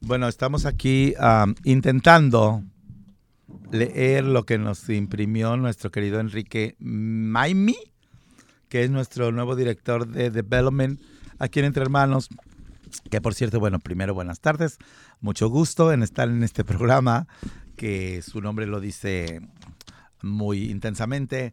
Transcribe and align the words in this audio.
Bueno, 0.00 0.28
estamos 0.28 0.64
aquí 0.64 1.14
intentando 1.64 2.62
leer 3.72 4.24
lo 4.24 4.46
que 4.46 4.56
nos 4.56 4.88
imprimió 4.88 5.56
nuestro 5.56 5.90
querido 5.90 6.20
Enrique 6.20 6.76
Maimi, 6.78 7.76
que 8.68 8.84
es 8.84 8.90
nuestro 8.90 9.32
nuevo 9.32 9.56
director 9.56 10.06
de 10.06 10.30
Development 10.30 11.00
aquí 11.38 11.58
en 11.58 11.66
Entre 11.66 11.82
Hermanos. 11.82 12.28
Que 13.10 13.20
por 13.20 13.34
cierto, 13.34 13.58
bueno, 13.60 13.80
primero 13.80 14.14
buenas 14.14 14.40
tardes. 14.40 14.78
Mucho 15.20 15.48
gusto 15.48 15.92
en 15.92 16.02
estar 16.02 16.28
en 16.28 16.42
este 16.42 16.64
programa, 16.64 17.26
que 17.76 18.22
su 18.22 18.40
nombre 18.40 18.66
lo 18.66 18.80
dice 18.80 19.40
muy 20.22 20.70
intensamente. 20.70 21.52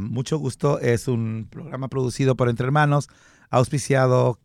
Mucho 0.00 0.38
gusto. 0.38 0.80
Es 0.80 1.08
un 1.08 1.46
programa 1.48 1.88
producido 1.88 2.36
por 2.36 2.48
Entre 2.48 2.66
Hermanos, 2.66 3.08
auspiciado 3.48 4.38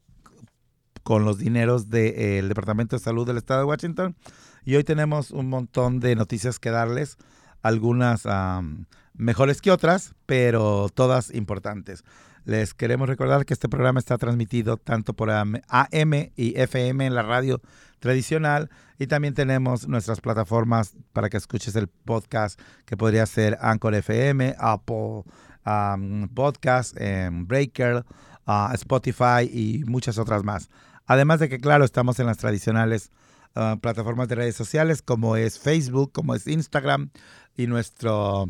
con 1.06 1.24
los 1.24 1.38
dineros 1.38 1.92
del 1.92 2.50
Departamento 2.50 2.96
de 2.96 3.00
Salud 3.00 3.28
del 3.28 3.38
Estado 3.38 3.60
de 3.60 3.68
Washington. 3.68 4.16
Y 4.64 4.76
hoy 4.76 4.84
tenemos 4.84 5.30
un 5.30 5.48
montón 5.50 6.00
de 6.00 6.16
noticias 6.16 6.58
que 6.58 6.72
darles, 6.72 7.20
algunas 7.62 8.26
um, 8.26 8.86
mejores 9.14 9.62
que 9.62 9.70
otras, 9.70 10.16
pero 10.26 10.90
todas 10.92 11.32
importantes. 11.32 12.04
Les 12.44 12.74
queremos 12.74 13.08
recordar 13.08 13.46
que 13.46 13.54
este 13.54 13.70
programa 13.70 14.00
está 14.00 14.18
transmitido 14.18 14.78
tanto 14.78 15.14
por 15.14 15.30
AM 15.30 16.32
y 16.36 16.60
FM 16.60 17.06
en 17.06 17.14
la 17.14 17.22
radio 17.22 17.62
tradicional 18.00 18.72
y 18.98 19.06
también 19.06 19.36
tenemos 19.36 19.88
nuestras 19.88 20.22
plataformas 20.22 20.96
para 21.14 21.30
que 21.30 21.38
escuches 21.38 21.76
el 21.76 21.88
podcast 21.88 22.60
que 22.86 22.98
podría 22.98 23.28
ser 23.28 23.60
Anchor 23.62 23.94
FM, 23.94 24.56
Apple 24.58 25.24
um, 25.68 26.28
Podcast, 26.30 26.98
um, 27.00 27.46
Breaker, 27.46 28.04
uh, 28.48 28.74
Spotify 28.74 29.48
y 29.52 29.84
muchas 29.86 30.18
otras 30.18 30.44
más. 30.44 30.68
Además 31.06 31.40
de 31.40 31.50
que, 31.50 31.60
claro, 31.60 31.86
estamos 31.86 32.20
en 32.20 32.26
las 32.26 32.38
tradicionales 32.38 33.12
uh, 33.56 33.78
plataformas 33.80 34.28
de 34.28 34.36
redes 34.36 34.56
sociales 34.56 35.02
como 35.02 35.36
es 35.36 35.60
Facebook, 35.60 36.12
como 36.12 36.36
es 36.36 36.48
Instagram 36.48 37.10
y 37.56 37.68
nuestro 37.68 38.48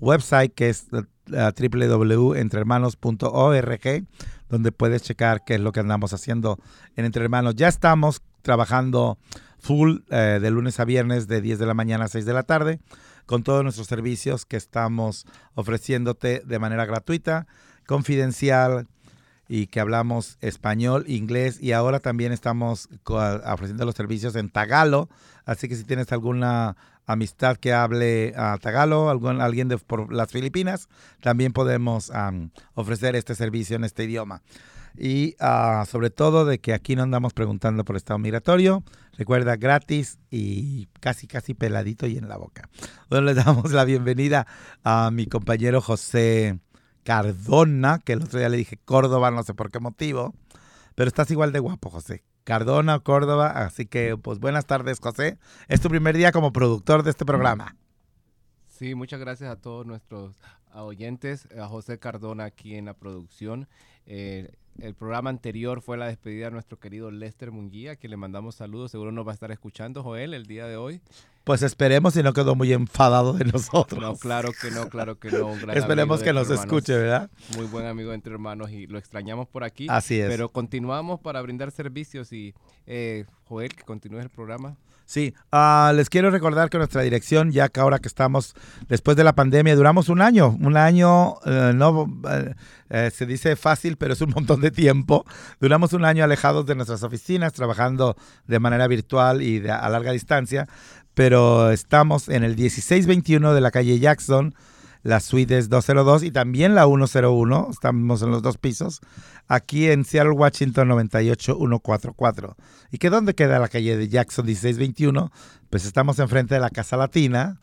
website 0.00 0.54
que 0.54 0.68
es 0.68 0.86
uh, 0.92 1.04
www.entrehermanos.org 1.28 4.04
donde 4.48 4.72
puedes 4.72 5.02
checar 5.02 5.44
qué 5.44 5.54
es 5.54 5.60
lo 5.60 5.72
que 5.72 5.80
andamos 5.80 6.12
haciendo 6.12 6.58
en 6.96 7.04
Entre 7.04 7.24
Hermanos. 7.24 7.54
Ya 7.56 7.68
estamos 7.68 8.22
trabajando 8.42 9.18
full 9.58 9.98
eh, 10.10 10.38
de 10.40 10.50
lunes 10.50 10.78
a 10.78 10.84
viernes 10.84 11.26
de 11.26 11.40
10 11.40 11.58
de 11.58 11.66
la 11.66 11.74
mañana 11.74 12.04
a 12.04 12.08
6 12.08 12.26
de 12.26 12.34
la 12.34 12.42
tarde 12.42 12.80
con 13.26 13.42
todos 13.42 13.62
nuestros 13.62 13.86
servicios 13.86 14.44
que 14.44 14.56
estamos 14.56 15.26
ofreciéndote 15.54 16.42
de 16.44 16.58
manera 16.58 16.84
gratuita, 16.84 17.46
confidencial, 17.86 18.86
y 19.48 19.66
que 19.66 19.80
hablamos 19.80 20.38
español, 20.40 21.04
inglés 21.06 21.58
y 21.60 21.72
ahora 21.72 22.00
también 22.00 22.32
estamos 22.32 22.88
ofreciendo 23.04 23.84
los 23.84 23.94
servicios 23.94 24.36
en 24.36 24.50
tagalo. 24.50 25.08
Así 25.44 25.68
que 25.68 25.76
si 25.76 25.84
tienes 25.84 26.10
alguna 26.12 26.76
amistad 27.06 27.56
que 27.56 27.72
hable 27.72 28.34
uh, 28.36 28.58
tagalo, 28.58 29.10
algún, 29.10 29.40
alguien 29.40 29.68
de 29.68 29.78
por 29.78 30.12
las 30.12 30.30
Filipinas, 30.30 30.88
también 31.20 31.52
podemos 31.52 32.10
ofrecer 32.74 33.16
este 33.16 33.34
servicio 33.34 33.76
en 33.76 33.84
este 33.84 34.04
idioma. 34.04 34.42
Y 34.96 35.34
uh, 35.40 35.84
sobre 35.86 36.10
todo 36.10 36.44
de 36.44 36.60
que 36.60 36.72
aquí 36.72 36.94
no 36.94 37.02
andamos 37.02 37.34
preguntando 37.34 37.84
por 37.84 37.96
estado 37.96 38.18
migratorio. 38.18 38.84
Recuerda, 39.18 39.56
gratis 39.56 40.18
y 40.30 40.86
casi, 41.00 41.26
casi 41.26 41.54
peladito 41.54 42.06
y 42.06 42.16
en 42.16 42.28
la 42.28 42.36
boca. 42.36 42.68
Bueno, 43.10 43.24
le 43.26 43.34
damos 43.34 43.72
la 43.72 43.84
bienvenida 43.84 44.46
a 44.84 45.10
mi 45.10 45.26
compañero 45.26 45.80
José 45.80 46.58
Cardona, 47.04 48.00
que 48.00 48.14
el 48.14 48.22
otro 48.22 48.38
día 48.38 48.48
le 48.48 48.56
dije 48.56 48.78
Córdoba, 48.84 49.30
no 49.30 49.42
sé 49.42 49.54
por 49.54 49.70
qué 49.70 49.78
motivo, 49.78 50.34
pero 50.94 51.08
estás 51.08 51.30
igual 51.30 51.52
de 51.52 51.60
guapo, 51.60 51.90
José. 51.90 52.24
Cardona, 52.44 52.98
Córdoba, 52.98 53.50
así 53.50 53.86
que 53.86 54.16
pues 54.16 54.38
buenas 54.38 54.66
tardes, 54.66 55.00
José. 55.00 55.38
Es 55.68 55.80
tu 55.80 55.88
primer 55.88 56.16
día 56.16 56.32
como 56.32 56.52
productor 56.52 57.02
de 57.02 57.10
este 57.10 57.24
programa. 57.24 57.76
Sí, 58.66 58.94
muchas 58.94 59.20
gracias 59.20 59.50
a 59.50 59.56
todos 59.56 59.86
nuestros 59.86 60.34
oyentes, 60.74 61.48
a 61.58 61.66
José 61.68 61.98
Cardona 61.98 62.44
aquí 62.44 62.74
en 62.74 62.86
la 62.86 62.94
producción. 62.94 63.68
Eh, 64.06 64.52
el 64.80 64.94
programa 64.94 65.30
anterior 65.30 65.80
fue 65.80 65.96
la 65.96 66.06
despedida 66.06 66.46
de 66.46 66.50
nuestro 66.52 66.78
querido 66.78 67.10
Lester 67.10 67.52
Munguía, 67.52 67.96
que 67.96 68.08
le 68.08 68.16
mandamos 68.16 68.56
saludos. 68.56 68.90
Seguro 68.90 69.12
nos 69.12 69.26
va 69.26 69.30
a 69.30 69.34
estar 69.34 69.50
escuchando, 69.50 70.02
Joel, 70.02 70.34
el 70.34 70.46
día 70.46 70.66
de 70.66 70.76
hoy. 70.76 71.00
Pues 71.44 71.62
esperemos 71.62 72.14
si 72.14 72.22
no 72.22 72.32
quedó 72.32 72.54
muy 72.54 72.72
enfadado 72.72 73.34
de 73.34 73.44
nosotros. 73.44 74.00
No, 74.00 74.16
claro 74.16 74.50
que 74.58 74.70
no, 74.70 74.88
claro 74.88 75.18
que 75.18 75.30
no. 75.30 75.52
esperemos 75.74 76.22
que 76.22 76.32
nos 76.32 76.50
escuche, 76.50 76.96
¿verdad? 76.96 77.30
Muy 77.54 77.66
buen 77.66 77.86
amigo 77.86 78.12
entre 78.14 78.32
hermanos 78.32 78.70
y 78.70 78.86
lo 78.86 78.98
extrañamos 78.98 79.46
por 79.46 79.62
aquí. 79.62 79.86
Así 79.90 80.18
es. 80.18 80.28
Pero 80.28 80.50
continuamos 80.50 81.20
para 81.20 81.42
brindar 81.42 81.70
servicios 81.70 82.32
y, 82.32 82.54
eh, 82.86 83.26
Joel, 83.44 83.74
que 83.74 83.84
continúe 83.84 84.20
el 84.20 84.30
programa. 84.30 84.76
Sí, 85.06 85.34
uh, 85.52 85.92
les 85.92 86.08
quiero 86.08 86.30
recordar 86.30 86.70
que 86.70 86.78
nuestra 86.78 87.02
dirección, 87.02 87.52
ya 87.52 87.68
que 87.68 87.80
ahora 87.80 87.98
que 87.98 88.08
estamos 88.08 88.54
después 88.88 89.16
de 89.16 89.24
la 89.24 89.34
pandemia, 89.34 89.76
duramos 89.76 90.08
un 90.08 90.22
año, 90.22 90.56
un 90.60 90.78
año, 90.78 91.34
uh, 91.34 91.74
no 91.74 92.02
uh, 92.02 93.10
se 93.12 93.26
dice 93.26 93.54
fácil, 93.56 93.96
pero 93.96 94.14
es 94.14 94.22
un 94.22 94.30
montón 94.30 94.62
de 94.62 94.70
tiempo. 94.70 95.26
Duramos 95.60 95.92
un 95.92 96.06
año 96.06 96.24
alejados 96.24 96.64
de 96.64 96.74
nuestras 96.74 97.02
oficinas, 97.02 97.52
trabajando 97.52 98.16
de 98.46 98.58
manera 98.58 98.88
virtual 98.88 99.42
y 99.42 99.58
de, 99.58 99.70
a 99.70 99.88
larga 99.90 100.12
distancia, 100.12 100.68
pero 101.12 101.70
estamos 101.70 102.28
en 102.28 102.42
el 102.42 102.56
1621 102.56 103.52
de 103.52 103.60
la 103.60 103.70
calle 103.70 103.98
Jackson, 103.98 104.54
la 105.04 105.20
suite 105.20 105.58
es 105.58 105.68
202 105.68 106.24
y 106.24 106.30
también 106.30 106.74
la 106.74 106.86
101, 106.86 107.68
estamos 107.70 108.22
en 108.22 108.30
los 108.30 108.42
dos 108.42 108.56
pisos, 108.56 109.00
aquí 109.46 109.90
en 109.90 110.04
Seattle, 110.04 110.32
Washington 110.32 110.88
98144. 110.88 112.56
¿Y 112.90 112.98
qué 112.98 113.10
dónde 113.10 113.34
queda 113.34 113.58
la 113.58 113.68
calle 113.68 113.96
de 113.98 114.08
Jackson 114.08 114.46
1621? 114.46 115.30
Pues 115.68 115.84
estamos 115.84 116.18
enfrente 116.18 116.54
de 116.54 116.60
la 116.60 116.70
Casa 116.70 116.96
Latina, 116.96 117.60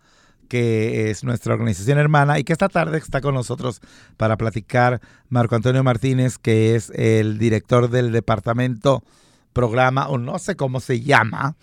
que 0.50 1.09
es 1.09 1.24
nuestra 1.24 1.53
organización 1.53 1.97
hermana 1.97 2.38
y 2.38 2.44
que 2.44 2.53
esta 2.53 2.69
tarde 2.69 3.00
está 3.00 3.22
con 3.22 3.34
nosotros 3.34 3.81
para 4.18 4.38
platicar 4.38 5.02
Marco 5.28 5.56
Antonio 5.56 5.84
Martínez, 5.84 6.38
que 6.38 6.75
es 6.75 6.91
el 6.91 7.40
director 7.40 7.90
del 7.90 8.12
departamento 8.12 9.03
programa, 9.52 10.09
o 10.09 10.19
no 10.19 10.38
sé 10.38 10.56
cómo 10.56 10.79
se 10.79 11.02
llama, 11.02 11.56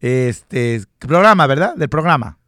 este 0.00 0.82
programa, 0.98 1.46
¿verdad? 1.46 1.74
Del 1.76 1.90
programa. 1.90 2.38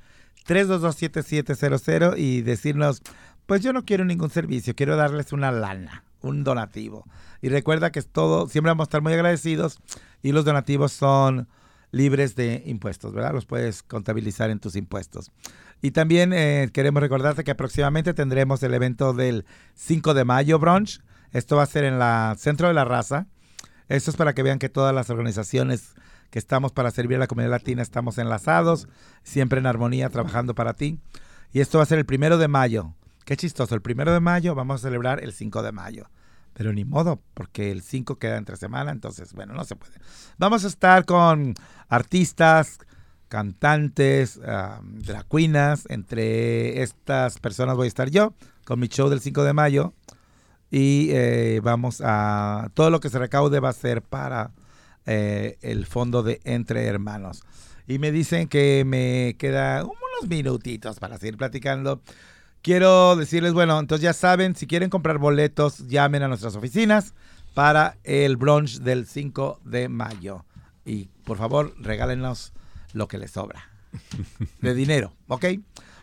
3227700 0.48 2.18
y 2.18 2.42
decirnos, 2.42 3.02
pues 3.46 3.62
yo 3.62 3.74
no 3.74 3.86
quiero 3.86 4.06
ningún 4.06 4.30
servicio, 4.30 4.76
quiero 4.76 4.96
darles 4.96 5.32
una 5.32 5.52
lana, 5.52 6.04
un 6.22 6.44
donativo. 6.44 7.06
Y 7.42 7.50
recuerda 7.50 7.92
que 7.92 8.00
es 8.00 8.08
todo, 8.08 8.48
siempre 8.48 8.72
vamos 8.72 8.86
a 8.86 8.90
estar 8.90 9.02
muy 9.02 9.14
agradecidos 9.14 9.80
y 10.24 10.32
los 10.32 10.46
donativos 10.46 10.92
son 10.92 11.48
libres 11.92 12.36
de 12.36 12.64
impuestos, 12.66 13.14
¿verdad? 13.14 13.34
Los 13.34 13.46
puedes 13.46 13.84
contabilizar 13.84 14.50
en 14.50 14.60
tus 14.60 14.76
impuestos. 14.76 15.32
Y 15.82 15.92
también 15.92 16.34
eh, 16.34 16.70
queremos 16.74 17.02
recordarte 17.02 17.44
que 17.44 17.56
próximamente 17.56 18.14
tendremos 18.14 18.62
el 18.64 18.74
evento 18.74 19.14
del 19.14 19.46
5 19.76 20.14
de 20.14 20.26
mayo 20.26 20.60
brunch. 20.60 21.02
Esto 21.32 21.56
va 21.56 21.64
a 21.64 21.68
ser 21.68 21.84
en 21.84 22.00
la 22.00 22.36
Centro 22.38 22.68
de 22.68 22.74
la 22.74 22.86
Raza. 22.86 23.28
Esto 23.88 24.12
es 24.12 24.18
para 24.18 24.34
que 24.34 24.44
vean 24.44 24.60
que 24.60 24.70
todas 24.70 24.94
las 24.94 25.10
organizaciones 25.10 25.94
que 26.30 26.40
estamos 26.40 26.72
para 26.72 26.92
servir 26.92 27.18
a 27.18 27.20
la 27.20 27.28
comunidad 27.28 27.52
latina 27.52 27.82
estamos 27.82 28.18
enlazados, 28.18 28.88
siempre 29.24 29.60
en 29.60 29.66
armonía, 29.66 30.10
trabajando 30.10 30.54
para 30.56 30.74
ti. 30.74 31.00
Y 31.52 31.62
esto 31.62 31.80
va 31.80 31.84
a 31.84 31.88
ser 31.88 31.98
el 31.98 32.06
primero 32.06 32.38
de 32.38 32.48
mayo. 32.48 32.94
Qué 33.26 33.36
chistoso, 33.38 33.76
el 33.76 33.82
primero 33.82 34.14
de 34.14 34.20
mayo 34.20 34.56
vamos 34.56 34.82
a 34.82 34.88
celebrar 34.88 35.24
el 35.24 35.34
5 35.34 35.62
de 35.64 35.72
mayo. 35.72 36.10
Pero 36.54 36.74
ni 36.74 36.84
modo, 36.84 37.22
porque 37.34 37.72
el 37.72 37.82
5 37.82 38.18
queda 38.18 38.38
entre 38.38 38.58
semana, 38.58 38.92
entonces, 38.92 39.34
bueno, 39.34 39.54
no 39.54 39.64
se 39.64 39.76
puede. 39.76 39.94
Vamos 40.38 40.66
a 40.66 40.68
estar 40.68 41.06
con 41.06 41.54
artistas, 41.88 42.80
cantantes, 43.28 44.38
um, 44.38 45.00
dracuinas. 45.00 45.86
Entre 45.90 46.82
estas 46.82 47.40
personas 47.40 47.76
voy 47.76 47.86
a 47.86 47.88
estar 47.88 48.10
yo 48.10 48.34
con 48.66 48.80
mi 48.80 48.88
show 48.88 49.10
del 49.10 49.22
5 49.22 49.44
de 49.44 49.54
mayo. 49.54 49.94
Y 50.72 51.10
eh, 51.12 51.62
vamos 51.64 52.02
a. 52.04 52.70
Todo 52.74 52.90
lo 52.90 53.00
que 53.00 53.10
se 53.10 53.20
recaude 53.20 53.60
va 53.60 53.70
a 53.70 53.74
ser 53.74 54.02
para 54.02 54.52
eh, 55.06 55.58
el 55.62 55.86
fondo 55.86 56.24
de 56.24 56.40
Entre 56.44 56.86
Hermanos. 56.86 57.44
Y 57.88 57.98
me 57.98 58.12
dicen 58.12 58.48
que 58.48 58.84
me 58.86 59.36
queda 59.40 59.84
unos 59.84 60.30
minutitos 60.30 61.00
para 61.00 61.18
seguir 61.18 61.38
platicando. 61.38 62.02
Quiero 62.62 63.16
decirles, 63.16 63.54
bueno, 63.54 63.80
entonces 63.80 64.04
ya 64.04 64.14
saben, 64.14 64.56
si 64.56 64.68
quieren 64.68 64.90
comprar 64.90 65.18
boletos, 65.18 65.88
llamen 65.88 66.24
a 66.24 66.28
nuestras 66.28 66.56
oficinas 66.56 67.14
para 67.54 67.98
el 68.04 68.38
brunch 68.38 68.80
del 68.82 69.08
5 69.08 69.62
de 69.64 69.90
mayo. 69.90 70.46
Y 70.86 71.10
por 71.24 71.38
favor, 71.38 71.74
regálenos 71.80 72.54
lo 72.94 73.08
que 73.08 73.18
les 73.18 73.32
sobra 73.32 73.70
de 74.62 74.74
dinero, 74.74 75.14
¿ok? 75.28 75.46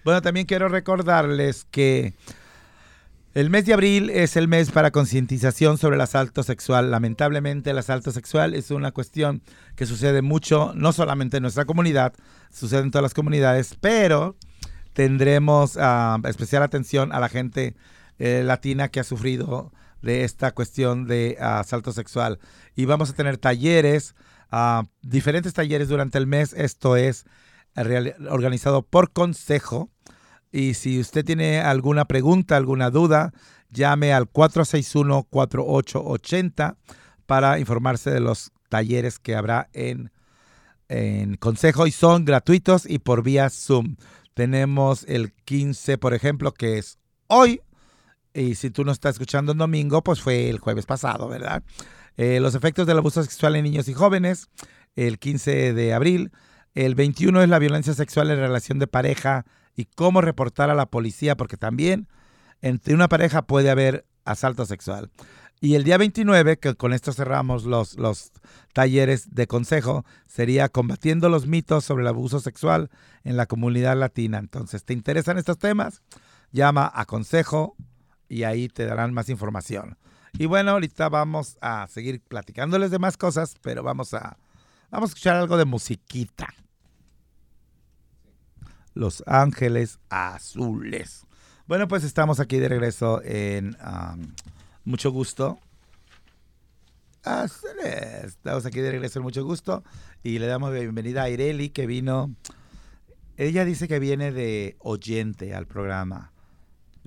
Bueno, 0.05 0.23
también 0.23 0.47
quiero 0.47 0.69
recordarles 0.69 1.67
que 1.71 2.15
el 3.37 3.51
mes 3.51 3.67
de 3.67 3.75
abril 3.75 4.09
es 4.09 4.35
el 4.39 4.49
mes 4.49 4.71
para 4.71 4.91
concientización 4.91 5.77
sobre 5.77 5.97
el 5.97 6.01
asalto 6.01 6.43
sexual. 6.43 6.91
Lamentablemente 6.91 7.69
el 7.69 7.77
asalto 7.77 8.11
sexual 8.11 8.55
es 8.55 8.71
una 8.71 8.93
cuestión 8.93 9.43
que 9.75 9.85
sucede 9.85 10.23
mucho, 10.23 10.73
no 10.75 10.91
solamente 10.95 11.37
en 11.37 11.43
nuestra 11.43 11.67
comunidad, 11.67 12.15
sucede 12.51 12.81
en 12.81 12.91
todas 12.91 13.03
las 13.03 13.13
comunidades, 13.13 13.77
pero 13.79 14.37
tendremos 14.95 15.77
uh, 15.77 16.27
especial 16.27 16.63
atención 16.63 17.13
a 17.13 17.21
la 17.21 17.29
gente 17.29 17.77
eh, 18.19 18.43
latina 18.43 18.89
que 18.89 19.01
ha 19.01 19.05
sufrido 19.05 19.71
de 20.01 20.25
esta 20.25 20.53
cuestión 20.53 21.07
de 21.07 21.37
asalto 21.39 21.93
sexual. 21.93 22.39
Y 22.75 22.87
vamos 22.87 23.11
a 23.11 23.13
tener 23.13 23.37
talleres, 23.37 24.15
uh, 24.51 24.87
diferentes 25.03 25.53
talleres 25.53 25.89
durante 25.89 26.17
el 26.17 26.27
mes. 26.27 26.55
Esto 26.55 26.97
es 26.97 27.27
organizado 28.31 28.81
por 28.81 29.13
consejo 29.13 29.91
y 30.53 30.75
si 30.75 31.01
usted 31.01 31.25
tiene 31.25 31.61
alguna 31.61 32.05
pregunta, 32.07 32.57
alguna 32.57 32.91
duda, 32.91 33.33
llame 33.71 34.13
al 34.13 34.31
461-4880 34.31 36.77
para 37.27 37.59
informarse 37.59 38.11
de 38.11 38.21
los 38.21 38.53
talleres 38.69 39.19
que 39.19 39.35
habrá 39.35 39.69
en, 39.73 40.13
en 40.89 41.37
Consejo 41.37 41.87
y 41.87 41.93
son 41.93 42.25
gratuitos 42.25 42.89
y 42.89 42.99
por 42.99 43.23
vía 43.23 43.51
Zoom. 43.51 43.97
Tenemos 44.35 45.05
el 45.09 45.33
15, 45.33 45.99
por 45.99 46.15
ejemplo, 46.15 46.53
que 46.53 46.79
es 46.79 46.99
hoy. 47.27 47.61
Y 48.35 48.55
si 48.55 48.71
tú 48.71 48.85
no 48.85 48.93
estás 48.93 49.15
escuchando 49.15 49.53
el 49.53 49.59
domingo, 49.59 50.03
pues 50.03 50.21
fue 50.21 50.51
el 50.51 50.59
jueves 50.59 50.85
pasado, 50.85 51.29
¿verdad? 51.29 51.63
Eh, 52.17 52.39
los 52.41 52.55
efectos 52.55 52.87
del 52.87 52.99
abuso 52.99 53.23
sexual 53.23 53.57
en 53.57 53.65
niños 53.65 53.89
y 53.89 53.95
jóvenes, 53.95 54.49
el 54.95 55.19
15 55.19 55.73
de 55.73 55.95
abril. 55.95 56.33
El 56.75 56.95
21 56.95 57.43
es 57.43 57.49
la 57.49 57.59
violencia 57.59 57.95
sexual 57.95 58.31
en 58.31 58.39
relación 58.39 58.79
de 58.79 58.87
pareja 58.87 59.47
y 59.77 59.85
cómo 59.85 60.21
reportar 60.23 60.71
a 60.71 60.75
la 60.75 60.87
policía, 60.87 61.37
porque 61.37 61.57
también 61.57 62.09
entre 62.63 62.95
una 62.95 63.09
pareja 63.09 63.43
puede 63.43 63.71
haber 63.71 64.07
asalto 64.25 64.67
sexual. 64.67 65.11
Y 65.61 65.75
el 65.75 65.85
día 65.85 65.97
29, 65.97 66.59
que 66.59 66.75
con 66.75 66.93
esto 66.93 67.13
cerramos 67.13 67.65
los, 67.65 67.97
los 67.97 68.33
talleres 68.75 69.35
de 69.35 69.47
consejo, 69.47 70.05
sería 70.27 70.69
combatiendo 70.69 71.29
los 71.29 71.47
mitos 71.47 71.85
sobre 71.85 72.03
el 72.03 72.09
abuso 72.09 72.41
sexual 72.41 72.91
en 73.25 73.37
la 73.37 73.47
comunidad 73.47 73.97
latina. 73.97 74.39
Entonces, 74.39 74.85
¿te 74.85 74.93
interesan 74.93 75.39
estos 75.39 75.59
temas? 75.59 76.03
Llama 76.53 76.91
a 76.95 77.07
consejo 77.07 77.75
y 78.29 78.43
ahí 78.43 78.69
te 78.69 78.85
darán 78.85 79.15
más 79.15 79.29
información. 79.29 79.97
Y 80.39 80.45
bueno, 80.45 80.73
ahorita 80.73 81.09
vamos 81.09 81.57
a 81.63 81.87
seguir 81.87 82.21
platicándoles 82.21 82.91
de 82.91 82.99
más 82.99 83.17
cosas, 83.17 83.55
pero 83.63 83.83
vamos 83.83 84.13
a, 84.13 84.37
vamos 84.91 85.11
a 85.11 85.13
escuchar 85.13 85.37
algo 85.37 85.57
de 85.57 85.65
musiquita. 85.65 86.49
Los 88.97 89.23
Ángeles 89.27 89.99
Azules. 90.09 91.27
Bueno, 91.67 91.87
pues 91.87 92.03
estamos 92.03 92.41
aquí 92.41 92.59
de 92.59 92.69
regreso 92.71 93.21
en 93.23 93.77
um, 93.85 94.27
mucho 94.87 95.11
gusto. 95.13 95.59
Estamos 98.25 98.65
aquí 98.65 98.81
de 98.81 98.93
regreso 98.93 99.19
en 99.19 99.25
mucho 99.25 99.45
gusto 99.45 99.85
y 100.23 100.39
le 100.39 100.47
damos 100.47 100.73
bienvenida 100.73 101.25
a 101.25 101.29
Ireli 101.29 101.69
que 101.69 101.87
vino. 101.87 102.35
Ella 103.37 103.67
dice 103.67 103.87
que 103.87 103.99
viene 103.99 104.33
de 104.33 104.77
oyente 104.79 105.55
al 105.55 105.67
programa. 105.67 106.33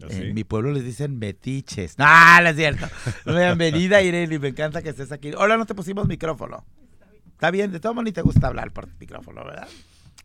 ¿Ah, 0.04 0.08
En 0.10 0.36
mi 0.36 0.44
pueblo 0.44 0.72
les 0.72 0.84
dicen 0.84 1.18
metiches. 1.18 1.98
No, 1.98 2.06
no 2.42 2.50
es 2.50 2.56
cierto. 2.56 2.86
Bienvenida, 3.26 4.04
Ireli. 4.04 4.38
Me 4.38 4.50
encanta 4.50 4.84
que 4.84 4.90
estés 4.90 5.12
aquí. 5.12 5.32
Hola, 5.36 5.58
no 5.58 5.66
te 5.66 5.74
pusimos 5.74 6.08
micrófono. 6.08 6.64
Está 7.32 7.50
bien, 7.50 7.72
de 7.72 7.80
todo 7.80 7.96
modo 7.96 8.04
ni 8.04 8.12
te 8.12 8.22
gusta 8.22 8.46
hablar 8.46 8.72
por 8.74 8.88
micrófono, 9.00 9.44
¿verdad? 9.44 9.68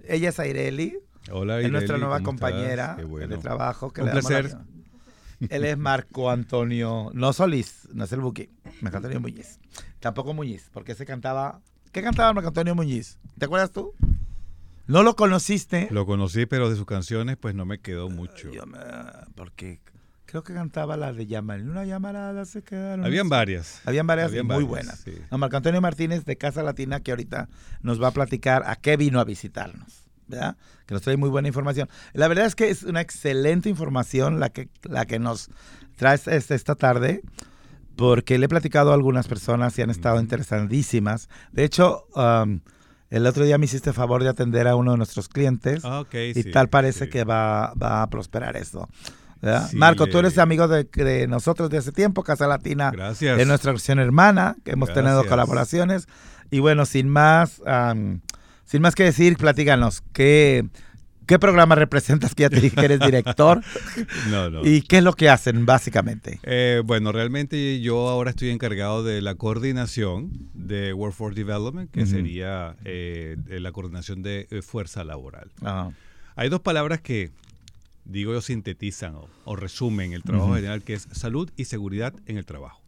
Ella 0.07 0.29
es 0.29 0.39
Ireli. 0.39 0.99
Hola, 1.31 1.61
Es 1.61 1.71
nuestra 1.71 1.95
Ireli, 1.97 2.01
nueva 2.03 2.21
compañera 2.23 2.97
bueno. 3.07 3.29
de 3.29 3.39
trabajo. 3.39 3.93
Que 3.93 4.01
Un 4.03 4.07
le 4.09 4.13
placer. 4.13 4.51
la- 4.53 4.65
Él 5.51 5.65
es 5.65 5.77
Marco 5.79 6.31
Antonio, 6.31 7.11
no 7.15 7.33
Solís, 7.33 7.89
no 7.93 8.05
es 8.05 8.13
el 8.13 8.21
buque, 8.21 8.51
Marco 8.81 8.99
Antonio 8.99 9.21
Muñiz. 9.21 9.59
Tampoco 10.01 10.33
Muñiz, 10.35 10.71
porque 10.73 10.95
se 10.95 11.05
cantaba. 11.07 11.61
¿Qué 11.93 12.03
cantaba 12.03 12.33
Marco 12.33 12.49
Antonio 12.49 12.75
Muñiz? 12.75 13.19
¿Te 13.39 13.47
acuerdas 13.47 13.71
tú? 13.73 13.93
¿No 14.87 15.03
lo 15.03 15.17
conociste? 15.17 15.89
Lo 15.91 16.05
conocí, 16.07 16.45
pero 16.47 16.69
de 16.69 16.77
sus 16.77 16.85
canciones 16.87 17.37
pues 17.39 17.55
no 17.55 17.65
me 17.65 17.79
quedó 17.81 18.11
mucho. 18.11 18.51
Yo 18.51 18.67
me- 18.67 18.79
porque 19.35 19.81
creo 20.27 20.43
que 20.45 20.53
cantaba 20.55 20.97
la 20.97 21.13
de 21.13 21.27
Llaman. 21.27 21.69
Una 21.71 21.85
llamarada 21.85 22.45
se 22.45 22.63
quedaron. 22.63 23.05
Habían 23.05 23.29
varias. 23.31 23.81
Habían 23.87 24.07
varias 24.07 24.29
Habían 24.29 24.47
muy 24.47 24.57
varias, 24.57 24.69
buenas. 24.69 24.99
sí. 25.01 25.13
A 25.31 25.37
Marco 25.39 25.57
Antonio 25.57 25.81
Martínez 25.81 26.25
de 26.27 26.37
Casa 26.37 26.63
Latina 26.63 27.01
que 27.01 27.13
ahorita 27.13 27.49
nos 27.81 28.01
va 28.03 28.09
a 28.09 28.13
platicar 28.13 28.63
a 28.67 28.77
qué 28.77 28.97
vino 28.99 29.21
a 29.21 29.25
visitarnos. 29.25 30.04
¿Verdad? 30.29 30.57
Que 30.87 30.95
nos 30.95 31.03
trae 31.03 31.17
muy 31.17 31.31
buena 31.31 31.49
información. 31.49 31.89
La 32.13 32.29
verdad 32.29 32.47
es 32.47 32.55
que 32.55 32.71
es 32.71 32.83
una 32.83 33.01
excelente 33.01 33.69
información 33.69 34.41
la 34.41 34.51
que, 34.51 34.69
la 34.83 35.07
que 35.07 35.19
nos 35.19 35.51
traes 35.97 36.27
este- 36.29 36.55
esta 36.55 36.75
tarde, 36.75 37.23
porque 37.97 38.39
le 38.39 38.47
he 38.47 38.49
platicado 38.49 38.91
a 38.91 38.95
algunas 38.95 39.29
personas 39.29 39.79
y 39.79 39.83
han 39.83 39.91
estado 39.91 40.21
interesadísimas. 40.21 41.29
De 41.53 41.65
hecho, 41.65 42.07
um, 42.17 42.61
el 43.11 43.27
otro 43.27 43.45
día 43.45 43.59
me 43.59 43.67
hiciste 43.67 43.93
favor 43.93 44.23
de 44.23 44.29
atender 44.31 44.67
a 44.67 44.75
uno 44.77 44.93
de 44.93 44.97
nuestros 44.97 45.29
clientes 45.29 45.85
Ah, 45.85 46.01
ok, 46.01 46.15
y 46.15 46.35
sí, 46.35 46.51
tal 46.51 46.69
parece 46.69 47.05
sí. 47.05 47.11
que 47.11 47.25
va, 47.25 47.73
va 47.75 48.03
a 48.03 48.11
prosperar 48.11 48.57
esto. 48.57 48.89
Sí, 49.69 49.77
Marco, 49.77 50.07
tú 50.07 50.19
eres 50.19 50.39
amigo 50.39 50.69
de, 50.69 50.85
de 50.85 51.27
nosotros 51.27 51.69
de 51.69 51.77
hace 51.77 51.93
tiempo, 51.93 52.23
Casa 52.23 52.47
Latina 52.47 52.91
Gracias. 52.91 53.39
es 53.39 53.47
nuestra 53.47 53.73
versión 53.73 53.99
hermana, 53.99 54.57
que 54.65 54.71
hemos 54.71 54.89
tenido 54.89 55.17
Gracias. 55.17 55.31
colaboraciones. 55.31 56.09
Y 56.51 56.61
bueno, 56.61 56.87
sin 56.87 57.11
más, 57.11 57.61
am, 57.67 58.23
sin 58.65 58.83
más 58.83 58.95
que 58.95 59.05
decir, 59.05 59.37
platícanos, 59.37 60.03
¿qué, 60.13 60.67
¿qué 61.27 61.39
programa 61.39 61.75
representas? 61.75 62.35
Que 62.35 62.43
ya 62.43 62.51
te 62.51 62.61
dije 62.61 62.77
que 62.77 62.85
eres 62.85 63.01
director. 63.01 63.61
No, 64.31 64.51
no. 64.51 64.65
¿Y 64.67 64.83
qué 64.83 64.99
es 64.99 65.05
lo 65.05 65.13
que 65.13 65.29
hacen, 65.29 65.67
básicamente? 65.67 66.41
Eh, 66.43 66.83
bueno, 66.85 67.13
realmente 67.13 67.81
yo 67.81 68.09
ahora 68.09 68.31
estoy 68.31 68.51
encargado 68.51 69.03
de 69.05 69.21
la 69.23 69.35
coordinación 69.35 70.31
de 70.55 70.93
Workforce 70.93 71.39
Development, 71.39 71.91
que 71.91 72.07
sería 72.07 72.77
eh, 72.85 73.37
la 73.49 73.71
coordinación 73.73 74.23
de 74.23 74.47
eh, 74.51 74.63
fuerza 74.63 75.05
laboral. 75.05 75.51
Ah, 75.63 75.91
Hay 76.37 76.49
dos 76.49 76.61
palabras 76.61 77.01
que, 77.01 77.31
digo 78.05 78.33
yo, 78.33 78.41
sintetizan 78.41 79.15
o, 79.15 79.29
o 79.45 79.57
resumen 79.57 80.13
el 80.15 80.23
trabajo 80.23 80.55
general, 80.55 80.83
que 80.83 80.95
es 80.95 81.07
salud 81.13 81.51
y 81.57 81.67
seguridad 81.67 82.15
en 82.27 82.39
el 82.39 82.47
trabajo. 82.47 82.81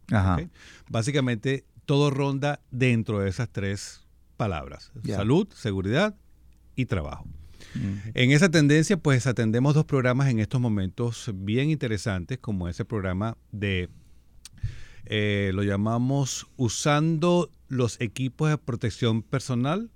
Básicamente, 0.89 1.63
todo 1.85 2.09
ronda 2.09 2.59
dentro 2.71 3.19
de 3.19 3.29
esas 3.29 3.49
tres 3.49 4.01
palabras. 4.37 4.91
Salud, 5.05 5.47
seguridad 5.53 6.15
y 6.75 6.85
trabajo. 6.85 7.25
mm, 7.75 8.11
En 8.13 8.31
esa 8.31 8.49
tendencia, 8.49 8.97
pues 8.97 9.27
atendemos 9.27 9.73
dos 9.73 9.85
programas 9.85 10.29
en 10.29 10.39
estos 10.39 10.61
momentos 10.61 11.31
bien 11.33 11.69
interesantes, 11.69 12.37
como 12.37 12.69
ese 12.69 12.85
programa 12.85 13.37
de 13.51 13.89
eh, 15.05 15.51
lo 15.53 15.63
llamamos 15.63 16.47
usando 16.57 17.49
los 17.69 17.99
equipos 18.01 18.49
de 18.49 18.57
protección 18.57 19.21
personal 19.21 19.89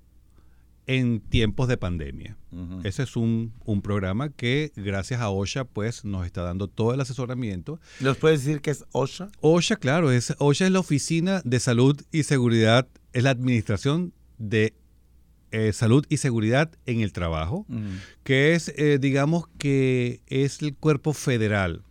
en 0.88 1.20
tiempos 1.20 1.68
de 1.68 1.78
pandemia. 1.78 2.38
Ese 2.84 3.04
es 3.04 3.16
un, 3.16 3.54
un, 3.64 3.82
programa 3.82 4.30
que 4.30 4.74
gracias 4.76 5.22
a 5.22 5.30
OSHA 5.30 5.64
pues 5.66 6.04
nos 6.04 6.26
está 6.26 6.42
dando 6.42 6.68
todo 6.68 6.94
el 6.94 7.00
asesoramiento. 7.00 7.80
¿Los 8.02 8.18
puedes 8.18 8.44
decir 8.44 8.62
que 8.62 8.72
es 8.72 8.84
OSHA? 8.92 9.30
OSHA, 9.40 9.78
claro, 9.78 10.12
es, 10.12 10.36
OSHA 10.38 10.66
es 10.66 10.72
la 10.72 10.80
Oficina 10.80 11.42
de 11.46 11.60
Salud 11.62 12.02
y 12.12 12.24
Seguridad, 12.24 12.88
es 13.14 13.24
la 13.24 13.30
Administración 13.30 14.14
de 14.42 14.74
eh, 15.52 15.74
Salud 15.74 16.06
y 16.10 16.18
Seguridad 16.18 16.72
en 16.86 17.02
el 17.02 17.14
Trabajo, 17.14 17.66
que 18.24 18.56
es, 18.56 18.74
eh, 18.78 18.98
digamos 19.00 19.46
que 19.58 20.22
es 20.28 20.62
el 20.62 20.76
cuerpo 20.76 21.14
federal 21.14 21.84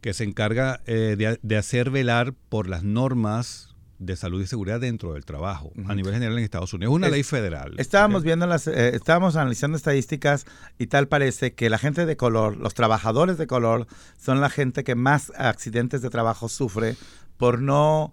que 0.00 0.14
se 0.14 0.22
encarga 0.22 0.80
eh, 0.86 1.16
de, 1.18 1.38
de 1.42 1.56
hacer 1.56 1.90
velar 1.90 2.34
por 2.48 2.68
las 2.68 2.84
normas 2.84 3.74
de 3.98 4.14
salud 4.14 4.40
y 4.40 4.46
seguridad 4.46 4.80
dentro 4.80 5.14
del 5.14 5.24
trabajo 5.24 5.72
a 5.88 5.94
nivel 5.96 6.14
general 6.14 6.38
en 6.38 6.44
Estados 6.44 6.72
Unidos. 6.72 6.92
Es 6.92 6.96
una 6.96 7.08
ley 7.08 7.24
federal. 7.24 7.74
Estábamos 7.78 8.22
viendo 8.22 8.46
las, 8.46 8.68
estábamos 8.68 9.34
analizando 9.34 9.76
estadísticas 9.76 10.46
y 10.78 10.86
tal 10.86 11.08
parece 11.08 11.52
que 11.54 11.68
la 11.68 11.78
gente 11.78 12.06
de 12.06 12.16
color, 12.16 12.56
los 12.58 12.74
trabajadores 12.74 13.38
de 13.38 13.48
color, 13.48 13.88
son 14.18 14.40
la 14.40 14.50
gente 14.50 14.84
que 14.84 14.94
más 14.94 15.32
accidentes 15.36 16.00
de 16.00 16.10
trabajo 16.10 16.48
sufre 16.48 16.96
por 17.36 17.60
no, 17.60 18.12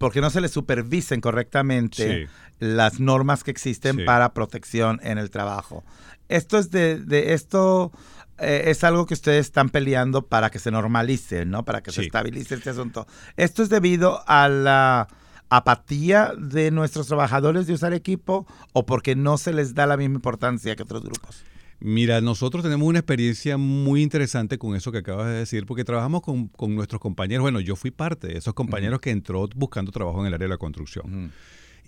porque 0.00 0.22
no 0.22 0.30
se 0.30 0.40
les 0.40 0.50
supervisen 0.50 1.20
correctamente 1.20 2.26
las 2.58 3.00
normas 3.00 3.44
que 3.44 3.50
existen 3.50 4.06
para 4.06 4.32
protección 4.32 4.98
en 5.02 5.18
el 5.18 5.28
trabajo. 5.28 5.84
Esto 6.30 6.56
es 6.56 6.70
de, 6.70 6.98
de 6.98 7.34
esto 7.34 7.92
eh, 8.38 8.62
es 8.68 8.82
algo 8.82 9.04
que 9.04 9.12
ustedes 9.12 9.44
están 9.44 9.68
peleando 9.68 10.22
para 10.22 10.48
que 10.48 10.58
se 10.58 10.70
normalice, 10.70 11.44
¿no? 11.44 11.66
Para 11.66 11.82
que 11.82 11.92
se 11.92 12.00
estabilice 12.00 12.54
este 12.54 12.70
asunto. 12.70 13.06
¿Esto 13.36 13.62
es 13.62 13.68
debido 13.68 14.22
a 14.26 14.48
la 14.48 15.06
apatía 15.50 16.32
de 16.38 16.70
nuestros 16.70 17.06
trabajadores 17.06 17.66
de 17.66 17.74
usar 17.74 17.92
equipo 17.92 18.46
o 18.72 18.86
porque 18.86 19.14
no 19.16 19.36
se 19.36 19.52
les 19.52 19.74
da 19.74 19.86
la 19.86 19.98
misma 19.98 20.14
importancia 20.14 20.76
que 20.76 20.82
otros 20.82 21.02
grupos? 21.02 21.44
Mira, 21.80 22.20
nosotros 22.20 22.62
tenemos 22.62 22.86
una 22.86 22.98
experiencia 22.98 23.56
muy 23.56 24.02
interesante 24.02 24.58
con 24.58 24.76
eso 24.76 24.92
que 24.92 24.98
acabas 24.98 25.28
de 25.28 25.32
decir, 25.32 25.64
porque 25.64 25.82
trabajamos 25.82 26.20
con, 26.20 26.50
nuestros 26.74 27.00
compañeros. 27.00 27.42
Bueno, 27.42 27.60
yo 27.60 27.74
fui 27.74 27.90
parte 27.90 28.26
de 28.28 28.36
esos 28.36 28.52
compañeros 28.52 29.00
que 29.00 29.10
entró 29.10 29.48
buscando 29.56 29.90
trabajo 29.90 30.20
en 30.20 30.26
el 30.26 30.34
área 30.34 30.46
de 30.46 30.50
la 30.50 30.58
construcción. 30.58 31.32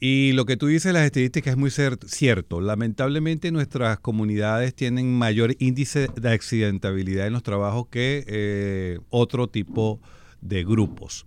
Y 0.01 0.33
lo 0.33 0.47
que 0.47 0.57
tú 0.57 0.67
dices, 0.67 0.95
las 0.95 1.05
estadísticas 1.05 1.53
es 1.53 1.59
muy 1.59 1.71
cierto. 1.71 2.61
Lamentablemente 2.61 3.53
nuestras 3.53 4.01
comunidades 4.01 4.75
tienen 4.75 5.17
mayor 5.17 5.55
índice 5.59 6.09
de 6.17 6.31
accidentabilidad 6.31 7.27
en 7.27 7.35
los 7.35 7.43
trabajos 7.43 7.87
que 7.89 8.25
eh, 8.27 8.99
otro 9.11 9.49
tipo 9.49 10.01
de 10.41 10.65
grupos. 10.65 11.27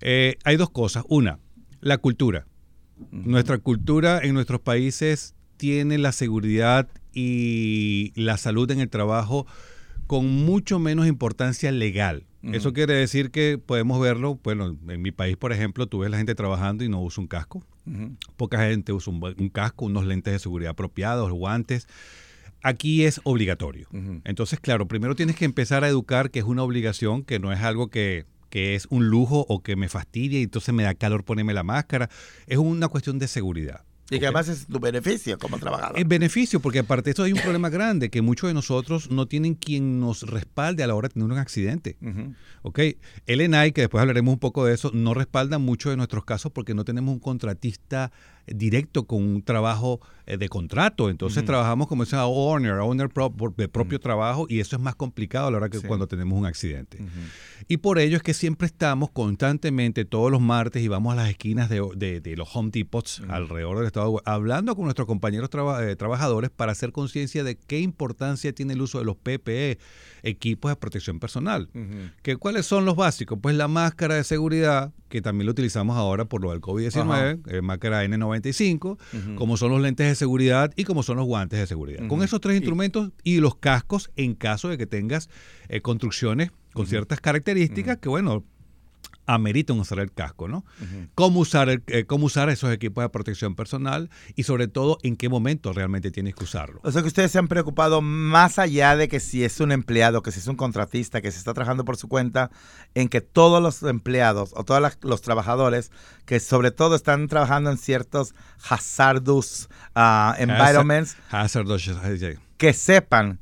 Eh, 0.00 0.36
hay 0.44 0.56
dos 0.56 0.70
cosas. 0.70 1.04
Una, 1.08 1.40
la 1.80 1.98
cultura. 1.98 2.46
Nuestra 3.10 3.58
cultura 3.58 4.20
en 4.22 4.32
nuestros 4.32 4.60
países 4.60 5.34
tiene 5.56 5.98
la 5.98 6.12
seguridad 6.12 6.88
y 7.16 8.12
la 8.14 8.36
salud 8.36 8.70
en 8.70 8.80
el 8.80 8.90
trabajo 8.90 9.46
con 10.06 10.26
mucho 10.44 10.78
menos 10.78 11.06
importancia 11.08 11.72
legal. 11.72 12.26
Eso 12.52 12.72
quiere 12.72 12.94
decir 12.94 13.32
que 13.32 13.58
podemos 13.58 14.00
verlo, 14.00 14.38
bueno, 14.44 14.78
en 14.88 15.02
mi 15.02 15.10
país, 15.10 15.36
por 15.36 15.52
ejemplo, 15.52 15.88
tú 15.88 15.98
ves 15.98 16.10
la 16.12 16.18
gente 16.18 16.36
trabajando 16.36 16.84
y 16.84 16.88
no 16.88 17.02
usa 17.02 17.20
un 17.20 17.26
casco. 17.26 17.64
Poca 18.36 18.68
gente 18.68 18.92
usa 18.92 19.12
un, 19.12 19.48
casco, 19.48 19.86
unos 19.86 20.06
lentes 20.06 20.32
de 20.32 20.38
seguridad 20.38 20.70
apropiados, 20.70 21.32
guantes. 21.32 21.88
Aquí 22.62 23.04
es 23.04 23.20
obligatorio. 23.24 23.88
Entonces, 24.22 24.60
claro, 24.60 24.86
primero 24.86 25.16
tienes 25.16 25.34
que 25.34 25.44
empezar 25.44 25.82
a 25.82 25.88
educar 25.88 26.30
que 26.30 26.38
es 26.38 26.44
una 26.44 26.62
obligación, 26.62 27.24
que 27.24 27.40
no 27.40 27.52
es 27.52 27.60
algo 27.62 27.88
que, 27.88 28.26
que 28.48 28.76
es 28.76 28.86
un 28.90 29.08
lujo 29.08 29.44
o 29.48 29.64
que 29.64 29.74
me 29.74 29.88
fastidia 29.88 30.38
y 30.38 30.44
entonces 30.44 30.72
me 30.72 30.84
da 30.84 30.94
calor 30.94 31.24
ponerme 31.24 31.52
la 31.52 31.64
máscara. 31.64 32.10
Es 32.46 32.58
una 32.58 32.86
cuestión 32.86 33.18
de 33.18 33.26
seguridad. 33.26 33.85
Y 34.10 34.18
que 34.20 34.26
además 34.26 34.48
es 34.48 34.66
tu 34.66 34.78
beneficio 34.78 35.38
como 35.38 35.58
trabajador. 35.58 35.98
Es 35.98 36.06
beneficio, 36.06 36.60
porque 36.60 36.78
aparte 36.78 37.06
de 37.06 37.10
esto 37.10 37.24
hay 37.24 37.32
un 37.32 37.40
problema 37.40 37.70
grande, 37.70 38.08
que 38.08 38.22
muchos 38.22 38.48
de 38.48 38.54
nosotros 38.54 39.10
no 39.10 39.26
tienen 39.26 39.54
quien 39.54 39.98
nos 39.98 40.22
respalde 40.22 40.84
a 40.84 40.86
la 40.86 40.94
hora 40.94 41.08
de 41.08 41.14
tener 41.14 41.30
un 41.30 41.38
accidente. 41.38 41.96
¿Ok? 42.62 42.80
El 43.26 43.40
ENAI, 43.40 43.72
que 43.72 43.82
después 43.82 44.00
hablaremos 44.00 44.32
un 44.32 44.38
poco 44.38 44.64
de 44.64 44.74
eso, 44.74 44.90
no 44.94 45.14
respalda 45.14 45.58
muchos 45.58 45.90
de 45.90 45.96
nuestros 45.96 46.24
casos 46.24 46.52
porque 46.52 46.74
no 46.74 46.84
tenemos 46.84 47.12
un 47.12 47.20
contratista 47.20 48.12
directo 48.46 49.06
con 49.06 49.22
un 49.22 49.42
trabajo 49.42 50.00
eh, 50.26 50.36
de 50.36 50.48
contrato. 50.48 51.08
Entonces 51.08 51.44
trabajamos 51.44 51.86
como 51.86 52.02
ese 52.02 52.16
owner, 52.16 52.74
owner 52.74 53.08
de 53.56 53.68
propio 53.68 54.00
trabajo 54.00 54.46
y 54.48 54.60
eso 54.60 54.76
es 54.76 54.82
más 54.82 54.94
complicado 54.94 55.48
a 55.48 55.50
la 55.50 55.58
hora 55.58 55.68
que 55.68 55.80
cuando 55.80 56.06
tenemos 56.06 56.38
un 56.38 56.46
accidente. 56.46 56.98
Y 57.68 57.76
por 57.78 57.98
ello 57.98 58.16
es 58.16 58.22
que 58.22 58.34
siempre 58.34 58.66
estamos 58.66 59.10
constantemente 59.10 60.04
todos 60.04 60.30
los 60.30 60.40
martes 60.40 60.82
y 60.82 60.88
vamos 60.88 61.12
a 61.12 61.16
las 61.16 61.30
esquinas 61.30 61.68
de, 61.68 62.20
de, 62.20 62.36
los 62.36 62.54
Home 62.54 62.70
Depots 62.72 63.22
alrededor 63.28 63.78
del 63.78 63.86
estado 63.86 64.20
hablando 64.24 64.74
con 64.74 64.84
nuestros 64.84 65.06
compañeros 65.06 65.48
eh, 65.80 65.96
trabajadores 65.96 66.50
para 66.50 66.72
hacer 66.72 66.92
conciencia 66.92 67.44
de 67.44 67.56
qué 67.56 67.80
importancia 67.80 68.52
tiene 68.52 68.74
el 68.74 68.82
uso 68.82 68.98
de 68.98 69.04
los 69.04 69.16
PPE, 69.16 69.78
equipos 70.26 70.70
de 70.70 70.76
protección 70.76 71.20
personal. 71.20 71.68
que, 72.22 72.36
¿Cuáles 72.36 72.66
son 72.66 72.84
los 72.84 72.96
básicos? 72.96 73.38
Pues 73.40 73.56
la 73.56 73.68
máscara 73.68 74.16
de 74.16 74.24
seguridad, 74.24 74.92
que 75.08 75.22
también 75.22 75.46
lo 75.46 75.52
utilizamos 75.52 75.96
ahora 75.96 76.24
por 76.24 76.42
lo 76.42 76.50
del 76.50 76.60
COVID-19, 76.60 77.40
eh, 77.46 77.62
máscara 77.62 78.04
N95, 78.04 78.98
como 79.36 79.56
son 79.56 79.70
los 79.70 79.80
lentes 79.80 80.08
de 80.08 80.14
seguridad 80.14 80.72
y 80.76 80.84
como 80.84 81.02
son 81.02 81.16
los 81.18 81.26
guantes 81.26 81.60
de 81.60 81.66
seguridad. 81.66 82.06
Con 82.08 82.22
esos 82.22 82.40
tres 82.40 82.56
instrumentos 82.56 83.10
y 83.22 83.38
los 83.38 83.56
cascos 83.56 84.10
en 84.16 84.34
caso 84.34 84.68
de 84.68 84.76
que 84.76 84.86
tengas 84.86 85.30
eh, 85.68 85.80
construcciones 85.80 86.50
con 86.72 86.86
ciertas 86.86 87.20
características 87.20 87.98
que, 87.98 88.08
bueno, 88.08 88.44
ameritan 89.26 89.78
usar 89.78 89.98
el 89.98 90.12
casco, 90.12 90.48
¿no? 90.48 90.64
cómo, 91.14 91.40
usar 91.40 91.82
eh, 91.86 92.04
cómo 92.06 92.26
usar 92.26 92.48
esos 92.48 92.72
equipos 92.72 93.02
de 93.02 93.08
protección 93.08 93.54
personal 93.54 94.10
y 94.34 94.44
sobre 94.44 94.68
todo 94.68 94.98
en 95.02 95.16
qué 95.16 95.28
momento 95.28 95.72
realmente 95.72 96.10
tienes 96.10 96.34
que 96.34 96.44
usarlo. 96.44 96.80
O 96.84 96.92
sea 96.92 97.02
que 97.02 97.08
ustedes 97.08 97.32
se 97.32 97.38
han 97.38 97.48
preocupado 97.48 98.00
más 98.02 98.58
allá 98.58 98.96
de 98.96 99.08
que 99.08 99.20
si 99.20 99.44
es 99.44 99.60
un 99.60 99.72
empleado, 99.72 100.22
que 100.22 100.32
si 100.32 100.38
es 100.38 100.46
un 100.46 100.56
contratista, 100.56 101.20
que 101.20 101.30
se 101.30 101.38
está 101.38 101.54
trabajando 101.54 101.84
por 101.84 101.96
su 101.96 102.08
cuenta, 102.08 102.50
en 102.94 103.08
que 103.08 103.20
todos 103.20 103.62
los 103.62 103.82
empleados 103.82 104.52
o 104.54 104.64
todos 104.64 104.96
los 105.02 105.22
trabajadores 105.22 105.90
que 106.24 106.40
sobre 106.40 106.70
todo 106.70 106.94
están 106.94 107.28
trabajando 107.28 107.70
en 107.70 107.78
ciertos 107.78 108.34
hazardous 108.68 109.68
uh, 109.94 110.34
environments. 110.38 111.16
Hazardous, 111.30 111.88
que 112.56 112.72
sepan 112.72 113.38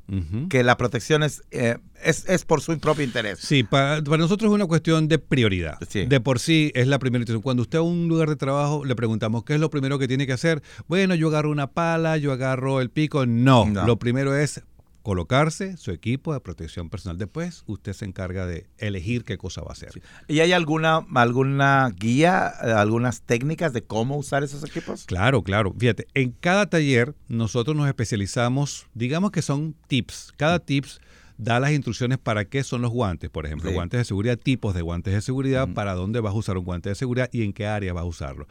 que 0.48 0.62
la 0.62 0.76
protección 0.76 1.22
es, 1.22 1.42
eh, 1.50 1.78
es, 2.02 2.28
es, 2.28 2.44
por 2.44 2.60
su 2.60 2.78
propio 2.78 3.04
interés. 3.04 3.38
Sí, 3.38 3.62
para, 3.62 4.00
nosotros 4.00 4.50
es 4.50 4.54
una 4.54 4.66
cuestión 4.66 5.08
de 5.08 5.18
prioridad. 5.18 5.78
De 5.78 6.20
por 6.20 6.38
sí 6.38 6.72
es 6.74 6.88
la 6.88 6.98
primera 6.98 7.22
intención. 7.22 7.42
Cuando 7.42 7.62
usted 7.62 7.78
a 7.78 7.82
un 7.82 8.08
lugar 8.08 8.28
de 8.28 8.36
trabajo 8.36 8.84
le 8.84 8.94
preguntamos 8.96 9.44
qué 9.44 9.54
es 9.54 9.60
lo 9.60 9.70
primero 9.70 9.98
que 9.98 10.08
tiene 10.08 10.26
que 10.26 10.32
hacer. 10.32 10.62
Bueno, 10.88 11.14
yo 11.14 11.28
agarro 11.28 11.50
una 11.50 11.68
pala, 11.68 12.16
yo 12.16 12.32
agarro 12.32 12.80
el 12.80 12.90
pico. 12.90 13.26
no. 13.26 13.66
lo 13.86 13.98
primero 13.98 14.36
es 14.36 14.62
colocarse 15.04 15.76
su 15.76 15.90
equipo 15.90 16.32
de 16.32 16.40
protección 16.40 16.88
personal. 16.88 17.18
Después 17.18 17.62
usted 17.66 17.92
se 17.92 18.06
encarga 18.06 18.46
de 18.46 18.66
elegir 18.78 19.22
qué 19.24 19.36
cosa 19.36 19.60
va 19.60 19.68
a 19.68 19.72
hacer. 19.74 19.90
¿Y 20.28 20.40
hay 20.40 20.52
alguna, 20.52 21.06
alguna 21.14 21.90
guía, 21.94 22.48
algunas 22.48 23.20
técnicas 23.20 23.74
de 23.74 23.84
cómo 23.84 24.16
usar 24.16 24.42
esos 24.42 24.64
equipos? 24.64 25.04
Claro, 25.04 25.42
claro. 25.42 25.74
Fíjate, 25.78 26.06
en 26.14 26.32
cada 26.32 26.70
taller 26.70 27.14
nosotros 27.28 27.76
nos 27.76 27.86
especializamos, 27.86 28.86
digamos 28.94 29.30
que 29.30 29.42
son 29.42 29.76
tips. 29.88 30.32
Cada 30.38 30.58
tips 30.58 31.02
da 31.36 31.60
las 31.60 31.72
instrucciones 31.72 32.18
para 32.18 32.44
qué 32.44 32.62
son 32.62 32.82
los 32.82 32.90
guantes, 32.90 33.30
por 33.30 33.46
ejemplo, 33.46 33.72
guantes 33.72 33.98
de 33.98 34.04
seguridad, 34.04 34.38
tipos 34.38 34.74
de 34.74 34.82
guantes 34.82 35.14
de 35.14 35.20
seguridad, 35.20 35.68
para 35.68 35.94
dónde 35.94 36.20
vas 36.20 36.34
a 36.34 36.36
usar 36.36 36.58
un 36.58 36.64
guante 36.64 36.88
de 36.88 36.94
seguridad 36.94 37.28
y 37.32 37.42
en 37.42 37.52
qué 37.52 37.66
área 37.66 37.92
vas 37.92 38.02
a 38.02 38.06
usarlo. 38.06 38.46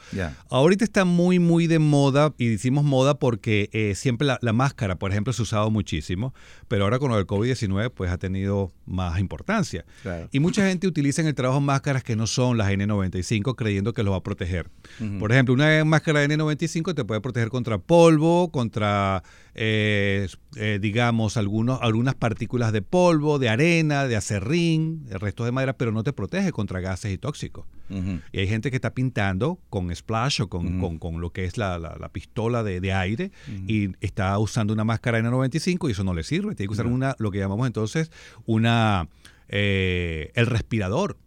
Ahorita 0.49 0.83
está 0.83 1.05
muy, 1.05 1.39
muy 1.39 1.67
de 1.67 1.79
moda, 1.79 2.33
y 2.37 2.47
decimos 2.47 2.83
moda 2.83 3.15
porque 3.15 3.69
eh, 3.71 3.95
siempre 3.95 4.27
la, 4.27 4.53
máscara, 4.53 4.95
por 4.95 5.11
ejemplo, 5.11 5.33
se 5.33 5.41
ha 5.41 5.43
usado 5.43 5.71
muchísimo, 5.71 6.33
pero 6.67 6.83
ahora 6.83 6.99
con 6.99 7.09
lo 7.09 7.17
del 7.17 7.25
COVID-19 7.25 7.91
pues 7.93 8.11
ha 8.11 8.17
tenido 8.17 8.71
más 8.85 9.19
importancia. 9.19 9.85
Y 10.31 10.39
mucha 10.39 10.67
gente 10.67 10.87
utiliza 10.87 11.21
en 11.21 11.27
el 11.27 11.35
trabajo 11.35 11.61
máscaras 11.61 12.03
que 12.03 12.15
no 12.15 12.27
son 12.27 12.57
las 12.57 12.69
N95 12.69 13.55
creyendo 13.55 13.93
que 13.93 14.03
lo 14.03 14.11
va 14.11 14.17
a 14.17 14.23
proteger. 14.23 14.69
Por 15.19 15.31
ejemplo, 15.31 15.53
una 15.53 15.83
máscara 15.85 16.25
N95 16.25 16.93
te 16.93 17.05
puede 17.05 17.21
proteger 17.21 17.49
contra 17.49 17.77
polvo, 17.77 18.51
contra 18.51 19.23
eh, 19.55 20.27
eh, 20.55 20.79
digamos, 20.81 21.37
algunos, 21.37 21.79
algunas 21.81 22.15
partículas 22.15 22.71
de 22.71 22.81
polvo, 22.81 23.39
de 23.39 23.49
arena, 23.49 24.07
de 24.07 24.15
acerrín, 24.15 25.05
de 25.05 25.17
restos 25.17 25.45
de 25.45 25.51
madera, 25.51 25.73
pero 25.73 25.91
no 25.91 26.03
te 26.03 26.13
protege 26.13 26.51
contra 26.51 26.79
gases 26.79 27.13
y 27.13 27.17
tóxicos. 27.17 27.65
Y 28.31 28.39
hay 28.39 28.47
gente 28.47 28.71
que 28.71 28.77
está 28.77 28.95
pintando 28.95 29.59
con 29.69 29.95
splash 29.95 30.41
o 30.41 30.49
con, 30.49 30.97
con, 30.97 31.21
lo 31.21 31.31
que 31.31 31.45
es 31.45 31.57
la, 31.57 31.77
la, 31.77 32.09
pistola 32.09 32.63
de, 32.63 32.81
de 32.81 32.91
aire 32.91 33.31
y 33.67 33.89
está 34.03 34.39
usando 34.39 34.73
una 34.73 34.83
máscara 34.83 35.19
N95 35.19 35.89
y 35.89 35.91
eso 35.91 36.03
no 36.03 36.15
le 36.15 36.23
sirve. 36.23 36.55
Tiene 36.55 36.69
que 36.69 36.73
usar 36.73 36.87
una, 36.87 37.15
lo 37.19 37.29
que 37.29 37.37
llamamos 37.37 37.67
entonces 37.67 38.09
una, 38.47 39.09
eh, 39.47 40.31
el 40.33 40.47
respirador 40.47 41.17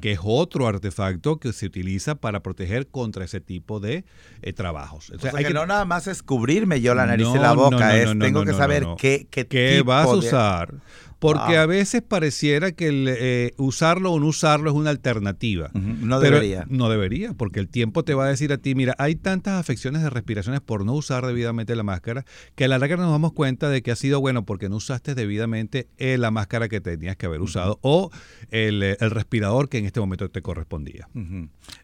que 0.00 0.12
es 0.12 0.20
otro 0.22 0.66
artefacto 0.66 1.38
que 1.38 1.52
se 1.52 1.66
utiliza 1.66 2.16
para 2.16 2.42
proteger 2.42 2.88
contra 2.88 3.24
ese 3.24 3.40
tipo 3.40 3.80
de 3.80 4.04
eh, 4.42 4.52
trabajos. 4.52 5.10
O 5.10 5.18
sea, 5.18 5.32
hay 5.34 5.44
que, 5.44 5.54
no 5.54 5.66
nada 5.66 5.84
más 5.84 6.06
es 6.06 6.22
cubrirme 6.22 6.80
yo 6.80 6.94
la 6.94 7.06
nariz 7.06 7.28
y 7.34 7.38
la 7.38 7.52
boca, 7.52 7.96
es 7.96 8.18
tengo 8.18 8.44
que 8.44 8.52
saber 8.52 8.86
qué, 8.98 9.26
qué, 9.30 9.82
vas 9.82 10.06
a 10.06 10.14
usar 10.14 10.74
Porque 11.20 11.58
a 11.58 11.66
veces 11.66 12.02
pareciera 12.02 12.72
que 12.72 12.88
el, 12.88 13.06
eh, 13.08 13.52
usarlo 13.58 14.12
o 14.12 14.18
no 14.18 14.26
usarlo 14.26 14.70
es 14.70 14.76
una 14.76 14.88
alternativa. 14.90 15.70
No 15.74 16.18
Pero 16.18 16.36
debería. 16.36 16.64
No 16.68 16.88
debería, 16.88 17.34
porque 17.34 17.60
el 17.60 17.68
tiempo 17.68 18.02
te 18.04 18.14
va 18.14 18.24
a 18.24 18.28
decir 18.28 18.52
a 18.54 18.58
ti, 18.58 18.74
mira, 18.74 18.94
hay 18.98 19.16
tantas 19.16 19.60
afecciones 19.60 20.02
de 20.02 20.08
respiraciones 20.08 20.60
por 20.62 20.84
no 20.86 20.94
usar 20.94 21.26
debidamente 21.26 21.76
la 21.76 21.82
máscara, 21.82 22.24
que 22.54 22.64
a 22.64 22.68
la 22.68 22.78
larga 22.78 22.96
nos 22.96 23.10
damos 23.10 23.32
cuenta 23.34 23.68
de 23.68 23.82
que 23.82 23.90
ha 23.90 23.96
sido 23.96 24.18
bueno 24.20 24.46
porque 24.46 24.70
no 24.70 24.76
usaste 24.76 25.14
debidamente 25.14 25.88
eh, 25.98 26.16
la 26.16 26.30
máscara 26.30 26.68
que 26.70 26.80
tenías 26.80 27.16
que 27.16 27.26
haber 27.26 27.42
usado 27.42 27.78
o 27.82 28.10
el, 28.50 28.82
eh, 28.82 28.96
el 29.00 29.10
respirador 29.10 29.68
que 29.68 29.76
en 29.76 29.84
este 29.84 30.00
momento 30.00 30.30
te 30.30 30.40
correspondía. 30.40 31.06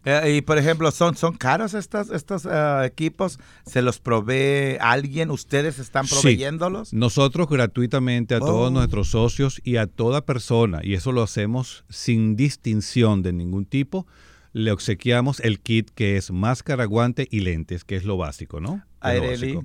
Eh, 0.06 0.36
y 0.38 0.40
por 0.40 0.56
ejemplo, 0.56 0.90
¿son, 0.92 1.14
son 1.14 1.36
caros 1.36 1.74
estos, 1.74 2.10
estos 2.10 2.48
equipos? 2.84 3.38
¿Se 3.66 3.82
los 3.82 3.98
provee 4.00 4.78
alguien? 4.80 5.30
¿Ustedes 5.30 5.78
están 5.78 6.06
Sí. 6.06 6.14
proveyéndolos? 6.14 6.94
Nosotros 6.94 7.48
gratuitamente 7.50 8.34
a 8.34 8.38
todos 8.40 8.68
Oh. 8.68 8.70
nuestros 8.70 9.08
socios 9.08 9.25
y 9.64 9.76
a 9.76 9.86
toda 9.86 10.24
persona, 10.24 10.80
y 10.82 10.94
eso 10.94 11.12
lo 11.12 11.22
hacemos 11.22 11.84
sin 11.88 12.36
distinción 12.36 13.22
de 13.22 13.32
ningún 13.32 13.66
tipo, 13.66 14.06
le 14.52 14.72
obsequiamos 14.72 15.40
el 15.40 15.60
kit 15.60 15.90
que 15.94 16.16
es 16.16 16.30
máscara, 16.30 16.84
guante 16.86 17.28
y 17.30 17.40
lentes, 17.40 17.84
que 17.84 17.96
es 17.96 18.04
lo 18.04 18.16
básico, 18.16 18.60
¿no? 18.60 18.82
Aireli, 19.00 19.60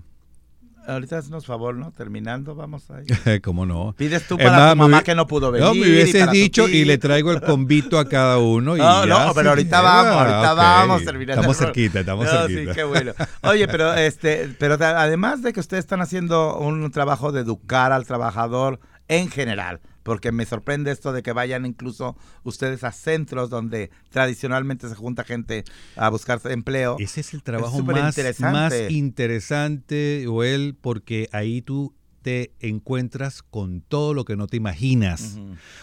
ahorita 0.86 1.18
haznos 1.18 1.46
favor, 1.46 1.76
¿no? 1.76 1.92
Terminando, 1.92 2.56
vamos 2.56 2.90
ahí. 2.92 3.06
¿Cómo 3.42 3.66
no? 3.66 3.94
Pides 3.98 4.28
tú 4.28 4.38
para 4.38 4.52
más, 4.52 4.72
tu 4.72 4.76
me 4.78 4.82
mamá 4.84 5.04
que 5.04 5.16
no 5.16 5.28
pudo 5.28 5.52
venir. 5.52 5.68
No, 5.68 5.74
me 5.74 5.88
tu 5.88 6.32
dicho 6.32 6.68
y 6.68 6.86
le 6.86 6.98
traigo 6.98 7.32
el 7.32 7.42
convito 7.42 8.00
a 8.00 8.08
cada 8.08 8.38
uno. 8.38 8.76
Y 8.78 8.80
No, 8.80 9.06
ya 9.06 9.28
no, 9.28 9.34
pero 9.34 9.50
ahorita 9.50 9.82
vamos, 9.82 10.14
ahorita 10.14 10.52
Ok. 10.54 10.58
vamos 10.58 11.06
terminando. 11.06 11.42
Estamos 11.42 11.58
cerquita, 11.58 12.00
estamos 12.00 12.26
No, 12.26 12.32
cerquita. 12.32 12.74
Sí, 12.74 12.76
qué 12.76 12.84
bueno. 12.84 13.14
Oye, 13.44 13.68
pero 13.68 13.94
este, 13.94 14.54
pero 14.60 14.76
además 14.76 15.42
de 15.42 15.54
que 15.54 15.60
ustedes 15.60 15.84
están 15.84 16.02
haciendo 16.02 16.58
un 16.58 16.90
trabajo 16.92 17.32
de 17.32 17.42
educar 17.42 17.92
al 17.92 18.06
trabajador 18.06 18.80
en 19.12 19.30
general, 19.30 19.82
porque 20.04 20.32
me 20.32 20.46
sorprende 20.46 20.90
esto 20.90 21.12
de 21.12 21.22
que 21.22 21.34
vayan 21.34 21.66
incluso 21.66 22.16
ustedes 22.44 22.86
a 22.86 22.94
centros 22.94 23.50
donde 23.50 23.92
tradicionalmente 24.10 24.88
se 24.88 24.96
junta 24.96 25.26
gente 25.26 25.66
a 25.98 26.10
buscar 26.10 26.40
empleo. 26.46 26.96
Ese 26.98 27.20
es 27.20 27.34
el 27.34 27.44
trabajo 27.44 27.84
más, 27.84 28.08
interesante. 28.08 28.52
más 28.52 28.92
interesante, 28.92 30.24
Joel, 30.26 30.78
porque 30.80 31.28
ahí 31.34 31.62
tú 31.62 31.94
te 32.22 32.54
encuentras 32.62 33.44
con 33.44 33.82
todo 33.82 34.14
lo 34.14 34.24
que 34.24 34.38
no 34.38 34.48
te 34.48 34.56
imaginas. 34.56 35.38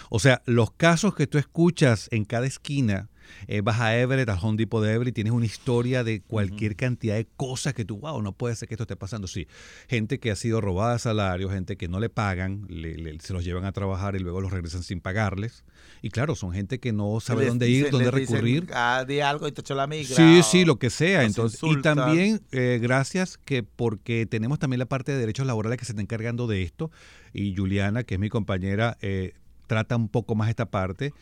O 0.08 0.20
sea, 0.20 0.40
los 0.46 0.70
casos 0.70 1.14
que 1.14 1.26
tú 1.26 1.36
escuchas 1.36 2.08
en 2.10 2.24
cada 2.24 2.46
esquina, 2.46 3.10
eh, 3.46 3.60
vas 3.60 3.80
a 3.80 3.96
Everett, 3.96 4.28
al 4.28 4.38
Home 4.42 4.56
Depot 4.56 4.82
de 4.82 4.92
Everett, 4.92 5.14
tienes 5.14 5.32
una 5.32 5.46
historia 5.46 6.04
de 6.04 6.20
cualquier 6.22 6.76
cantidad 6.76 7.14
de 7.16 7.26
cosas 7.36 7.74
que 7.74 7.84
tú, 7.84 7.98
wow, 7.98 8.20
no 8.22 8.32
puede 8.32 8.54
ser 8.56 8.68
que 8.68 8.74
esto 8.74 8.84
esté 8.84 8.96
pasando. 8.96 9.26
Sí, 9.26 9.46
gente 9.88 10.18
que 10.20 10.30
ha 10.30 10.36
sido 10.36 10.60
robada 10.60 10.94
de 10.94 10.98
salario, 10.98 11.50
gente 11.50 11.76
que 11.76 11.88
no 11.88 12.00
le 12.00 12.08
pagan, 12.10 12.66
le- 12.68 12.96
le- 12.96 13.18
se 13.20 13.32
los 13.32 13.44
llevan 13.44 13.64
a 13.64 13.72
trabajar 13.72 14.16
y 14.16 14.18
luego 14.18 14.40
los 14.40 14.52
regresan 14.52 14.82
sin 14.82 15.00
pagarles. 15.00 15.64
Y 16.02 16.10
claro, 16.10 16.34
son 16.34 16.52
gente 16.52 16.78
que 16.80 16.92
no 16.92 17.18
sabe 17.20 17.40
Les 17.42 17.48
dónde 17.48 17.68
ir, 17.70 17.90
dónde 17.90 18.10
dicen, 18.10 18.34
recurrir. 18.36 18.68
"Ah, 18.72 19.04
di 19.06 19.20
algo 19.20 19.48
y 19.48 19.52
te 19.52 19.60
echo 19.60 19.74
la 19.74 19.86
migra. 19.86 20.14
Sí, 20.16 20.40
sí, 20.42 20.64
lo 20.64 20.76
que 20.78 20.90
sea. 20.90 21.24
Entonces, 21.24 21.60
y 21.62 21.80
también 21.82 22.40
eh, 22.52 22.78
gracias 22.80 23.38
que 23.38 23.62
porque 23.62 24.26
tenemos 24.26 24.58
también 24.58 24.78
la 24.78 24.86
parte 24.86 25.12
de 25.12 25.18
derechos 25.18 25.46
laborales 25.46 25.78
que 25.78 25.84
se 25.84 25.92
está 25.92 26.02
encargando 26.02 26.46
de 26.46 26.62
esto 26.62 26.90
y 27.32 27.54
Juliana, 27.56 28.04
que 28.04 28.14
es 28.14 28.20
mi 28.20 28.28
compañera, 28.28 28.96
eh, 29.00 29.32
trata 29.66 29.96
un 29.96 30.08
poco 30.08 30.34
más 30.34 30.48
esta 30.48 30.66
parte. 30.70 31.12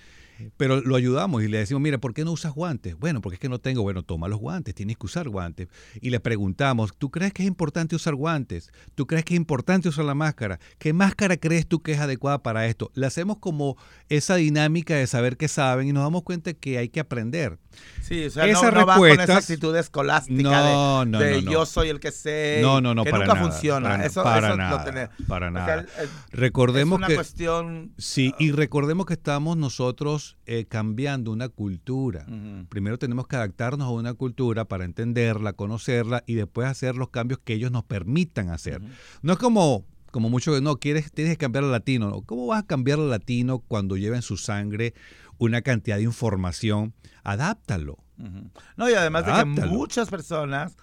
Pero 0.57 0.81
lo 0.81 0.97
ayudamos 0.97 1.43
y 1.43 1.49
le 1.49 1.59
decimos, 1.59 1.83
mira, 1.83 1.99
¿por 1.99 2.13
qué 2.15 2.25
no 2.25 2.33
usas 2.33 2.53
guantes? 2.53 2.99
Bueno, 2.99 3.21
porque 3.21 3.35
es 3.35 3.41
que 3.41 3.49
no 3.49 3.59
tengo. 3.59 3.83
Bueno, 3.83 4.03
toma 4.03 4.29
los 4.29 4.39
guantes, 4.39 4.75
tienes 4.75 4.97
que 4.97 5.07
usar 5.07 5.29
guantes. 5.29 5.69
Y 6.01 6.11
le 6.11 6.21
preguntamos, 6.21 6.93
¿tú 6.97 7.11
crees 7.11 7.33
que 7.33 7.43
es 7.43 7.49
importante 7.49 7.97
usar 7.97 8.15
guantes? 8.15 8.71
¿Tú 8.95 9.07
crees 9.07 9.25
que 9.25 9.35
es 9.35 9.39
importante 9.39 9.89
usar 9.89 10.05
la 10.05 10.15
máscara? 10.15 10.59
¿Qué 10.79 10.93
máscara 10.93 11.37
crees 11.37 11.67
tú 11.67 11.81
que 11.83 11.93
es 11.93 11.99
adecuada 12.01 12.43
para 12.43 12.67
esto? 12.67 12.91
Le 12.95 13.07
hacemos 13.07 13.39
como 13.39 13.77
esa 14.09 14.37
dinámica 14.37 14.95
de 14.95 15.07
saber 15.07 15.37
que 15.37 15.49
saben 15.49 15.89
y 15.89 15.93
nos 15.93 16.03
damos 16.03 16.23
cuenta 16.23 16.53
que 16.55 16.79
hay 16.79 16.89
que 16.89 17.01
aprender. 17.01 17.59
Sí, 18.03 18.25
o 18.25 18.31
sea, 18.31 18.47
Esas 18.47 18.73
no, 18.73 18.81
no 18.81 18.87
van 18.87 18.99
con 18.99 19.21
esa 19.21 19.37
actitud 19.37 19.77
escolástica 19.77 20.43
No, 20.43 21.01
de, 21.05 21.11
no, 21.11 21.19
de 21.19 21.31
no, 21.37 21.43
no. 21.43 21.53
yo 21.53 21.67
soy 21.67 21.89
el 21.91 22.01
que 22.01 22.11
sé. 22.11 22.61
No, 22.63 22.81
no, 22.81 22.95
no, 22.95 23.05
que 23.05 23.11
para 23.11 23.25
nunca 23.27 23.35
nada, 23.39 23.49
funciona. 23.51 23.89
para- 23.91 24.07
eso 24.07 24.23
para 24.23 24.49
eso 24.49 24.57
nada, 24.57 24.85
para 25.29 25.49
o 25.49 25.53
sea, 25.53 25.61
nada. 25.61 25.75
el- 25.75 25.81
el- 26.03 26.09
Recordemos 26.33 26.97
es 26.97 26.99
una 26.99 27.07
que 27.09 27.15
cuestión. 27.17 27.93
sí 27.99 28.35
y 28.39 28.53
recordemos 28.53 29.07
que 29.07 29.15
estamos 29.15 29.57
nosotros 29.57 30.26
eh, 30.47 30.65
cambiando 30.67 31.31
una 31.31 31.49
cultura. 31.49 32.27
Primero 32.69 32.99
tenemos 32.99 33.27
que 33.27 33.37
adaptarnos 33.37 33.87
a 33.87 33.91
una 33.91 34.15
cultura 34.15 34.65
para 34.65 34.85
entenderla, 34.85 35.53
conocerla 35.53 36.25
y 36.27 36.35
después 36.35 36.67
hacer 36.69 36.97
los 36.97 37.11
cambios 37.11 37.41
que 37.45 37.55
ellos 37.55 37.71
nos 37.71 37.85
permitan 37.85 38.51
hacer. 38.51 38.83
No 39.23 39.35
es 39.35 39.39
como 39.39 39.85
como 40.11 40.31
mucho 40.31 40.59
no 40.63 40.77
quieres 40.77 41.13
tienes 41.13 41.35
que 41.35 41.39
cambiar 41.39 41.65
al 41.65 41.73
latino. 41.73 42.09
¿no? 42.09 42.23
¿Cómo 42.23 42.47
vas 42.47 42.63
a 42.63 42.67
cambiar 42.67 42.99
al 42.99 43.11
latino 43.11 43.59
cuando 43.59 43.97
lleva 43.99 44.17
en 44.17 44.23
su 44.23 44.39
sangre 44.39 44.95
una 45.37 45.61
cantidad 45.61 45.97
de 45.97 46.05
información? 46.05 46.95
Adáptalo. 47.23 47.99
Ujú. 48.19 48.51
No, 48.77 48.89
y 48.89 48.95
además 48.95 49.27
de 49.27 49.33
que 49.33 49.45
muchas 49.45 50.09
personas 50.09 50.77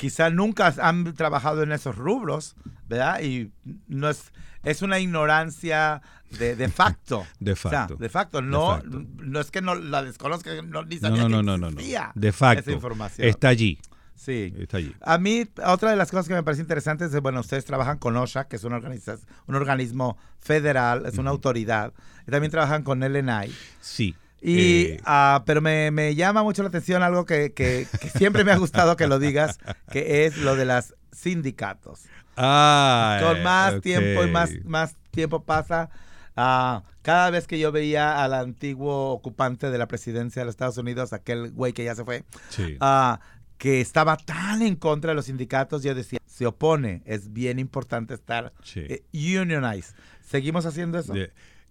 quizá 0.00 0.30
nunca 0.30 0.74
han 0.80 1.12
trabajado 1.14 1.62
en 1.62 1.72
esos 1.72 1.94
rubros, 1.94 2.56
¿verdad? 2.88 3.20
Y 3.20 3.52
no 3.86 4.08
es, 4.08 4.32
es 4.62 4.80
una 4.80 4.98
ignorancia 4.98 6.00
de, 6.38 6.56
de 6.56 6.68
facto. 6.80 7.26
De 7.38 7.52
O 7.52 7.56
sea, 7.56 7.70
facto. 7.70 7.96
de 7.96 8.08
facto. 8.08 8.40
No, 8.40 8.76
facto. 8.76 9.04
no 9.18 9.40
es 9.40 9.50
que 9.50 9.60
no 9.60 9.74
la 9.74 10.02
desconozca, 10.02 10.50
no, 10.62 10.84
ni 10.84 10.96
sabía 10.98 11.28
no, 11.28 11.38
que 11.38 11.42
no, 11.42 11.58
no, 11.58 11.70
De 12.14 12.32
facto. 12.32 12.60
esa 12.62 12.72
información. 12.72 13.28
Está 13.28 13.48
allí. 13.48 13.78
Sí. 14.14 14.54
Está 14.58 14.78
allí. 14.78 14.94
A 15.02 15.18
mí, 15.18 15.46
otra 15.66 15.90
de 15.90 15.96
las 15.96 16.10
cosas 16.10 16.28
que 16.28 16.34
me 16.34 16.42
parece 16.42 16.62
interesante 16.62 17.04
es, 17.04 17.20
bueno, 17.20 17.40
ustedes 17.40 17.66
trabajan 17.66 17.98
con 17.98 18.16
OSHA, 18.16 18.48
que 18.48 18.56
es 18.56 18.64
organización, 18.64 19.20
un 19.48 19.54
organismo 19.54 20.16
federal, 20.38 21.04
es 21.04 21.18
una 21.18 21.28
autoridad, 21.30 21.92
y 22.26 22.30
también 22.30 22.50
trabajan 22.50 22.82
con 22.84 23.00
LNI. 23.00 23.54
Sí. 23.80 24.14
Y, 24.42 24.58
Eh, 24.92 25.00
ah, 25.04 25.42
pero 25.46 25.60
me, 25.60 25.90
me 25.90 26.14
llama 26.14 26.42
mucho 26.42 26.62
la 26.62 26.68
atención 26.68 27.02
algo 27.02 27.26
que, 27.26 27.52
que- 27.52 27.86
que 28.00 28.08
siempre 28.10 28.42
me 28.44 28.52
ha 28.52 28.56
gustado 28.56 28.96
que 28.96 29.06
lo 29.06 29.18
digas, 29.18 29.58
que 29.92 30.24
es 30.24 30.38
lo 30.38 30.56
de 30.56 30.64
las 30.64 30.94
sindicatos. 31.12 32.02
ah, 32.36 33.18
Con 33.22 33.42
más 33.42 33.80
tiempo 33.80 34.24
y 34.24 34.30
más, 34.30 34.50
más 34.64 34.96
tiempo 35.10 35.44
pasa, 35.44 35.90
ah, 36.36 36.84
cada 37.02 37.30
vez 37.30 37.46
que 37.46 37.58
yo 37.58 37.70
veía 37.72 38.22
al 38.24 38.32
antiguo 38.34 39.10
ocupante 39.10 39.70
de 39.70 39.78
la 39.78 39.86
presidencia 39.88 40.40
de 40.40 40.46
los 40.46 40.52
Estados 40.54 40.78
Unidos, 40.78 41.12
aquel 41.12 41.50
güey 41.52 41.72
que 41.72 41.84
ya 41.84 41.94
se 41.94 42.04
fue, 42.04 42.24
Sí. 42.48 42.76
ah, 42.80 43.20
que 43.58 43.82
estaba 43.82 44.16
tan 44.16 44.62
en 44.62 44.74
contra 44.76 45.10
de 45.10 45.16
los 45.16 45.26
sindicatos, 45.26 45.82
yo 45.82 45.94
decía, 45.94 46.18
se 46.26 46.46
opone, 46.46 47.02
es 47.04 47.32
bien 47.34 47.58
importante 47.58 48.14
estar 48.14 48.54
Sí. 48.62 48.80
eh, 48.88 49.02
unionized. 49.12 49.94
¿Seguimos 50.26 50.64
haciendo 50.64 50.98
eso? 50.98 51.12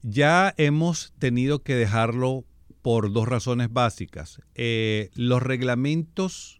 Ya 0.03 0.53
hemos 0.58 1.13
tenido 1.17 1.63
que 1.63 1.75
dejarlo 1.75 2.45
por 2.82 3.12
dos 3.12 3.28
razones 3.28 3.72
básicas. 3.72 4.42
Eh, 4.56 5.10
los 5.15 5.42
reglamentos 5.42 6.60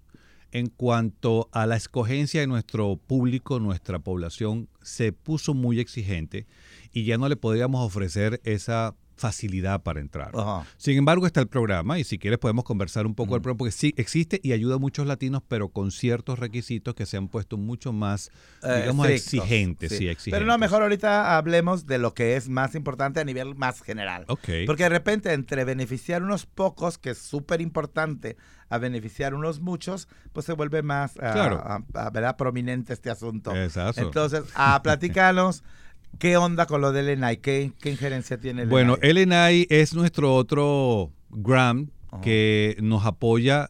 en 0.52 0.68
cuanto 0.68 1.50
a 1.52 1.66
la 1.68 1.76
escogencia 1.76 2.42
de 2.42 2.48
nuestro 2.48 2.98
público, 2.98 3.60
nuestra 3.60 4.00
población, 4.00 4.68
se 4.82 5.14
puso 5.14 5.54
muy 5.54 5.80
exigente 5.80 6.48
y 6.92 7.04
ya 7.04 7.18
no 7.18 7.30
le 7.30 7.36
podríamos 7.36 7.86
ofrecer 7.86 8.42
esa 8.44 8.96
facilidad 9.20 9.82
para 9.84 10.00
entrar. 10.00 10.32
Ajá. 10.34 10.66
Sin 10.78 10.98
embargo, 10.98 11.26
está 11.28 11.40
el 11.42 11.48
programa 11.48 12.00
y 12.00 12.04
si 12.04 12.18
quieres 12.18 12.40
podemos 12.40 12.64
conversar 12.64 13.06
un 13.06 13.14
poco 13.16 13.34
del 13.34 13.42
programa 13.42 13.60
porque 13.60 13.72
sí 13.72 13.94
existe 13.98 14.40
y 14.42 14.54
ayuda 14.54 14.76
a 14.76 14.78
muchos 14.80 15.06
latinos, 15.06 15.44
pero 15.48 15.70
con 15.70 15.92
ciertos 15.92 16.40
requisitos 16.40 16.96
que 16.96 17.06
se 17.06 17.18
han 17.18 17.28
puesto 17.28 17.58
mucho 17.58 17.94
más, 17.94 18.32
Eh, 18.64 18.80
digamos, 18.82 19.08
estrictos, 19.08 19.34
exigentes. 19.34 19.90
Sí, 19.92 20.08
exigentes. 20.08 20.32
Pero 20.32 20.46
no, 20.46 20.58
mejor 20.58 20.82
ahorita 20.82 21.38
hablemos 21.38 21.86
de 21.86 21.98
lo 21.98 22.14
que 22.14 22.36
es 22.36 22.50
más 22.50 22.76
importante 22.76 23.20
a 23.20 23.24
nivel 23.26 23.56
más 23.56 23.82
general. 23.82 24.26
Ok. 24.28 24.50
Porque 24.66 24.84
de 24.84 24.90
repente 24.90 25.34
entre 25.34 25.66
beneficiar 25.66 26.24
unos 26.24 26.46
pocos, 26.46 26.98
que 26.98 27.12
es 27.12 27.18
súper 27.18 27.62
importante, 27.62 28.38
a 28.70 28.78
beneficiar 28.78 29.34
unos 29.34 29.60
muchos, 29.60 30.08
pues 30.32 30.46
se 30.46 30.54
vuelve 30.54 30.82
más 30.84 31.14
ah, 31.20 31.32
Claro. 31.34 31.62
ah, 31.66 31.80
ah, 31.96 32.10
¿verdad? 32.12 32.38
prominente 32.38 32.94
este 32.94 33.10
asunto. 33.10 33.56
Exacto. 33.56 34.02
Entonces, 34.02 34.44
ah, 34.56 34.80
platícanos 34.84 35.64
qué 36.18 36.38
onda 36.38 36.66
con 36.66 36.82
lo 36.82 36.92
del 36.92 37.10
ENAI, 37.10 37.38
qué, 37.38 37.72
qué 37.80 37.92
injerencia 37.92 38.40
tiene 38.40 38.64
el 38.64 38.70
Bueno, 38.70 38.98
ENAI? 39.02 39.64
LNI 39.64 39.68
es 39.70 39.94
nuestro 39.94 40.36
otro 40.36 41.12
grant 41.30 41.92
Ajá. 42.12 42.22
que 42.22 42.76
nos 42.82 43.06
apoya, 43.06 43.70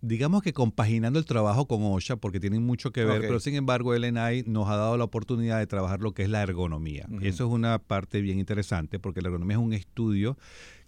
digamos 0.00 0.42
que 0.42 0.52
compaginando 0.52 1.18
el 1.18 1.24
trabajo 1.24 1.66
con 1.66 1.80
OSHA, 1.82 2.16
porque 2.16 2.38
tienen 2.38 2.62
mucho 2.62 2.92
que 2.92 3.04
ver, 3.04 3.22
pero 3.22 3.40
sin 3.40 3.54
embargo 3.54 3.94
LNI 3.94 4.44
nos 4.46 4.68
ha 4.68 4.76
dado 4.76 4.96
la 4.96 5.04
oportunidad 5.04 5.58
de 5.58 5.66
trabajar 5.66 6.00
lo 6.00 6.12
que 6.12 6.22
es 6.22 6.28
la 6.28 6.42
ergonomía. 6.42 7.06
Ujú. 7.10 7.24
Eso 7.24 7.46
es 7.46 7.50
una 7.50 7.78
parte 7.78 8.20
bien 8.20 8.38
interesante, 8.38 8.98
porque 8.98 9.22
la 9.22 9.28
ergonomía 9.28 9.56
es 9.56 9.62
un 9.62 9.72
estudio 9.72 10.36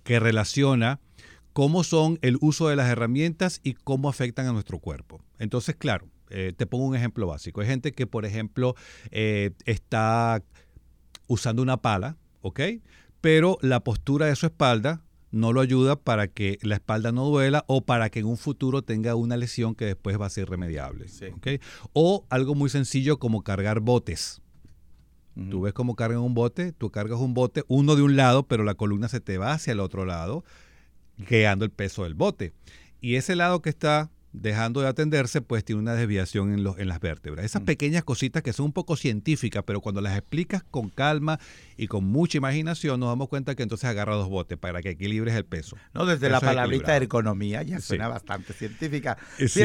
que 0.04 0.20
relaciona 0.20 1.00
cómo 1.52 1.82
son 1.82 2.18
el 2.22 2.38
uso 2.40 2.68
de 2.68 2.76
las 2.76 2.88
herramientas 2.88 3.60
y 3.64 3.74
cómo 3.74 4.08
afectan 4.08 4.46
a 4.46 4.52
nuestro 4.52 4.78
cuerpo. 4.78 5.20
Entonces, 5.40 5.74
claro, 5.74 6.06
eh, 6.30 6.52
te 6.56 6.66
pongo 6.66 6.86
un 6.86 6.94
ejemplo 6.94 7.26
básico. 7.26 7.62
Hay 7.62 7.66
gente 7.66 7.92
que, 7.92 8.06
por 8.06 8.24
ejemplo, 8.24 8.74
eh, 9.10 9.50
está 9.64 10.42
usando 11.28 11.62
una 11.62 11.76
pala, 11.76 12.16
¿ok? 12.40 12.60
Pero 13.20 13.58
la 13.62 13.84
postura 13.84 14.26
de 14.26 14.34
su 14.34 14.46
espalda 14.46 15.02
no 15.30 15.52
lo 15.52 15.60
ayuda 15.60 15.96
para 15.96 16.28
que 16.28 16.58
la 16.62 16.76
espalda 16.76 17.12
no 17.12 17.26
duela 17.26 17.64
o 17.68 17.82
para 17.82 18.10
que 18.10 18.20
en 18.20 18.26
un 18.26 18.36
futuro 18.36 18.82
tenga 18.82 19.14
una 19.14 19.36
lesión 19.36 19.74
que 19.74 19.84
después 19.84 20.20
va 20.20 20.26
a 20.26 20.30
ser 20.30 20.42
irremediable. 20.42 21.08
Sí. 21.08 21.26
O 21.92 22.26
algo 22.30 22.54
muy 22.54 22.70
sencillo 22.70 23.18
como 23.18 23.42
cargar 23.42 23.80
botes. 23.80 24.40
Tú 25.50 25.60
ves 25.60 25.72
cómo 25.72 25.94
cargan 25.94 26.18
un 26.18 26.34
bote, 26.34 26.72
tú 26.72 26.90
cargas 26.90 27.20
un 27.20 27.32
bote, 27.32 27.62
uno 27.68 27.94
de 27.94 28.02
un 28.02 28.16
lado, 28.16 28.48
pero 28.48 28.64
la 28.64 28.74
columna 28.74 29.08
se 29.08 29.20
te 29.20 29.38
va 29.38 29.52
hacia 29.52 29.72
el 29.72 29.78
otro 29.78 30.04
lado, 30.04 30.44
guiando 31.16 31.64
el 31.64 31.70
peso 31.70 32.02
del 32.02 32.14
bote. 32.14 32.52
Y 33.00 33.14
ese 33.14 33.36
lado 33.36 33.62
que 33.62 33.70
está 33.70 34.10
dejando 34.32 34.80
de 34.80 34.88
atenderse, 34.88 35.40
pues 35.40 35.64
tiene 35.64 35.80
una 35.80 35.94
desviación 35.94 36.52
en, 36.52 36.62
los, 36.62 36.78
en 36.78 36.88
las 36.88 37.00
vértebras. 37.00 37.44
Esas 37.44 37.62
mm. 37.62 37.66
pequeñas 37.66 38.04
cositas 38.04 38.42
que 38.42 38.52
son 38.52 38.66
un 38.66 38.72
poco 38.72 38.96
científicas, 38.96 39.64
pero 39.66 39.80
cuando 39.80 40.00
las 40.00 40.16
explicas 40.16 40.62
con 40.70 40.90
calma 40.90 41.40
y 41.76 41.86
con 41.86 42.04
mucha 42.04 42.38
imaginación, 42.38 43.00
nos 43.00 43.08
damos 43.08 43.28
cuenta 43.28 43.54
que 43.54 43.62
entonces 43.62 43.88
agarra 43.88 44.14
dos 44.14 44.28
botes 44.28 44.58
para 44.58 44.82
que 44.82 44.90
equilibres 44.90 45.34
el 45.34 45.44
peso. 45.44 45.76
No, 45.94 46.06
desde 46.06 46.28
la 46.28 46.40
palabrita 46.40 46.92
de 46.92 46.98
ergonomía 46.98 47.62
ya 47.62 47.80
suena 47.80 48.08
bastante 48.08 48.52
científica. 48.52 49.16
Sí. 49.38 49.64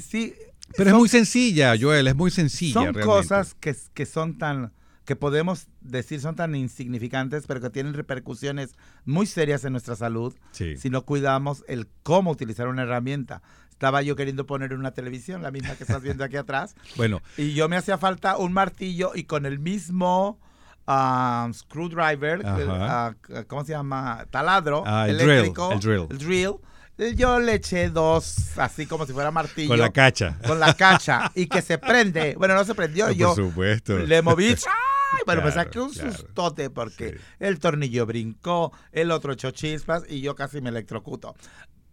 sí. 0.00 0.34
Pero 0.76 0.90
es 0.90 0.96
muy 0.96 1.08
sencilla, 1.08 1.74
Joel, 1.78 2.06
es 2.06 2.14
muy 2.14 2.30
sencilla. 2.30 2.74
Son 2.74 2.94
cosas 2.94 3.54
que, 3.54 3.74
que 3.92 4.06
son 4.06 4.38
tan 4.38 4.72
que 5.04 5.16
podemos 5.16 5.66
decir 5.80 6.20
son 6.20 6.36
tan 6.36 6.54
insignificantes, 6.54 7.48
pero 7.48 7.60
que 7.60 7.70
tienen 7.70 7.94
repercusiones 7.94 8.76
muy 9.04 9.26
serias 9.26 9.64
en 9.64 9.72
nuestra 9.72 9.96
salud 9.96 10.36
si 10.52 10.88
no 10.88 11.04
cuidamos 11.04 11.64
el 11.66 11.88
cómo 12.04 12.30
utilizar 12.30 12.68
una 12.68 12.82
herramienta 12.82 13.42
estaba 13.80 14.02
yo 14.02 14.14
queriendo 14.14 14.44
poner 14.44 14.74
una 14.74 14.90
televisión, 14.90 15.40
la 15.40 15.50
misma 15.50 15.74
que 15.74 15.84
estás 15.84 16.02
viendo 16.02 16.22
aquí 16.22 16.36
atrás. 16.36 16.74
Bueno. 16.96 17.22
Y 17.38 17.54
yo 17.54 17.66
me 17.68 17.76
hacía 17.76 17.96
falta 17.96 18.36
un 18.36 18.52
martillo 18.52 19.12
y 19.14 19.24
con 19.24 19.46
el 19.46 19.58
mismo 19.58 20.38
um, 20.86 21.54
screwdriver, 21.54 22.40
uh, 22.40 23.44
¿cómo 23.46 23.64
se 23.64 23.72
llama? 23.72 24.26
Taladro 24.30 24.82
ah, 24.84 25.08
eléctrico. 25.08 25.72
el 25.72 25.80
drill. 25.80 26.06
El 26.10 26.18
drill. 26.18 27.16
Yo 27.16 27.40
le 27.40 27.54
eché 27.54 27.88
dos, 27.88 28.58
así 28.58 28.84
como 28.84 29.06
si 29.06 29.14
fuera 29.14 29.30
martillo. 29.30 29.68
Con 29.68 29.78
la 29.78 29.90
cacha. 29.90 30.36
Con 30.46 30.60
la 30.60 30.74
cacha. 30.74 31.32
y 31.34 31.46
que 31.46 31.62
se 31.62 31.78
prende. 31.78 32.34
Bueno, 32.36 32.54
no 32.54 32.64
se 32.64 32.74
prendió. 32.74 33.10
yo 33.12 33.34
por 33.34 33.46
supuesto. 33.46 33.98
Le 33.98 34.20
moví. 34.20 34.48
¡ay! 34.66 35.22
Bueno, 35.24 35.40
me 35.42 35.52
saqué 35.52 35.80
un 35.80 35.94
sustote 35.94 36.68
porque 36.68 37.18
el 37.38 37.58
tornillo 37.58 38.04
brincó, 38.04 38.72
el 38.92 39.10
otro 39.10 39.32
echó 39.32 39.52
chispas 39.52 40.04
y 40.06 40.20
yo 40.20 40.34
casi 40.34 40.60
me 40.60 40.68
electrocuto 40.68 41.34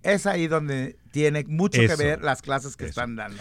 es 0.03 0.25
ahí 0.25 0.47
donde 0.47 0.97
tiene 1.11 1.43
mucho 1.47 1.81
que 1.81 1.95
ver 1.95 2.23
las 2.23 2.41
clases 2.41 2.75
que 2.75 2.85
están 2.85 3.15
dando. 3.15 3.37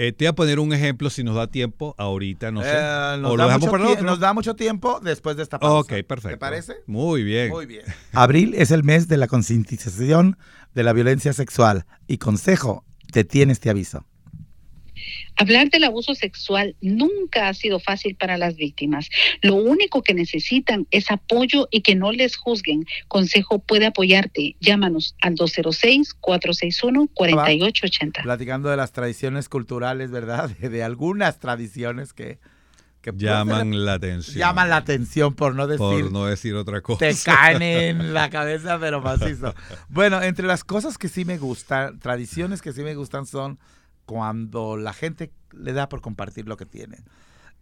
Eh, 0.00 0.12
te 0.12 0.26
voy 0.26 0.28
a 0.28 0.32
poner 0.34 0.60
un 0.60 0.72
ejemplo 0.72 1.10
si 1.10 1.24
nos 1.24 1.34
da 1.34 1.48
tiempo 1.48 1.96
ahorita, 1.98 2.52
no 2.52 2.62
sé. 2.62 2.70
Eh, 2.70 3.16
nos, 3.20 3.36
da 3.36 3.58
mucho 3.58 4.02
nos, 4.04 4.20
da 4.20 4.32
mucho 4.32 4.54
tiempo 4.54 5.00
después 5.00 5.36
de 5.36 5.42
esta 5.42 5.58
pausa. 5.58 5.80
Ok, 5.80 6.06
perfecto. 6.06 6.28
¿Te 6.28 6.36
parece? 6.36 6.76
Muy 6.86 7.24
bien. 7.24 7.50
Muy 7.50 7.66
bien. 7.66 7.82
Abril 8.12 8.54
es 8.56 8.70
el 8.70 8.84
mes 8.84 9.08
de 9.08 9.16
la 9.16 9.26
concientización 9.26 10.38
de 10.72 10.84
la 10.84 10.92
violencia 10.92 11.32
sexual 11.32 11.84
y 12.06 12.18
consejo, 12.18 12.84
te 13.10 13.24
tiene 13.24 13.52
este 13.52 13.70
aviso. 13.70 14.06
Hablar 15.38 15.70
del 15.70 15.84
abuso 15.84 16.14
sexual 16.16 16.74
nunca 16.80 17.48
ha 17.48 17.54
sido 17.54 17.78
fácil 17.78 18.16
para 18.16 18.36
las 18.38 18.56
víctimas. 18.56 19.08
Lo 19.40 19.54
único 19.54 20.02
que 20.02 20.12
necesitan 20.12 20.88
es 20.90 21.12
apoyo 21.12 21.68
y 21.70 21.82
que 21.82 21.94
no 21.94 22.10
les 22.10 22.36
juzguen. 22.36 22.86
Consejo 23.06 23.60
puede 23.60 23.86
apoyarte. 23.86 24.56
Llámanos 24.58 25.14
al 25.22 25.36
206-461-4880. 25.36 28.24
Platicando 28.24 28.68
de 28.68 28.76
las 28.76 28.90
tradiciones 28.90 29.48
culturales, 29.48 30.10
¿verdad? 30.10 30.50
De, 30.58 30.82
algunas 30.82 31.38
tradiciones 31.38 32.12
que, 32.12 32.40
llaman 33.14 33.84
la 33.84 33.92
atención. 33.94 34.38
Llaman 34.38 34.70
la 34.70 34.78
atención 34.78 35.34
por 35.34 35.54
no 35.54 35.68
decir. 35.68 35.78
Por 35.78 36.10
no 36.10 36.26
decir 36.26 36.56
otra 36.56 36.80
cosa. 36.80 36.98
Te 36.98 37.14
caen 37.24 37.62
en 37.62 38.12
la 38.12 38.28
cabeza, 38.30 38.80
pero 38.80 39.00
macizo. 39.00 39.54
bueno, 39.88 40.20
entre 40.20 40.48
las 40.48 40.64
cosas 40.64 40.98
que 40.98 41.08
sí 41.08 41.24
me 41.24 41.38
gustan, 41.38 42.00
tradiciones 42.00 42.60
que 42.60 42.72
sí 42.72 42.82
me 42.82 42.96
gustan 42.96 43.24
son 43.24 43.60
cuando 44.08 44.78
la 44.78 44.94
gente 44.94 45.30
le 45.52 45.74
da 45.74 45.90
por 45.90 46.00
compartir 46.00 46.48
lo 46.48 46.56
que 46.56 46.64
tiene. 46.64 47.04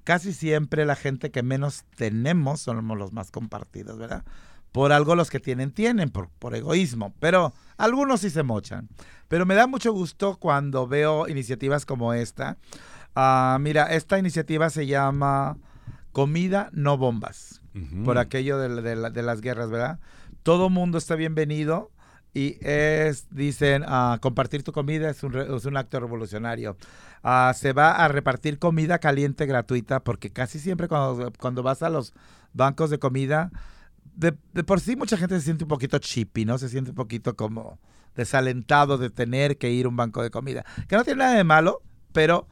Casi 0.04 0.32
siempre 0.32 0.86
la 0.86 0.94
gente 0.94 1.32
que 1.32 1.42
menos 1.42 1.82
tenemos 1.96 2.60
somos 2.60 2.96
los 2.96 3.12
más 3.12 3.32
compartidos, 3.32 3.98
¿verdad? 3.98 4.24
Por 4.70 4.92
algo 4.92 5.16
los 5.16 5.28
que 5.28 5.40
tienen, 5.40 5.72
tienen, 5.72 6.08
por, 6.08 6.28
por 6.28 6.54
egoísmo, 6.54 7.12
pero 7.18 7.52
algunos 7.78 8.20
sí 8.20 8.30
se 8.30 8.44
mochan. 8.44 8.88
Pero 9.26 9.44
me 9.44 9.56
da 9.56 9.66
mucho 9.66 9.92
gusto 9.92 10.36
cuando 10.36 10.86
veo 10.86 11.26
iniciativas 11.26 11.84
como 11.84 12.14
esta. 12.14 12.58
Ah, 13.16 13.58
mira, 13.60 13.92
esta 13.92 14.16
iniciativa 14.16 14.70
se 14.70 14.86
llama 14.86 15.58
Comida 16.12 16.70
no 16.72 16.96
bombas, 16.96 17.60
por 18.04 18.18
aquello 18.18 18.56
de, 18.58 19.10
de, 19.10 19.22
las 19.22 19.40
guerras, 19.40 19.68
¿verdad? 19.68 19.98
Todo 20.44 20.70
mundo 20.70 20.96
está 20.96 21.16
bienvenido 21.16 21.90
y 22.36 22.58
es, 22.60 23.28
dicen, 23.30 23.82
uh, 23.84 24.20
compartir 24.20 24.62
tu 24.62 24.70
comida 24.70 25.08
es 25.08 25.22
un, 25.22 25.76
acto 25.78 25.98
revolucionario. 25.98 26.76
Uh, 27.24 27.54
se 27.54 27.72
va 27.72 27.92
a 27.92 28.08
repartir 28.08 28.58
comida 28.58 28.98
caliente 28.98 29.46
gratuita 29.46 30.00
porque 30.00 30.28
casi 30.28 30.58
siempre 30.58 30.86
cuando, 30.86 31.32
cuando 31.38 31.62
vas 31.62 31.82
a 31.82 31.88
los 31.88 32.12
bancos 32.52 32.90
de 32.90 32.98
comida, 32.98 33.50
de, 34.14 34.36
de, 34.52 34.64
por 34.64 34.80
sí 34.80 34.96
mucha 34.96 35.16
gente 35.16 35.34
se 35.36 35.46
siente 35.46 35.64
un 35.64 35.68
poquito 35.68 35.96
chippy, 35.96 36.44
¿no? 36.44 36.58
Se 36.58 36.68
siente 36.68 36.90
un 36.90 36.96
poquito 36.96 37.36
como 37.36 37.78
desalentado 38.14 38.98
de 38.98 39.08
tener 39.08 39.56
que 39.56 39.70
ir 39.70 39.86
a 39.86 39.88
un 39.88 39.96
banco 39.96 40.22
de 40.22 40.28
comida. 40.28 40.66
Que 40.88 40.96
no 40.96 41.04
tiene 41.04 41.20
nada 41.20 41.36
de 41.36 41.44
malo, 41.44 41.80
pero 42.12 42.48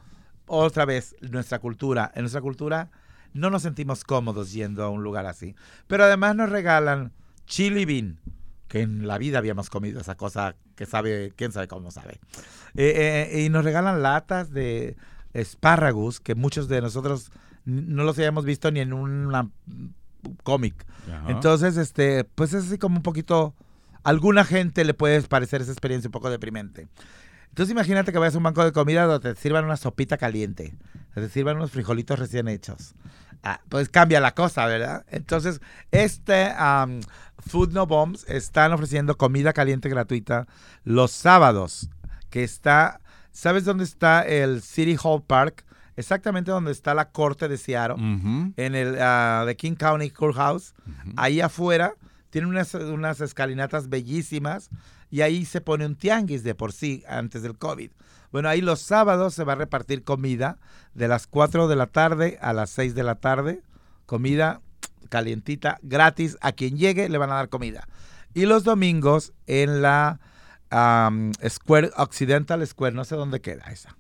otra 0.47 0.87
vez, 0.87 1.15
nuestra 1.21 1.59
cultura, 1.59 2.11
en 2.15 2.23
nuestra 2.23 2.41
cultura 2.41 2.91
no 3.35 3.51
nos 3.51 3.61
sentimos 3.61 4.03
cómodos 4.03 4.51
yendo 4.51 4.83
a 4.83 4.89
un 4.89 5.03
lugar 5.03 5.27
así. 5.27 5.55
Pero 5.89 6.05
además 6.05 6.37
nos 6.37 6.49
regalan 6.49 7.13
chili 7.45 7.85
bean 7.85 8.19
que 8.69 8.81
en 8.81 9.07
la 9.07 9.19
vida 9.19 9.39
habíamos 9.39 9.71
comido 9.71 10.01
esa 10.01 10.17
cosa 10.17 10.57
que 10.77 10.87
sabe, 10.87 11.33
quién 11.37 11.53
sabe 11.53 11.69
cómo 11.69 11.91
sabe. 11.91 12.21
Eh, 12.75 13.31
eh, 13.33 13.43
y 13.43 13.49
nos 13.49 13.65
regalan 13.65 14.03
latas 14.03 14.51
de 14.51 14.97
espárragos 15.33 16.21
que 16.21 16.35
muchos 16.35 16.69
de 16.69 16.81
nosotros 16.81 17.31
no 17.65 18.05
los 18.05 18.19
habíamos 18.19 18.45
visto 18.45 18.71
ni 18.71 18.81
en 18.81 18.93
un 18.93 19.53
cómic. 20.43 20.87
Entonces, 21.29 21.77
este, 21.77 22.25
pues 22.25 22.55
es 22.55 22.67
así 22.67 22.79
como 22.79 22.97
un 22.97 23.03
poquito, 23.03 23.55
alguna 24.03 24.45
gente 24.45 24.85
le 24.85 24.95
puede 24.95 25.21
parecer 25.23 25.61
esa 25.61 25.73
experiencia 25.73 26.09
un 26.09 26.13
poco 26.13 26.31
deprimente. 26.31 26.89
Entonces 27.51 27.71
imagínate 27.71 28.11
que 28.11 28.19
vayas 28.19 28.35
a 28.35 28.39
un 28.39 28.45
banco 28.45 28.65
de 28.65 28.73
comida 28.73 29.05
donde 29.05 29.33
te 29.33 29.41
sirvan 29.41 29.65
una 29.65 29.77
sopita 29.77 30.17
caliente, 30.17 30.75
te 31.15 31.29
sirvan 31.29 31.57
unos 31.57 31.71
frijolitos 31.71 32.19
recién 32.19 32.49
hechos. 32.49 32.95
Ah, 33.45 33.61
pues 33.69 33.89
cambia 33.91 34.21
la 34.21 34.35
cosa, 34.35 34.67
¿verdad? 34.67 35.05
Entonces, 35.09 35.61
este 35.93 36.53
Food 37.47 37.73
No 37.73 37.87
Bombs 37.87 38.25
están 38.29 38.73
ofreciendo 38.73 39.17
comida 39.17 39.53
caliente 39.53 39.89
gratuita 39.89 40.47
los 40.85 41.11
sábados, 41.11 41.89
que 42.31 42.45
está, 42.45 43.01
¿sabes 43.33 43.65
dónde 43.65 43.85
está 43.85 44.23
el 44.23 44.63
City 44.63 44.97
Hall 45.03 45.23
Park? 45.23 45.65
Exactamente 45.97 46.51
donde 46.51 46.73
está 46.73 46.95
la 46.95 47.11
corte 47.11 47.47
de 47.47 47.57
Seattle, 47.57 47.97
en 48.57 48.75
el 48.75 48.95
uh, 48.95 49.55
King 49.57 49.77
County 49.77 50.11
Courthouse. 50.11 50.75
Ahí 51.17 51.41
afuera 51.41 51.95
tiene 52.31 52.49
unas, 52.49 52.75
unas 52.75 53.21
escalinatas 53.21 53.89
bellísimas 53.89 54.71
y 55.11 55.21
ahí 55.21 55.45
se 55.45 55.61
pone 55.61 55.87
un 55.87 55.95
tianguis 55.95 56.43
de 56.43 56.57
por 56.57 56.73
sí 56.73 57.05
antes 57.07 57.43
del 57.43 57.57
COVID. 57.57 57.93
Bueno, 58.33 58.49
ahí 58.49 58.61
los 58.61 58.81
sábados 58.81 59.35
se 59.35 59.45
va 59.45 59.53
a 59.53 59.57
repartir 59.57 60.03
comida 60.03 60.59
de 60.95 61.07
las 61.07 61.29
4 61.29 61.69
de 61.69 61.77
la 61.77 61.87
tarde 61.87 62.37
a 62.41 62.53
las 62.53 62.71
6 62.71 62.97
de 62.97 63.05
la 63.05 63.15
tarde. 63.15 63.63
Comida 64.07 64.61
calientita, 65.15 65.79
gratis. 65.83 66.37
A 66.41 66.51
quien 66.51 66.77
llegue 66.77 67.09
le 67.09 67.19
van 67.19 67.31
a 67.31 67.37
dar 67.37 67.49
comida. 67.49 67.87
Y 68.35 68.47
los 68.47 68.65
domingos 68.65 69.33
en 69.47 69.81
la 69.81 70.19
Square 71.49 71.93
Occidental 71.97 72.67
Square, 72.67 72.97
no 72.97 73.05
sé 73.05 73.15
dónde 73.15 73.41
queda 73.41 73.71
esa. 73.71 73.97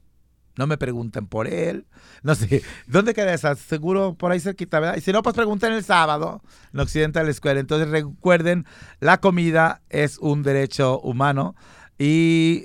No 0.56 0.66
me 0.66 0.76
pregunten 0.76 1.26
por 1.28 1.46
él. 1.46 1.86
No 2.24 2.34
sé. 2.34 2.62
¿Dónde 2.88 3.14
queda 3.14 3.32
esa? 3.32 3.54
Seguro 3.54 4.14
por 4.14 4.32
ahí 4.32 4.40
cerquita, 4.40 4.80
¿verdad? 4.80 4.96
Y 4.96 5.02
si 5.02 5.12
no, 5.12 5.22
pues 5.22 5.36
pregunten 5.36 5.72
el 5.72 5.84
sábado 5.84 6.42
en 6.72 6.80
Occidental 6.80 7.32
Square. 7.32 7.60
Entonces 7.60 7.88
recuerden, 7.88 8.66
la 8.98 9.20
comida 9.20 9.82
es 9.90 10.18
un 10.18 10.42
derecho 10.42 10.98
humano 11.00 11.54
y 11.96 12.64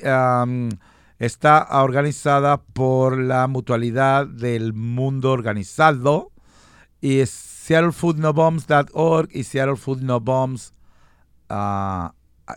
Está 1.19 1.67
organizada 1.83 2.61
por 2.61 3.17
la 3.17 3.47
Mutualidad 3.47 4.25
del 4.25 4.71
Mundo 4.71 5.33
Organizado 5.33 6.31
y 7.01 7.19
es 7.19 7.29
seattlefoodnobombs.org 7.69 9.29
y 9.31 9.43
seattlefoodnobombs. 9.43 10.73
Uh, 11.51 12.09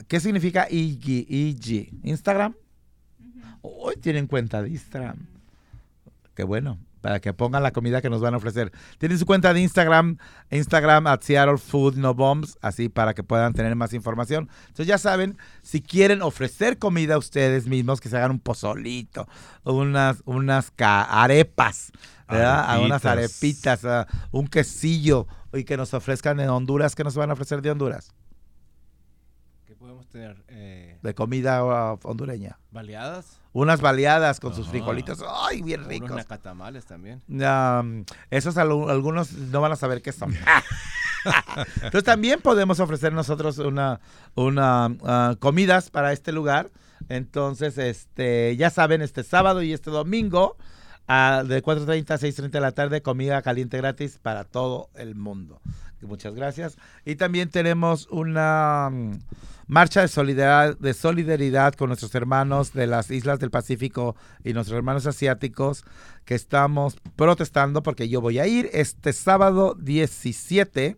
¿Qué 0.09 0.20
significa 0.20 0.66
IG? 0.70 1.27
IG? 1.29 1.90
¿Instagram? 2.03 2.55
Hoy 3.61 3.96
tienen 3.96 4.27
cuenta 4.27 4.62
de 4.62 4.70
Instagram. 4.70 5.27
Qué 6.35 6.44
bueno 6.44 6.79
para 7.03 7.20
que 7.20 7.35
pongan 7.35 7.62
la 7.62 7.72
comida 7.72 8.01
que 8.01 8.09
nos 8.09 8.22
van 8.22 8.33
a 8.33 8.38
ofrecer. 8.38 8.72
Tienen 8.96 9.18
su 9.18 9.27
cuenta 9.27 9.53
de 9.53 9.61
Instagram, 9.61 10.16
Instagram 10.51 11.07
at 11.09 11.20
Seattle 11.20 11.59
Food 11.59 11.96
No 11.96 12.14
Bombs, 12.14 12.57
así 12.62 12.88
para 12.88 13.12
que 13.12 13.22
puedan 13.22 13.53
tener 13.53 13.75
más 13.77 13.92
información. 13.92 14.48
Entonces 14.68 14.87
ya 14.87 14.96
saben, 14.96 15.37
si 15.61 15.83
quieren 15.83 16.22
ofrecer 16.22 16.79
comida 16.79 17.16
a 17.16 17.18
ustedes 17.18 17.66
mismos, 17.66 18.01
que 18.01 18.09
se 18.09 18.16
hagan 18.16 18.31
un 18.31 18.40
pozolito, 18.40 19.29
unas, 19.64 20.22
unas 20.25 20.72
arepas, 20.79 21.92
¿verdad? 22.33 22.81
unas 22.83 23.05
arepitas, 23.05 23.81
un 24.31 24.47
quesillo, 24.49 25.27
y 25.53 25.64
que 25.64 25.77
nos 25.77 25.95
ofrezcan 25.95 26.40
en 26.40 26.49
Honduras, 26.49 26.95
¿qué 26.95 27.05
nos 27.05 27.14
van 27.14 27.31
a 27.31 27.35
ofrecer 27.35 27.62
de 27.62 27.71
Honduras? 27.71 28.12
¿Qué 29.66 29.75
podemos 29.75 30.09
tener? 30.09 30.42
Eh, 30.49 30.99
de 31.03 31.14
comida 31.14 31.64
uh, 31.64 31.99
hondureña. 32.03 32.59
¿Baleadas? 32.71 33.38
unas 33.55 33.81
baleadas 33.83 34.40
con 34.40 34.55
sus 34.55 34.68
frijolitos, 34.68 35.23
ay, 35.29 35.61
bien 35.62 35.85
ricos. 35.85 36.11
Unos 36.11 36.23
nacatamales 36.25 36.87
también. 36.87 37.23
Um, 37.29 38.05
esos 38.31 38.57
al- 38.57 38.88
algunos 38.88 39.33
no 39.33 39.61
van 39.61 39.73
a 39.73 39.77
saber 39.77 40.01
qué 40.01 40.11
son. 40.12 40.35
Entonces 41.77 42.05
también 42.05 42.40
podemos 42.40 42.81
ofrecer 42.81 43.12
nosotros 43.12 43.59
una, 43.59 44.01
una 44.35 44.97
ah, 45.05 45.37
comidas 45.38 45.90
para 45.90 46.12
este 46.12 46.33
lugar. 46.33 46.71
Entonces, 47.09 47.79
este, 47.79 48.57
ya 48.57 48.71
saben, 48.71 49.03
este 49.03 49.23
sábado 49.23 49.62
y 49.62 49.73
este 49.73 49.90
domingo, 49.90 50.57
ah, 51.08 51.44
de 51.46 51.62
4.30 51.62 52.10
a 52.10 52.18
6.30 52.18 52.50
de 52.50 52.60
la 52.60 52.72
tarde, 52.72 53.02
comida 53.02 53.42
caliente 53.42 53.76
gratis 53.78 54.18
para 54.20 54.44
todo 54.44 54.88
el 54.94 55.14
mundo. 55.14 55.60
Muchas 56.02 56.34
gracias. 56.34 56.76
Y 57.04 57.16
también 57.16 57.48
tenemos 57.48 58.08
una 58.10 58.90
mm, 58.90 59.20
marcha 59.66 60.00
de 60.00 60.08
solidaridad, 60.08 60.76
de 60.76 60.94
solidaridad 60.94 61.74
con 61.74 61.88
nuestros 61.88 62.14
hermanos 62.14 62.72
de 62.72 62.86
las 62.86 63.10
islas 63.10 63.38
del 63.38 63.50
Pacífico 63.50 64.16
y 64.44 64.52
nuestros 64.52 64.76
hermanos 64.76 65.06
asiáticos 65.06 65.84
que 66.24 66.34
estamos 66.34 66.96
protestando 67.16 67.82
porque 67.82 68.08
yo 68.08 68.20
voy 68.20 68.38
a 68.38 68.46
ir 68.46 68.68
este 68.72 69.12
sábado 69.12 69.76
17 69.78 70.96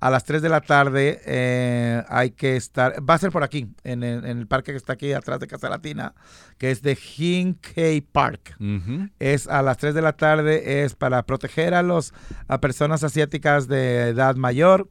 a 0.00 0.10
las 0.10 0.24
3 0.24 0.42
de 0.42 0.48
la 0.48 0.60
tarde. 0.60 1.20
eh, 1.24 2.02
hay 2.08 2.30
que 2.30 2.56
estar, 2.56 2.96
va 3.08 3.14
a 3.14 3.18
ser 3.18 3.30
por 3.30 3.44
aquí, 3.44 3.68
en 3.84 4.02
el, 4.02 4.24
en 4.24 4.38
el 4.38 4.46
parque 4.46 4.72
que 4.72 4.78
está 4.78 4.94
aquí 4.94 5.12
atrás 5.12 5.40
de 5.40 5.46
Casa 5.46 5.68
Latina, 5.68 6.14
que 6.58 6.70
es 6.70 6.82
de 6.82 6.98
Hinkey 7.16 8.00
Park. 8.00 8.56
Es 9.18 9.46
a 9.46 9.62
las 9.62 9.76
3 9.78 9.94
de 9.94 10.02
la 10.02 10.14
tarde, 10.14 10.84
es 10.84 10.94
para 10.94 11.22
proteger 11.24 11.74
a, 11.74 11.82
los, 11.82 12.12
a 12.48 12.60
personas 12.60 13.04
asiáticas 13.04 13.68
de 13.68 14.08
edad 14.08 14.36
mayor, 14.36 14.88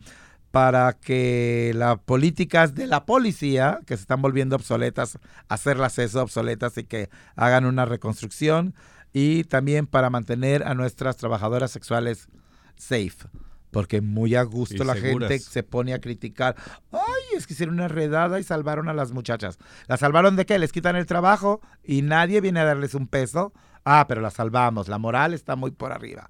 para 0.51 0.93
que 0.93 1.73
las 1.75 1.99
políticas 1.99 2.73
de 2.73 2.87
la 2.87 3.05
policía, 3.05 3.79
que 3.85 3.95
se 3.95 4.01
están 4.01 4.21
volviendo 4.21 4.55
obsoletas, 4.55 5.19
hacerlas 5.47 5.99
eso 5.99 6.23
obsoletas 6.23 6.77
y 6.77 6.85
que 6.85 7.09
hagan 7.35 7.65
una 7.65 7.85
reconstrucción, 7.85 8.73
y 9.13 9.43
también 9.43 9.87
para 9.87 10.09
mantener 10.09 10.63
a 10.63 10.73
nuestras 10.73 11.17
trabajadoras 11.17 11.71
sexuales 11.71 12.29
safe. 12.75 13.27
Porque 13.71 14.01
muy 14.01 14.35
a 14.35 14.43
gusto 14.43 14.83
Y 14.83 14.85
la 14.85 14.95
seguras. 14.95 15.29
gente 15.29 15.43
se 15.43 15.63
pone 15.63 15.93
a 15.93 15.99
criticar. 16.01 16.55
Ay, 16.91 17.37
es 17.37 17.45
que 17.45 17.53
hicieron 17.53 17.75
una 17.75 17.87
redada 17.87 18.39
y 18.39 18.43
salvaron 18.43 18.89
a 18.89 18.93
las 18.93 19.11
muchachas. 19.11 19.59
¿La 19.87 19.97
salvaron 19.97 20.35
de 20.35 20.45
qué? 20.45 20.57
Les 20.57 20.71
quitan 20.71 20.95
el 20.95 21.05
trabajo 21.05 21.61
y 21.83 22.01
nadie 22.01 22.41
viene 22.41 22.59
a 22.61 22.65
darles 22.65 22.95
un 22.95 23.07
peso. 23.07 23.53
Ah, 23.85 24.05
pero 24.07 24.21
la 24.21 24.31
salvamos. 24.31 24.87
La 24.87 24.97
moral 24.97 25.33
está 25.33 25.55
muy 25.55 25.71
por 25.71 25.91
arriba. 25.91 26.29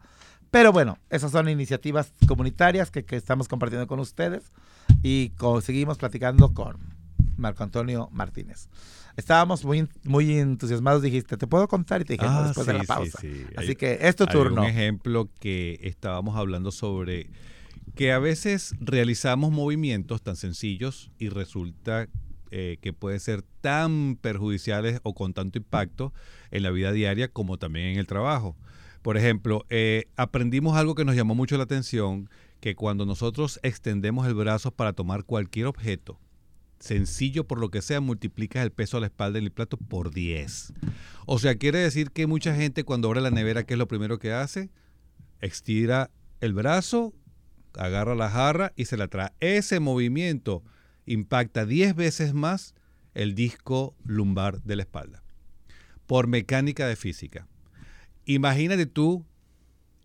Pero 0.51 0.71
bueno, 0.73 0.97
esas 1.09 1.31
son 1.31 1.47
iniciativas 1.47 2.11
comunitarias 2.27 2.91
que, 2.91 3.05
que 3.05 3.15
estamos 3.15 3.47
compartiendo 3.47 3.85
con 3.87 3.99
ustedes 3.99 4.51
y 5.03 5.29
co- 5.37 5.61
seguimos 5.61 5.97
platicando 5.97 6.53
con 6.53 6.77
Marco 7.39 7.63
Antonio 7.63 8.09
Martínez. 8.11 8.69
Estábamos 9.17 9.65
muy, 9.65 9.87
muy 10.03 10.37
entusiasmados, 10.39 11.01
dijiste, 11.01 11.35
¿te 11.37 11.47
puedo 11.47 11.67
contar? 11.67 12.01
Y 12.01 12.05
te 12.05 12.13
dije, 12.13 12.25
Ah, 12.27 12.43
después 12.47 12.67
de 12.67 12.73
la 12.73 12.81
sí, 12.81 12.87
pausa. 12.87 13.17
sí. 13.19 13.45
Así 13.57 13.69
Hay- 13.69 13.75
que 13.75 13.97
es 14.01 14.15
tu 14.15 14.23
Hay 14.23 14.29
turno. 14.33 14.61
un 14.61 14.67
ejemplo 14.67 15.29
que 15.39 15.79
estábamos 15.83 16.35
hablando 16.37 16.71
sobre 16.71 17.29
que 17.95 18.11
a 18.13 18.19
veces 18.19 18.75
realizamos 18.79 19.51
movimientos 19.51 20.21
tan 20.21 20.35
sencillos 20.35 21.11
y 21.17 21.29
resulta 21.29 22.07
eh, 22.51 22.77
que 22.81 22.93
pueden 22.93 23.19
ser 23.19 23.43
tan 23.61 24.17
perjudiciales 24.19 25.01
o 25.03 25.13
con 25.13 25.33
tanto 25.35 25.59
impacto 25.59 26.13
en 26.49 26.63
la 26.63 26.71
vida 26.71 26.91
diaria 26.91 27.27
como 27.31 27.57
también 27.57 27.87
en 27.87 27.99
el 27.99 28.07
trabajo. 28.07 28.55
Por 29.03 29.17
ejemplo, 29.17 29.65
eh, 29.69 30.05
aprendimos 30.15 30.75
algo 30.75 30.95
que 30.95 31.05
nos 31.05 31.15
llamó 31.15 31.35
mucho 31.35 31.57
la 31.57 31.63
atención, 31.63 32.27
que 32.59 32.73
cuando 32.75 33.05
nosotros 33.05 33.59
extendemos 33.63 34.25
el 34.27 34.33
brazo 34.33 34.71
para 34.71 34.93
tomar 34.93 35.25
cualquier 35.25 35.67
objeto, 35.67 36.19
sencillo 36.79 37.45
por 37.47 37.59
lo 37.59 37.69
que 37.69 37.81
sea, 37.81 38.01
multiplicas 38.01 38.63
el 38.63 38.71
peso 38.71 38.97
a 38.97 38.99
la 38.99 39.07
espalda 39.07 39.39
del 39.39 39.51
plato 39.51 39.77
por 39.77 40.13
10. 40.13 40.73
O 41.25 41.39
sea, 41.39 41.55
quiere 41.55 41.79
decir 41.79 42.11
que 42.11 42.27
mucha 42.27 42.55
gente 42.55 42.83
cuando 42.83 43.07
abre 43.07 43.21
la 43.21 43.31
nevera, 43.31 43.63
¿qué 43.63 43.75
es 43.75 43.77
lo 43.77 43.87
primero 43.87 44.19
que 44.19 44.33
hace? 44.33 44.69
Estira 45.41 46.11
el 46.41 46.53
brazo, 46.53 47.13
agarra 47.73 48.15
la 48.15 48.29
jarra 48.29 48.73
y 48.75 48.85
se 48.85 48.97
la 48.97 49.07
trae. 49.07 49.31
Ese 49.39 49.79
movimiento 49.79 50.63
impacta 51.05 51.65
10 51.65 51.95
veces 51.95 52.33
más 52.33 52.75
el 53.13 53.35
disco 53.35 53.95
lumbar 54.05 54.61
de 54.63 54.75
la 54.75 54.83
espalda. 54.83 55.23
Por 56.07 56.27
mecánica 56.27 56.87
de 56.87 56.95
física. 56.95 57.47
Imagínate 58.25 58.85
tú 58.85 59.25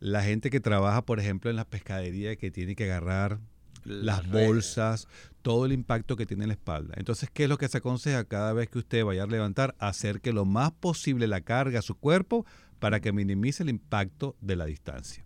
la 0.00 0.22
gente 0.22 0.50
que 0.50 0.60
trabaja, 0.60 1.04
por 1.04 1.20
ejemplo, 1.20 1.50
en 1.50 1.56
la 1.56 1.64
pescadería 1.64 2.36
que 2.36 2.50
tiene 2.50 2.74
que 2.74 2.84
agarrar 2.84 3.40
las 3.84 4.28
bolsas, 4.28 5.08
todo 5.44 5.66
el 5.66 5.72
impacto 5.72 6.16
que 6.16 6.24
tiene 6.24 6.44
en 6.44 6.48
la 6.48 6.54
espalda. 6.54 6.94
Entonces, 6.96 7.28
¿qué 7.30 7.42
es 7.44 7.50
lo 7.50 7.58
que 7.58 7.68
se 7.68 7.76
aconseja 7.76 8.24
cada 8.24 8.54
vez 8.54 8.70
que 8.70 8.78
usted 8.78 9.04
vaya 9.04 9.24
a 9.24 9.26
levantar? 9.26 9.74
Acerque 9.78 10.32
lo 10.32 10.46
más 10.46 10.72
posible 10.72 11.26
la 11.26 11.42
carga 11.42 11.80
a 11.80 11.82
su 11.82 11.96
cuerpo 11.96 12.46
para 12.78 13.00
que 13.00 13.12
minimice 13.12 13.62
el 13.62 13.68
impacto 13.68 14.36
de 14.40 14.56
la 14.56 14.64
distancia. 14.64 15.22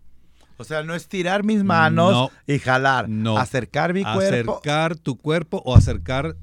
O 0.57 0.65
sea, 0.65 0.83
no 0.83 0.93
estirar 0.93 1.45
mis 1.45 1.63
manos 1.63 2.11
No. 2.11 2.31
y 2.53 2.59
jalar. 2.59 3.07
No. 3.07 3.37
Acercar 3.37 3.93
mi 3.93 4.03
cuerpo. 4.03 4.19
Acercar 4.57 4.97
tu 4.97 5.17
cuerpo 5.17 5.61
o 5.65 5.73
acercar 5.73 6.35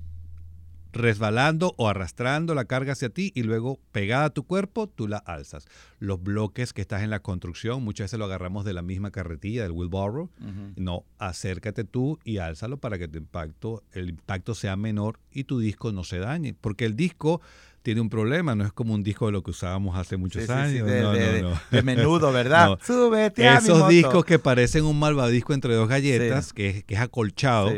resbalando 0.92 1.74
o 1.76 1.88
arrastrando 1.88 2.54
la 2.54 2.64
carga 2.64 2.92
hacia 2.92 3.08
ti 3.10 3.32
y 3.34 3.42
luego 3.42 3.78
pegada 3.92 4.26
a 4.26 4.30
tu 4.30 4.44
cuerpo, 4.44 4.86
tú 4.88 5.08
la 5.08 5.18
alzas. 5.18 5.66
Los 5.98 6.22
bloques 6.22 6.72
que 6.72 6.80
estás 6.80 7.02
en 7.02 7.10
la 7.10 7.20
construcción, 7.20 7.82
muchas 7.82 8.06
veces 8.06 8.18
lo 8.18 8.24
agarramos 8.24 8.64
de 8.64 8.72
la 8.72 8.82
misma 8.82 9.10
carretilla, 9.10 9.62
del 9.62 9.72
wheelbarrow. 9.72 10.30
No, 10.76 11.04
acércate 11.18 11.84
tú 11.84 12.18
y 12.24 12.38
álzalo 12.38 12.78
para 12.78 12.98
que 12.98 13.08
tu 13.08 13.18
impacto, 13.18 13.82
el 13.92 14.08
impacto 14.10 14.54
sea 14.54 14.76
menor 14.76 15.18
y 15.30 15.44
tu 15.44 15.58
disco 15.58 15.92
no 15.92 16.04
se 16.04 16.18
dañe. 16.18 16.54
Porque 16.58 16.84
el 16.86 16.96
disco 16.96 17.40
tiene 17.82 18.00
un 18.00 18.08
problema, 18.08 18.54
no 18.56 18.64
es 18.64 18.72
como 18.72 18.94
un 18.94 19.04
disco 19.04 19.26
de 19.26 19.32
lo 19.32 19.42
que 19.44 19.50
usábamos 19.52 19.96
hace 19.96 20.16
muchos 20.16 20.42
Sí, 20.42 20.48
sí, 20.48 20.52
sí, 20.54 20.58
años. 20.78 20.86
de, 20.88 21.02
no, 21.02 21.12
de- 21.12 21.42
no, 21.42 21.50
no. 21.50 21.60
de 21.70 21.82
menudo, 21.82 22.32
¿verdad? 22.32 22.78
Súbete 22.84 23.46
a 23.48 23.52
mi 23.60 23.66
Esos 23.66 23.78
moto. 23.78 23.88
discos 23.90 24.24
que 24.24 24.38
parecen 24.40 24.84
un 24.84 24.98
malvadisco 24.98 25.54
entre 25.54 25.74
dos 25.74 25.88
galletas, 25.88 26.52
que, 26.52 26.68
es, 26.70 26.84
que 26.84 26.94
es 26.94 27.00
acolchado. 27.00 27.70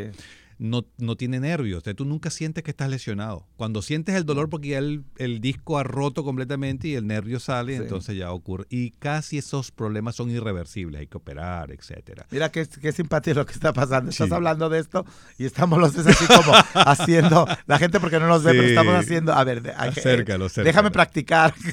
No, 0.59 0.85
no 0.97 1.15
tiene 1.15 1.39
nervios. 1.39 1.79
O 1.79 1.81
sea, 1.83 1.93
tú 1.93 2.05
nunca 2.05 2.29
sientes 2.29 2.63
que 2.63 2.71
estás 2.71 2.89
lesionado. 2.89 3.47
Cuando 3.55 3.81
sientes 3.81 4.13
el 4.15 4.25
dolor 4.25 4.49
porque 4.49 4.67
ya 4.69 4.77
el, 4.79 5.03
el 5.17 5.39
disco 5.41 5.77
ha 5.79 5.83
roto 5.83 6.23
completamente 6.23 6.87
y 6.89 6.95
el 6.95 7.07
nervio 7.07 7.39
sale, 7.39 7.77
Sí. 7.77 7.81
entonces 7.83 8.17
ya 8.17 8.31
ocurre. 8.31 8.65
Y 8.69 8.91
casi 8.91 9.37
esos 9.37 9.71
problemas 9.71 10.15
son 10.15 10.29
irreversibles, 10.29 10.99
hay 10.99 11.07
que 11.07 11.17
operar, 11.17 11.71
etcétera. 11.71 12.25
Mira 12.29 12.51
qué, 12.51 12.67
qué 12.67 12.91
simpatía 12.91 13.33
lo 13.33 13.45
que 13.45 13.53
está 13.53 13.71
pasando. 13.73 14.11
Estás 14.11 14.31
hablando 14.31 14.69
de 14.69 14.79
esto 14.79 15.05
y 15.37 15.45
estamos 15.45 15.79
los 15.79 15.93
tres 15.93 16.07
así 16.07 16.25
como 16.27 16.51
haciendo. 16.73 17.47
La 17.65 17.79
gente 17.79 17.99
porque 17.99 18.19
no 18.19 18.27
nos 18.27 18.43
ve, 18.43 18.51
pero 18.51 18.63
estamos 18.63 18.95
haciendo. 18.95 19.33
A 19.33 19.43
ver, 19.43 19.61
de- 19.61 19.73
hay 19.75 19.91
que- 19.91 19.99
Acércalo, 20.01 20.45
acércalo. 20.45 20.65
déjame 20.67 20.91
practicar. 20.91 21.53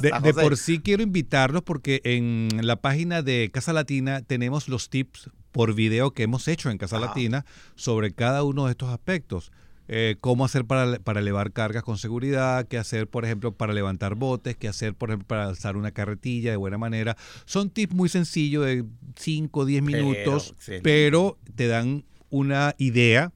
De, 0.00 0.32
por 0.34 0.56
sí 0.56 0.78
quiero 0.80 1.02
invitarlos 1.02 1.62
porque 1.62 2.00
en 2.04 2.48
la 2.66 2.76
página 2.76 3.22
de 3.22 3.50
Casa 3.52 3.72
Latina 3.72 4.22
tenemos 4.22 4.68
los 4.68 4.88
tips 4.88 5.30
por 5.54 5.72
video 5.72 6.10
que 6.10 6.24
hemos 6.24 6.48
hecho 6.48 6.68
en 6.68 6.78
Casa. 6.78 6.98
Latina 6.98 7.46
sobre 7.76 8.12
cada 8.12 8.42
uno 8.42 8.64
de 8.64 8.72
estos 8.72 8.90
aspectos. 8.90 9.52
Eh, 9.86 10.16
cómo 10.20 10.44
hacer 10.44 10.64
para, 10.64 10.98
para 10.98 11.20
elevar 11.20 11.52
cargas 11.52 11.84
con 11.84 11.96
seguridad, 11.96 12.66
qué 12.66 12.76
hacer, 12.76 13.06
por 13.06 13.24
ejemplo, 13.24 13.52
para 13.52 13.72
levantar 13.72 14.16
botes, 14.16 14.56
qué 14.56 14.66
hacer, 14.66 14.94
por 14.94 15.10
ejemplo, 15.10 15.28
para 15.28 15.44
alzar 15.44 15.76
una 15.76 15.92
carretilla 15.92 16.50
de 16.50 16.56
buena 16.56 16.76
manera. 16.76 17.16
Son 17.44 17.70
tips 17.70 17.94
muy 17.94 18.08
sencillos 18.08 18.66
de 18.66 18.84
5 19.16 19.60
o 19.60 19.64
10 19.64 19.84
Pero, 19.84 20.04
minutos, 20.04 20.54
pero 20.82 21.38
te 21.54 21.68
dan 21.68 22.04
una 22.30 22.74
idea 22.78 23.32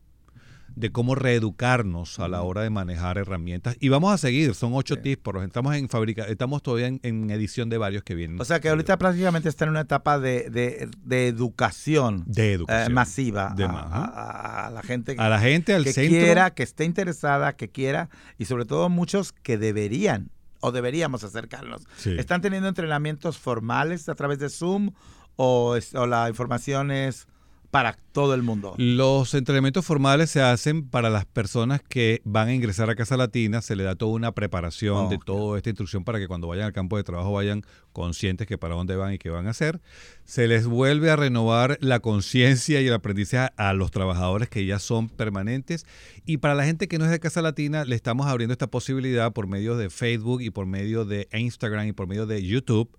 de 0.81 0.91
cómo 0.93 1.15
reeducarnos 1.15 2.19
a 2.19 2.29
la 2.29 2.43
hora 2.43 2.63
de 2.63 2.71
manejar 2.71 3.19
herramientas. 3.19 3.77
Y 3.81 3.89
vamos 3.89 4.13
a 4.13 4.19
seguir, 4.19 4.55
son 4.55 4.73
ocho 4.75 4.95
Sí. 4.97 5.01
tips, 5.03 5.23
por 5.23 5.43
estamos 5.43 5.75
en 5.75 5.89
fábrica, 5.89 6.25
estamos 6.25 6.63
todavía 6.63 6.87
en, 6.87 7.01
en 7.03 7.31
edición 7.31 7.69
de 7.69 7.79
varios 7.79 8.03
que 8.05 8.15
vienen. 8.15 8.41
O 8.41 8.45
sea 8.45 8.61
que 8.61 8.69
ahorita 8.69 8.97
prácticamente 8.99 9.49
está 9.49 9.65
en 9.65 9.71
una 9.71 9.81
etapa 9.81 10.19
de, 10.19 10.51
de- 10.51 10.89
de 11.05 11.29
educación, 11.29 12.25
de 12.27 12.51
eh, 12.51 12.53
educación. 12.55 12.93
masiva 12.93 13.53
De 13.57 13.65
a, 13.65 13.69
ma- 13.69 13.81
a- 13.81 14.67
a 14.67 14.71
la 14.71 14.83
gente 14.83 15.15
a 15.19 15.29
la 15.29 15.41
gente, 15.41 15.75
al 15.75 15.85
que 15.85 15.93
centro. 15.93 16.19
quiera, 16.19 16.51
que 16.55 16.63
esté 16.63 16.85
interesada, 16.85 17.57
que 17.57 17.69
quiera, 17.71 18.09
y 18.39 18.45
sobre 18.45 18.65
todo 18.65 18.89
muchos 18.89 19.33
que 19.33 19.59
deberían 19.59 20.31
o 20.61 20.73
deberíamos 20.73 21.23
acercarnos. 21.25 21.87
Sí. 21.97 22.17
¿Están 22.19 22.41
teniendo 22.41 22.69
entrenamientos 22.69 23.39
formales 23.39 24.09
a 24.09 24.15
través 24.15 24.39
de 24.39 24.49
Zoom 24.49 24.93
o, 25.37 25.77
es- 25.77 25.95
o 25.95 26.07
la 26.07 26.29
información 26.29 26.91
es 26.91 27.27
para 27.71 27.97
todo 28.19 28.35
el 28.35 28.43
mundo? 28.43 28.75
Los 28.79 29.33
entrenamientos 29.35 29.87
formales 29.87 30.29
se 30.29 30.43
hacen 30.43 30.89
para 30.89 31.09
las 31.09 31.25
personas 31.25 31.81
que 31.89 32.21
van 32.25 32.49
a 32.49 32.53
ingresar 32.53 32.91
a 32.91 32.97
Casa 32.97 33.17
Latina, 33.17 33.63
se 33.63 33.77
le 33.77 33.85
da 33.85 33.95
toda 33.95 34.11
una 34.11 34.33
preparación 34.33 35.09
de 35.09 35.19
toda 35.25 35.57
esta 35.57 35.71
instrucción 35.71 36.03
para 36.03 36.19
que 36.19 36.27
cuando 36.27 36.49
vayan 36.49 36.67
al 36.67 36.73
campo 36.73 36.97
de 36.97 37.05
trabajo 37.05 37.33
vayan 37.33 37.63
conscientes 37.93 38.49
que 38.49 38.59
para 38.59 38.75
dónde 38.75 38.97
van 38.97 39.15
y 39.15 39.19
qué 39.19 39.31
van 39.31 39.47
a 39.47 39.51
hacer. 39.51 39.81
Se 40.25 40.49
les 40.49 40.67
vuelve 40.67 41.13
a 41.13 41.17
renovar 41.17 41.79
la 41.81 42.01
conciencia 42.01 42.81
y 42.81 42.89
el 42.89 42.93
aprendizaje 42.93 43.53
a 43.57 43.73
los 43.73 43.93
trabajadores 43.93 44.49
que 44.49 44.67
ya 44.67 44.81
son 44.81 45.09
permanentes. 45.09 45.87
Y 46.27 46.39
para 46.39 46.57
la 46.57 46.65
gente 46.65 46.89
que 46.89 46.99
no 46.99 47.05
es 47.05 47.13
de 47.13 47.21
Casa 47.21 47.41
Latina, 47.41 47.85
le 47.85 47.95
estamos 47.95 48.27
abriendo 48.27 48.53
esta 48.53 48.67
posibilidad 48.67 49.33
por 49.33 49.47
medio 49.47 49.77
de 49.77 49.91
Facebook 49.91 50.43
y 50.43 50.51
por 50.51 50.67
medio 50.67 51.05
de 51.05 51.29
Instagram 51.33 51.87
y 51.87 51.93
por 51.93 52.09
medio 52.09 52.27
de 52.27 52.45
YouTube 52.45 52.91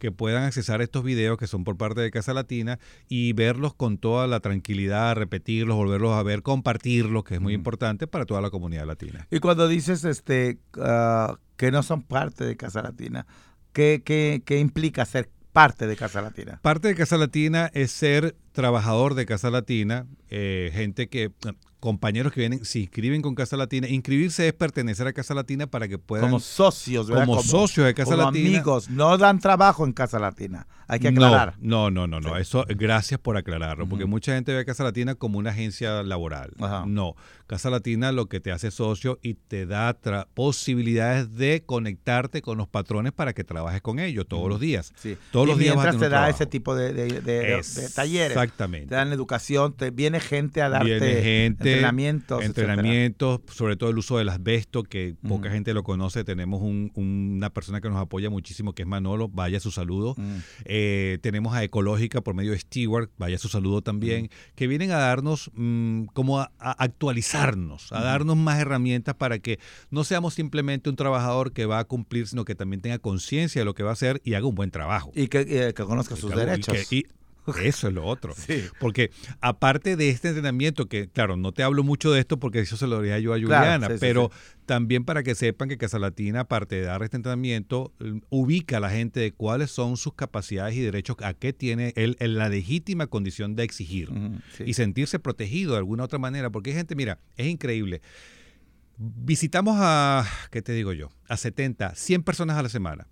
que 0.00 0.10
puedan 0.10 0.42
accesar 0.42 0.82
estos 0.82 1.04
videos 1.04 1.38
que 1.38 1.46
son 1.46 1.62
por 1.62 1.76
parte 1.76 2.00
de 2.00 2.10
Casa 2.10 2.34
Latina 2.34 2.80
y 3.08 3.32
verlos 3.34 3.72
con 3.72 3.98
toda 3.98 4.26
la 4.26 4.40
tranquilidad 4.40 4.63
tranquilidad, 4.64 5.14
repetirlos, 5.16 5.76
volverlos 5.76 6.14
a 6.14 6.22
ver, 6.22 6.42
compartirlos, 6.42 7.22
que 7.24 7.34
es 7.34 7.40
muy 7.40 7.52
importante 7.52 8.06
para 8.06 8.24
toda 8.24 8.40
la 8.40 8.48
comunidad 8.48 8.86
latina. 8.86 9.26
Y 9.30 9.38
cuando 9.38 9.68
dices 9.68 10.04
este 10.04 10.58
ah, 10.80 11.36
que 11.58 11.70
no 11.70 11.82
son 11.82 12.02
parte 12.02 12.46
de 12.46 12.56
Casa 12.56 12.80
Latina, 12.80 13.26
¿qué, 13.74 14.00
qué, 14.02 14.42
qué 14.42 14.58
implica 14.58 15.04
ser 15.04 15.28
parte 15.52 15.86
de 15.86 15.96
Casa 15.96 16.22
Latina? 16.22 16.60
Parte 16.62 16.88
de 16.88 16.94
Casa 16.94 17.18
Latina 17.18 17.70
es 17.74 17.90
ser 17.90 18.36
trabajador 18.52 19.14
de 19.14 19.26
Casa 19.26 19.50
Latina, 19.50 20.06
eh, 20.30 20.70
gente 20.72 21.08
que 21.08 21.30
compañeros 21.84 22.32
que 22.32 22.40
vienen, 22.40 22.64
se 22.64 22.78
inscriben 22.78 23.20
con 23.20 23.34
Casa 23.34 23.58
Latina. 23.58 23.86
Inscribirse 23.86 24.48
es 24.48 24.54
pertenecer 24.54 25.06
a 25.06 25.12
Casa 25.12 25.34
Latina 25.34 25.66
para 25.66 25.86
que 25.86 25.98
puedan... 25.98 26.24
Como 26.24 26.40
socios, 26.40 27.08
¿verdad? 27.08 27.26
Como, 27.26 27.42
socios 27.42 27.84
de 27.84 27.92
Casa 27.92 28.12
como 28.12 28.22
Latina. 28.24 28.48
amigos, 28.48 28.88
no 28.88 29.18
dan 29.18 29.38
trabajo 29.38 29.84
en 29.84 29.92
Casa 29.92 30.18
Latina. 30.18 30.66
Hay 30.88 30.98
que 30.98 31.08
aclarar. 31.08 31.56
No, 31.60 31.90
no, 31.90 32.06
no, 32.06 32.20
no. 32.20 32.38
Eso, 32.38 32.64
gracias 32.68 33.20
por 33.20 33.36
aclararlo, 33.36 33.86
porque 33.86 34.06
mucha 34.06 34.32
gente 34.34 34.54
ve 34.54 34.60
a 34.60 34.64
Casa 34.64 34.82
Latina 34.82 35.14
como 35.14 35.38
una 35.38 35.50
agencia 35.50 36.02
laboral. 36.02 36.52
Ajá. 36.58 36.84
No, 36.86 37.16
Casa 37.46 37.68
Latina 37.70 38.10
lo 38.12 38.26
que 38.26 38.40
te 38.40 38.52
hace 38.52 38.70
socio 38.70 39.18
y 39.22 39.34
te 39.34 39.66
da 39.66 39.94
posibilidades 40.34 41.34
de 41.36 41.62
conectarte 41.64 42.42
con 42.42 42.58
los 42.58 42.68
patrones 42.68 43.12
para 43.12 43.32
que 43.32 43.44
trabajes 43.44 43.80
con 43.82 43.98
ellos 43.98 44.26
todos 44.28 44.48
los 44.48 44.60
días. 44.60 44.92
Sí. 44.96 45.16
Todos 45.30 45.46
y 45.46 45.50
los 45.50 45.58
días 45.58 45.74
vas 45.76 45.86
a 45.86 45.90
mientras 45.90 45.94
tener 45.96 46.08
te 46.10 46.14
da 46.14 46.20
trabajo. 46.22 46.36
ese 46.36 46.46
tipo 46.46 46.74
de, 46.74 46.92
de- 46.92 47.20
de- 47.20 47.62
de 47.62 47.88
talleres. 47.94 48.30
Exactamente. 48.36 48.88
Te 48.88 48.94
dan 48.94 49.12
educación, 49.12 49.72
te 49.74 49.90
viene 49.90 50.20
gente 50.20 50.62
a 50.62 50.68
darte 50.68 50.88
Viene 50.88 51.06
gente, 51.22 51.44
entrenamientos. 51.72 52.40
etcétera. 52.42 52.72
entrenamientos, 52.74 53.40
sobre 53.52 53.76
todo 53.76 53.90
el 53.90 53.98
uso 53.98 54.18
del 54.18 54.28
asbesto, 54.28 54.82
que 54.82 55.14
poca 55.26 55.50
gente 55.50 55.74
lo 55.74 55.82
conoce. 55.82 56.24
Tenemos 56.24 56.62
un- 56.62 56.92
una 56.94 57.50
persona 57.50 57.80
que 57.80 57.88
nos 57.88 57.98
apoya 57.98 58.30
muchísimo, 58.30 58.72
que 58.74 58.82
es 58.82 58.88
Manolo, 58.88 59.28
vaya 59.28 59.60
su 59.60 59.70
saludo. 59.70 60.14
Mm. 60.16 60.36
Eh, 60.64 61.18
tenemos 61.22 61.54
a 61.54 61.62
Ecológica 61.62 62.20
por 62.20 62.34
medio 62.34 62.52
de 62.52 62.58
Stewart, 62.58 63.10
vaya 63.18 63.38
su 63.38 63.48
saludo 63.48 63.82
también, 63.82 64.30
que 64.54 64.66
vienen 64.66 64.90
a 64.92 64.96
darnos 64.98 65.50
mm, 65.54 66.04
como 66.06 66.40
a, 66.40 66.50
a 66.58 66.72
actualizarnos, 67.34 67.92
a 67.92 68.02
darnos 68.02 68.36
más 68.36 68.58
herramientas 68.60 69.14
para 69.14 69.38
que 69.38 69.58
no 69.90 70.04
seamos 70.04 70.34
simplemente 70.34 70.90
un 70.90 70.96
trabajador 70.96 71.52
que 71.52 71.66
va 71.66 71.78
a 71.78 71.84
cumplir, 71.84 72.26
sino 72.28 72.44
que 72.44 72.54
también 72.54 72.80
tenga 72.80 72.98
conciencia 72.98 73.60
de 73.60 73.64
lo 73.64 73.74
que 73.74 73.82
va 73.82 73.90
a 73.90 73.94
hacer 73.94 74.20
y 74.24 74.34
haga 74.34 74.46
un 74.46 74.54
buen 74.54 74.70
trabajo. 74.70 75.12
Y 75.14 75.28
que, 75.28 75.40
eh, 75.40 75.74
que 75.74 75.84
conozca 75.84 76.16
sus 76.16 76.32
que- 76.32 76.38
derechos. 76.38 76.92
y 76.92 77.06
eso 77.62 77.88
es 77.88 77.94
lo 77.94 78.04
otro. 78.04 78.34
Sí. 78.34 78.64
Porque 78.80 79.10
aparte 79.40 79.96
de 79.96 80.10
este 80.10 80.28
entrenamiento, 80.28 80.86
que 80.86 81.08
claro, 81.08 81.36
no 81.36 81.52
te 81.52 81.62
hablo 81.62 81.82
mucho 81.82 82.12
de 82.12 82.20
esto 82.20 82.38
porque 82.38 82.60
eso 82.60 82.76
se 82.76 82.86
lo 82.86 83.00
diría 83.00 83.18
yo 83.18 83.34
a 83.34 83.38
Juliana, 83.38 83.88
sí, 83.88 83.94
pero 84.00 84.30
también 84.66 85.04
para 85.04 85.22
que 85.22 85.34
sepan 85.34 85.68
que 85.68 85.76
Casa 85.76 85.98
Latina, 85.98 86.40
aparte 86.40 86.76
de 86.76 86.82
dar 86.82 87.02
este 87.02 87.16
entrenamiento, 87.16 87.92
ubica 88.30 88.78
a 88.78 88.80
la 88.80 88.90
gente 88.90 89.20
de 89.20 89.32
cuáles 89.32 89.70
son 89.70 89.96
sus 89.96 90.14
capacidades 90.14 90.74
y 90.74 90.80
derechos, 90.80 91.16
a 91.22 91.34
qué 91.34 91.52
tiene 91.52 91.92
él 91.96 92.16
en 92.20 92.36
la 92.36 92.48
legítima 92.48 93.06
condición 93.06 93.56
de 93.56 93.64
exigir 93.64 94.10
y 94.64 94.74
sentirse 94.74 95.18
protegido 95.18 95.72
de 95.72 95.78
alguna 95.78 96.04
otra 96.04 96.18
manera. 96.18 96.50
Porque 96.50 96.70
hay 96.70 96.76
gente, 96.76 96.94
mira, 96.94 97.18
es 97.36 97.46
increíble. 97.46 98.00
Visitamos 98.96 99.76
a, 99.80 100.24
¿qué 100.50 100.62
te 100.62 100.72
digo 100.72 100.92
yo? 100.92 101.10
A 101.28 101.36
70, 101.36 101.94
100 101.94 102.22
personas 102.22 102.56
a 102.56 102.62
la 102.62 102.68
semana. 102.68 103.08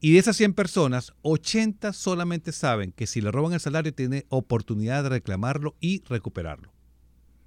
Y 0.00 0.12
de 0.12 0.18
esas 0.18 0.36
100 0.36 0.54
personas, 0.54 1.12
80 1.22 1.92
solamente 1.92 2.52
saben 2.52 2.92
que 2.92 3.06
si 3.06 3.20
le 3.20 3.30
roban 3.30 3.52
el 3.52 3.60
salario 3.60 3.92
tiene 3.92 4.24
oportunidad 4.28 5.02
de 5.02 5.10
reclamarlo 5.10 5.76
y 5.80 6.02
recuperarlo. 6.04 6.72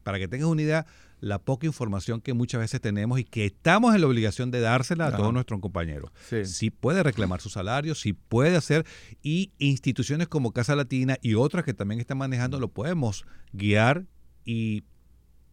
Para 0.04 0.20
que 0.20 0.28
tengas 0.28 0.48
una 0.48 0.62
idea, 0.62 0.86
la 1.20 1.40
poca 1.40 1.66
información 1.66 2.22
que 2.22 2.34
muchas 2.34 2.62
veces 2.62 2.80
tenemos 2.80 3.20
y 3.20 3.24
que 3.24 3.46
estamos 3.46 3.96
en 3.96 4.02
la 4.02 4.08
obligación 4.08 4.52
de 4.52 4.60
dársela 4.60 5.08
a 5.08 5.16
todos 5.16 5.34
nuestros 5.34 5.60
compañeros. 5.60 6.12
Sí. 6.30 6.46
Sí 6.46 6.70
puede 6.70 7.04
reclamar 7.04 7.42
su 7.42 7.50
salario, 7.50 7.96
sí 7.96 8.14
puede 8.14 8.56
hacer, 8.56 8.86
y 9.22 9.52
instituciones 9.58 10.28
como 10.28 10.52
Casa 10.52 10.76
Latina 10.76 11.18
y 11.22 11.34
otras 11.34 11.66
que 11.66 11.74
también 11.74 12.00
están 12.00 12.20
manejando 12.20 12.60
lo 12.60 12.70
podemos 12.70 13.26
guiar 13.52 14.06
y 14.46 14.84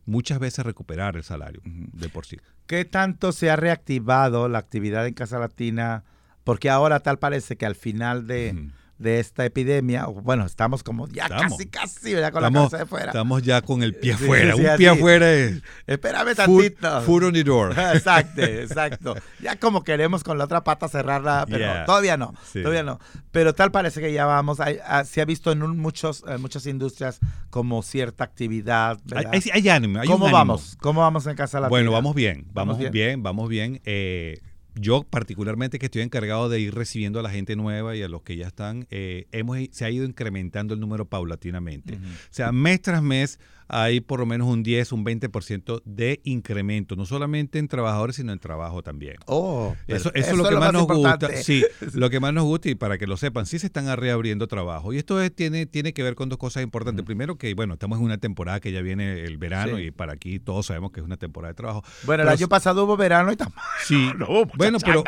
muchas 0.06 0.38
veces 0.38 0.64
recuperar 0.64 1.16
el 1.16 1.24
salario 1.24 1.60
de 1.64 2.08
por 2.08 2.26
sí. 2.26 2.38
¿Qué 2.66 2.84
tanto 2.84 3.32
se 3.32 3.50
ha 3.50 3.56
reactivado 3.56 4.48
la 4.48 4.58
actividad 4.58 5.06
en 5.06 5.14
Casa 5.14 5.38
Latina? 5.38 6.04
Porque 6.44 6.70
ahora 6.70 7.00
tal 7.00 7.18
parece 7.18 7.56
que 7.56 7.66
al 7.66 7.74
final 7.74 8.26
de. 8.26 8.70
De 8.98 9.20
esta 9.20 9.44
epidemia, 9.44 10.06
bueno, 10.06 10.46
estamos 10.46 10.82
como 10.82 11.06
ya 11.08 11.24
Estamos. 11.24 11.52
casi, 11.52 11.66
casi, 11.66 12.14
¿verdad? 12.14 12.32
Con 12.32 12.42
la 12.42 12.50
cabeza 12.50 12.78
de 12.78 12.86
fuera. 12.86 13.06
estamos 13.06 13.42
ya 13.42 13.60
con 13.62 13.82
el 13.82 13.94
pie 13.94 14.12
afuera. 14.14 14.54
sí, 14.54 14.60
Un 14.60 14.66
así. 14.68 14.78
pie 14.78 14.88
afuera 14.88 15.32
es 15.32 15.62
Espérame 15.86 16.34
tantito. 16.34 17.02
food 17.02 17.24
on 17.24 17.32
the 17.34 17.44
door. 17.44 17.72
Exacto, 17.94 18.40
exacto. 18.42 19.14
Ya 19.40 19.56
como 19.56 19.84
queremos 19.84 20.24
con 20.24 20.38
la 20.38 20.44
otra 20.44 20.64
pata 20.64 20.88
cerrarla, 20.88 21.44
pero 21.46 21.58
Yeah. 21.58 21.84
todavía 21.84 22.16
no, 22.16 22.32
Sí. 22.52 22.60
todavía 22.62 22.82
no. 22.82 22.98
Pero 23.32 23.54
tal 23.54 23.70
parece 23.70 24.00
que 24.00 24.12
ya 24.12 24.24
vamos, 24.24 24.60
hay- 24.60 24.78
ah, 24.86 25.04
se 25.04 25.20
ha 25.20 25.24
visto 25.26 25.52
en 25.52 25.62
un- 25.62 25.78
muchos, 25.78 26.24
en 26.26 26.40
muchas 26.40 26.64
industrias 26.66 27.18
como 27.50 27.82
cierta 27.82 28.24
actividad. 28.24 28.98
Hay, 29.14 29.24
¿verdad? 29.24 29.30
hay- 29.34 29.50
hay 29.52 29.68
ánimo, 29.68 30.00
un 30.00 30.06
¿Cómo 30.06 30.24
ánimo. 30.26 30.38
vamos? 30.38 30.76
¿Cómo 30.80 31.00
vamos 31.02 31.26
en 31.26 31.36
Casa 31.36 31.58
Latina? 31.60 31.68
Bueno, 31.68 31.92
vamos 31.92 32.14
bien, 32.14 32.44
¿Vamos 32.52 32.54
vamos 32.54 32.78
bien? 32.78 32.92
bien, 32.92 33.22
vamos 33.22 33.48
bien. 33.48 33.80
Eh, 33.84 34.40
yo 34.78 35.02
particularmente 35.02 35.78
que 35.78 35.86
estoy 35.86 36.02
encargado 36.02 36.48
de 36.48 36.60
ir 36.60 36.74
recibiendo 36.74 37.18
a 37.18 37.22
la 37.22 37.30
gente 37.30 37.56
nueva 37.56 37.96
y 37.96 38.02
a 38.02 38.08
los 38.08 38.22
que 38.22 38.36
ya 38.36 38.46
están, 38.46 38.86
eh, 38.90 39.26
hemos, 39.32 39.58
se 39.72 39.84
ha 39.84 39.90
ido 39.90 40.04
incrementando 40.04 40.74
el 40.74 40.80
número 40.80 41.06
paulatinamente. 41.06 41.94
O 41.94 41.98
sea, 42.30 42.52
mes 42.52 42.82
tras 42.82 43.02
mes 43.02 43.40
hay 43.68 44.00
por 44.00 44.20
lo 44.20 44.26
menos 44.26 44.48
un 44.48 44.62
10, 44.62 44.92
un 44.92 45.04
20% 45.04 45.82
de 45.84 46.20
incremento, 46.24 46.96
no 46.96 47.06
solamente 47.06 47.58
en 47.58 47.68
trabajadores, 47.68 48.16
sino 48.16 48.32
en 48.32 48.38
trabajo 48.38 48.82
también. 48.82 49.16
Oh, 49.26 49.74
Eso, 49.86 50.10
es 50.14 50.32
lo 50.36 50.48
que 50.48 50.56
más, 50.56 50.72
nos 50.72 50.86
gusta. 50.86 51.36
Sí, 51.36 51.64
lo 51.94 52.10
que 52.10 52.20
más 52.20 52.32
nos 52.32 52.44
gusta 52.44 52.68
y 52.70 52.74
para 52.74 52.98
que 52.98 53.06
lo 53.06 53.16
sepan, 53.16 53.46
sí 53.46 53.58
se 53.58 53.66
están 53.66 53.94
reabriendo 53.96 54.46
trabajo. 54.46 54.92
Y 54.92 54.98
esto 54.98 55.20
es- 55.20 55.34
tiene, 55.34 55.66
tiene 55.66 55.92
que 55.92 56.02
ver 56.02 56.14
con 56.14 56.28
dos 56.28 56.38
cosas 56.38 56.62
importantes. 56.62 57.04
Primero 57.04 57.36
que, 57.36 57.54
bueno, 57.54 57.74
estamos 57.74 57.98
en 57.98 58.04
una 58.04 58.18
temporada 58.18 58.60
que 58.60 58.72
ya 58.72 58.80
viene 58.82 59.20
el 59.24 59.38
verano 59.38 59.76
Sí. 59.78 59.84
y 59.84 59.90
para 59.90 60.12
aquí 60.14 60.38
todos 60.38 60.66
sabemos 60.66 60.92
que 60.92 61.00
es 61.00 61.06
una 61.06 61.16
temporada 61.16 61.52
de 61.52 61.56
trabajo. 61.56 61.82
Bueno, 62.04 62.22
el 62.22 62.28
año 62.28 62.48
pasado 62.48 62.84
hubo 62.84 62.96
verano 62.96 63.32
y 63.32 63.36
tampoco. 63.36 63.66
Sí, 63.84 64.10
No, 64.18 64.46
bueno, 64.56 64.78
pero 64.84 65.04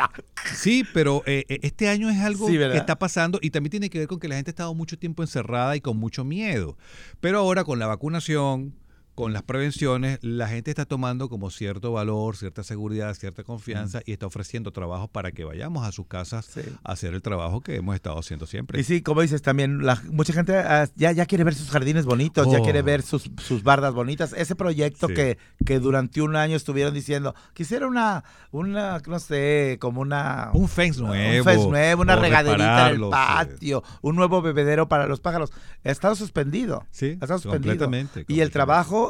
sí, 0.55 0.83
pero 0.93 1.23
eh, 1.25 1.45
eh, 1.49 1.59
este 1.63 1.87
año 1.89 2.09
es 2.09 2.19
algo 2.19 2.47
que 2.47 2.77
está 2.77 2.97
pasando 2.97 3.39
y 3.41 3.49
también 3.51 3.71
tiene 3.71 3.89
que 3.89 3.99
ver 3.99 4.07
con 4.07 4.19
que 4.19 4.27
la 4.27 4.35
gente 4.35 4.49
ha 4.49 4.53
estado 4.53 4.73
mucho 4.73 4.97
tiempo 4.97 5.23
encerrada 5.23 5.75
y 5.75 5.81
con 5.81 5.97
mucho 5.97 6.23
miedo. 6.23 6.77
Pero 7.19 7.39
ahora 7.39 7.63
con 7.63 7.79
la 7.79 7.87
vacunación, 7.87 8.48
long 8.49 8.73
con 9.19 9.33
las 9.33 9.43
prevenciones, 9.43 10.17
la 10.21 10.47
gente 10.47 10.71
está 10.71 10.85
tomando 10.85 11.27
como 11.27 11.49
cierto 11.49 11.91
valor, 11.91 12.37
cierta 12.37 12.63
seguridad, 12.63 13.13
cierta 13.15 13.43
confianza 13.43 13.99
y 14.05 14.13
está 14.13 14.27
ofreciendo 14.27 14.71
trabajo 14.71 15.09
para 15.09 15.33
que 15.33 15.43
vayamos 15.43 15.85
a 15.85 15.91
sus 15.91 16.07
casas 16.07 16.45
Sí. 16.45 16.61
a 16.85 16.93
hacer 16.93 17.13
el 17.13 17.21
trabajo 17.21 17.59
que 17.59 17.75
hemos 17.75 17.95
estado 17.95 18.17
haciendo 18.17 18.45
siempre. 18.47 18.79
Y 18.79 18.85
sí, 18.85 19.01
como 19.01 19.21
dices 19.21 19.41
también, 19.41 19.85
la- 19.85 20.01
mucha 20.09 20.31
gente 20.31 20.55
ah, 20.55 20.87
ya, 20.95 21.11
ya 21.11 21.25
quiere 21.25 21.43
ver 21.43 21.53
sus 21.53 21.69
jardines 21.69 22.05
bonitos, 22.05 22.49
ya 22.49 22.59
Oh. 22.59 22.63
quiere 22.63 22.81
ver 22.81 23.01
sus, 23.01 23.29
sus 23.45 23.61
bardas 23.61 23.93
bonitas. 23.93 24.31
Ese 24.31 24.55
proyecto 24.55 25.07
Sí. 25.09 25.13
que, 25.15 25.37
que 25.65 25.79
durante 25.79 26.21
un 26.21 26.37
año 26.37 26.55
estuvieron 26.55 26.93
diciendo, 26.93 27.35
quisiera 27.53 27.87
una, 27.87 28.23
una 28.51 28.99
no 29.05 29.19
sé, 29.19 29.77
como 29.81 29.99
una... 29.99 30.49
un 30.53 30.69
fence 30.69 31.01
nuevo. 31.01 31.39
un 31.39 31.43
fence 31.43 31.67
nuevo, 31.67 32.01
una 32.03 32.15
regaderita 32.15 32.87
en 32.91 32.95
el 32.95 33.01
sí. 33.03 33.09
patio, 33.11 33.83
un 34.01 34.15
nuevo 34.15 34.41
bebedero 34.41 34.87
para 34.87 35.07
los 35.07 35.19
pájaros. 35.19 35.51
Ha 35.83 35.89
estado 35.91 36.15
suspendido. 36.15 36.85
Sí, 36.89 37.17
ha 37.19 37.25
estado 37.25 37.39
suspendido. 37.39 37.73
completamente, 37.73 38.19
Y 38.29 38.39
el 38.39 38.49
completamente. 38.51 38.53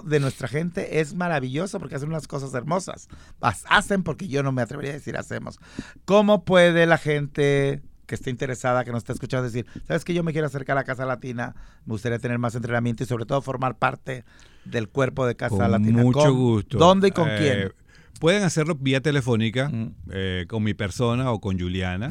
Trabajo 0.01 0.09
de 0.09 0.19
nuestra 0.19 0.47
gente 0.47 0.99
es 0.99 1.13
maravilloso 1.13 1.79
porque 1.79 1.95
hacen 1.95 2.09
unas 2.09 2.27
cosas 2.27 2.53
hermosas. 2.53 3.07
Has- 3.41 3.65
Hacen 3.69 4.03
porque 4.03 4.27
yo 4.27 4.43
no 4.43 4.51
me 4.51 4.61
atrevería 4.61 4.91
a 4.91 4.95
decir 4.95 5.17
hacemos. 5.17 5.59
¿Cómo 6.05 6.43
puede 6.45 6.85
la 6.85 6.97
gente 6.97 7.81
que 8.05 8.15
esté 8.15 8.31
interesada, 8.31 8.83
que 8.83 8.91
nos 8.91 8.99
está 9.03 9.13
escuchando 9.13 9.43
decir, 9.43 9.67
sabes 9.87 10.03
que 10.03 10.15
yo 10.15 10.23
me 10.23 10.31
quiero 10.31 10.47
acercar 10.47 10.77
a 10.79 10.83
Casa 10.83 11.05
Latina, 11.05 11.53
me 11.85 11.91
gustaría 11.93 12.17
tener 12.17 12.39
más 12.39 12.55
entrenamiento 12.55 13.03
y 13.03 13.05
sobre 13.05 13.25
todo 13.25 13.39
formar 13.43 13.77
parte 13.77 14.23
del 14.65 14.89
cuerpo 14.89 15.27
de 15.27 15.35
Casa 15.35 15.55
Con 15.57 15.71
Latina? 15.71 16.01
mucho 16.01 16.19
¿Con- 16.21 16.35
gusto. 16.35 16.77
¿Dónde 16.79 17.09
y 17.09 17.11
con 17.11 17.29
Eh, 17.29 17.35
quién? 17.37 17.73
Pueden 18.19 18.43
hacerlo 18.43 18.75
vía 18.75 18.99
telefónica, 19.01 19.69
Mm. 19.69 19.93
eh, 20.11 20.45
con 20.49 20.63
mi 20.63 20.73
persona 20.73 21.31
o 21.31 21.39
con 21.39 21.57
Juliana. 21.59 22.09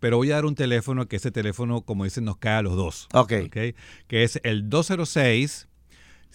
Pero 0.00 0.16
voy 0.18 0.30
a 0.32 0.34
dar 0.34 0.44
un 0.46 0.54
teléfono 0.56 1.06
que 1.06 1.16
ese 1.16 1.30
teléfono, 1.30 1.80
como 1.82 2.02
dicen, 2.04 2.24
nos 2.24 2.36
cae 2.38 2.56
a 2.58 2.62
los 2.62 2.74
dos. 2.76 3.08
ok. 3.14 3.32
¿ok? 3.46 3.56
Que 4.08 4.24
es 4.24 4.40
el 4.42 4.68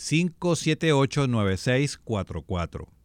206-578-9644. 0.02 3.01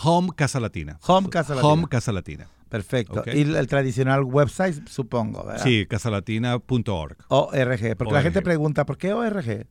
Home 0.02 0.30
Casa 0.34 0.60
Latina. 0.60 0.98
Home 1.06 1.28
Casa 1.28 1.54
Latina. 1.54 1.72
Home 1.72 1.86
Casa 1.88 2.12
Latina. 2.12 2.48
Perfecto. 2.68 3.22
Y 3.32 3.42
el 3.42 3.66
tradicional 3.68 4.24
website, 4.24 4.88
supongo, 4.88 5.44
¿verdad? 5.44 5.62
Sí, 5.62 5.86
casalatina.org. 5.86 7.16
ORG. 7.28 7.96
Porque 7.96 8.14
la 8.14 8.22
gente 8.22 8.42
pregunta, 8.42 8.84
¿por 8.84 8.98
qué 8.98 9.12
ORG? 9.12 9.66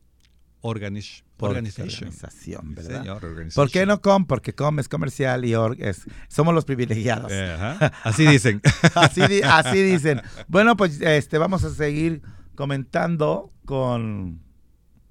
Organish, 0.67 1.23
Por 1.37 1.49
organization. 1.51 2.07
organización, 2.09 2.69
Sí, 2.69 2.75
¿verdad? 2.75 3.01
señor, 3.01 3.53
¿Por 3.53 3.69
qué 3.69 3.85
no 3.85 4.01
com? 4.01 4.25
Porque 4.25 4.53
com 4.55 4.79
es 4.79 4.89
comercial 4.89 5.45
y 5.45 5.53
org 5.53 5.79
es... 5.79 6.05
Somos 6.27 6.55
los 6.55 6.65
privilegiados. 6.65 7.31
Ajá. 7.31 7.91
Así 8.03 8.25
dicen. 8.25 8.61
Así, 8.95 9.21
así 9.43 9.81
dicen. 9.91 10.21
Bueno, 10.47 10.75
pues 10.75 10.99
este, 11.01 11.37
vamos 11.37 11.63
a 11.63 11.69
seguir 11.69 12.21
comentando 12.55 13.53
con... 13.65 14.41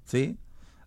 ¿Sí? 0.03 0.37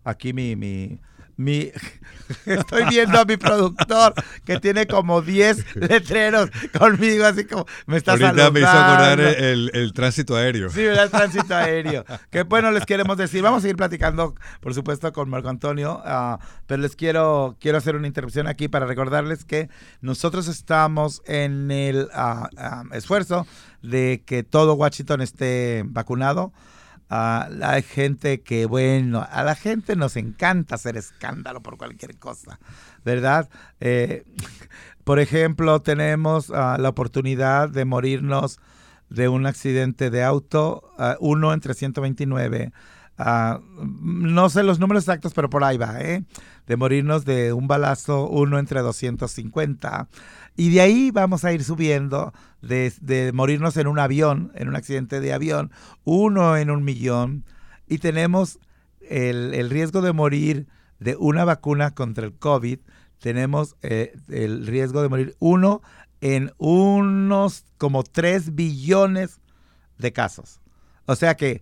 Aquí 0.03 0.33
mi... 0.33 0.55
mi 0.55 1.01
mi, 1.39 1.71
estoy 2.45 2.83
viendo 2.89 3.17
a 3.17 3.23
mi 3.23 3.37
productor 3.37 4.13
que 4.43 4.59
tiene 4.59 4.87
como 4.87 5.21
10 5.21 5.75
letreros 5.77 6.49
conmigo, 6.77 7.25
así 7.25 7.45
como 7.45 7.65
me 7.85 7.95
está 7.95 8.11
Ahorita 8.11 8.27
saludando. 8.27 8.51
me 8.51 8.59
hizo 8.59 8.69
acordar 8.69 9.19
el, 9.21 9.35
el- 9.43 9.71
el 9.73 9.93
tránsito 9.93 10.35
aéreo. 10.35 10.69
Sí. 10.69 10.81
El 10.81 11.09
tránsito 11.09 11.55
aéreo. 11.55 12.03
Que 12.29 12.43
bueno, 12.43 12.71
les 12.71 12.85
queremos 12.85 13.15
decir, 13.17 13.41
vamos 13.41 13.59
a 13.59 13.61
seguir 13.61 13.77
platicando, 13.77 14.35
por 14.59 14.73
supuesto, 14.73 15.13
con 15.13 15.29
Marco 15.29 15.47
Antonio, 15.47 16.01
ah, 16.03 16.39
pero 16.67 16.81
les 16.81 16.97
quiero, 16.97 17.55
quiero 17.61 17.77
hacer 17.77 17.95
una 17.95 18.07
interrupción 18.07 18.47
aquí 18.47 18.67
para 18.67 18.85
recordarles 18.85 19.45
que 19.45 19.69
nosotros 20.01 20.49
estamos 20.49 21.21
en 21.25 21.71
el 21.71 22.09
ah, 22.13 22.49
esfuerzo 22.91 23.47
de 23.81 24.23
que 24.25 24.43
todo 24.43 24.73
Washington 24.73 25.21
esté 25.21 25.83
vacunado. 25.85 26.51
Hay 27.09 27.81
gente 27.81 28.41
que, 28.41 28.67
bueno, 28.67 29.25
a 29.29 29.43
la 29.43 29.55
gente 29.55 29.95
nos 29.95 30.15
encanta 30.15 30.75
hacer 30.75 30.95
escándalo 30.95 31.61
por 31.61 31.77
cualquier 31.77 32.17
cosa, 32.17 32.59
¿verdad? 33.03 33.49
Eh, 33.79 34.23
por 35.03 35.19
ejemplo, 35.19 35.81
tenemos 35.81 36.51
ah, 36.53 36.77
la 36.79 36.89
oportunidad 36.89 37.69
de 37.69 37.83
morirnos 37.83 38.59
de 39.09 39.27
un 39.27 39.47
accidente 39.47 40.11
de 40.11 40.23
auto, 40.23 40.93
ah, 40.99 41.17
uno 41.19 41.51
entre 41.51 41.73
129. 41.73 42.71
Ah, 43.19 43.59
no 44.01 44.49
sé 44.49 44.63
los 44.63 44.79
números 44.79 45.03
exactos, 45.03 45.33
pero 45.33 45.49
por 45.49 45.63
ahí 45.63 45.77
va, 45.77 46.01
¿eh? 46.01 46.23
De 46.65 46.77
morirnos 46.77 47.25
de 47.25 47.53
un 47.53 47.67
balazo, 47.67 48.27
uno 48.27 48.57
entre 48.57 48.81
250. 48.81 50.07
Y 50.55 50.71
de 50.71 50.81
ahí 50.81 51.11
vamos 51.11 51.45
a 51.45 51.53
ir 51.53 51.63
subiendo, 51.63 52.33
de, 52.61 53.31
morirnos 53.33 53.77
en 53.77 53.87
un 53.87 53.99
avión, 53.99 54.51
en 54.55 54.67
un 54.67 54.75
accidente 54.75 55.19
de 55.19 55.33
avión, 55.33 55.71
uno 56.03 56.57
en 56.57 56.71
un 56.71 56.83
millón. 56.83 57.45
Y 57.87 57.99
tenemos 57.99 58.59
el, 59.01 59.53
el 59.53 59.69
riesgo 59.69 60.01
de 60.01 60.13
morir 60.13 60.67
de 60.99 61.15
una 61.15 61.45
vacuna 61.45 61.91
contra 61.91 62.25
el 62.25 62.33
COVID, 62.33 62.79
tenemos 63.19 63.75
eh, 63.81 64.13
el 64.29 64.65
riesgo 64.65 65.01
de 65.01 65.09
morir 65.09 65.35
uno 65.39 65.81
en 66.21 66.51
unos 66.57 67.65
como 67.77 68.03
3 68.03 68.55
billones 68.55 69.39
de 69.97 70.13
casos. 70.13 70.59
O 71.05 71.15
sea 71.15 71.35
que 71.35 71.61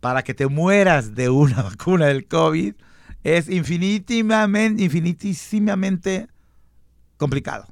para 0.00 0.22
que 0.22 0.34
te 0.34 0.46
mueras 0.46 1.14
de 1.14 1.30
una 1.30 1.62
vacuna 1.62 2.06
del 2.06 2.26
COVID 2.26 2.74
es 3.22 3.48
infinitivamente, 3.48 4.82
infinitísimamente 4.82 6.28
complicado. 7.16 7.66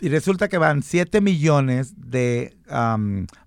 Y 0.00 0.08
resulta 0.08 0.48
que 0.48 0.58
van 0.58 0.82
7 0.82 1.20
millones 1.20 1.94
de 1.96 2.56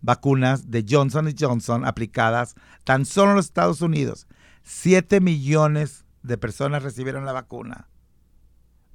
vacunas 0.02 0.72
de 0.72 0.84
Johnson 0.88 1.34
Johnson 1.38 1.86
aplicadas 1.86 2.56
tan 2.84 3.06
solo 3.06 3.32
en 3.32 3.38
los 3.38 3.46
Estados 3.46 3.82
Unidos. 3.82 4.28
7 4.64 5.22
millones 5.22 6.06
de 6.24 6.38
personas 6.38 6.84
recibieron 6.84 7.26
la 7.26 7.34
vacuna. 7.34 7.88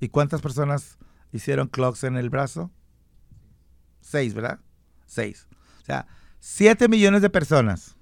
¿Y 0.01 0.09
cuántas 0.09 0.43
personas 0.43 0.99
hicieron 1.33 1.69
clocks 1.69 2.05
en 2.05 2.17
el 2.17 2.29
brazo? 2.29 2.71
Seis, 4.01 4.35
¿verdad? 4.35 4.61
Seis. 5.07 5.47
O 5.81 5.85
sea, 5.85 6.07
7 6.41 6.89
millones 6.89 7.23
de 7.23 7.31
personas. 7.31 7.97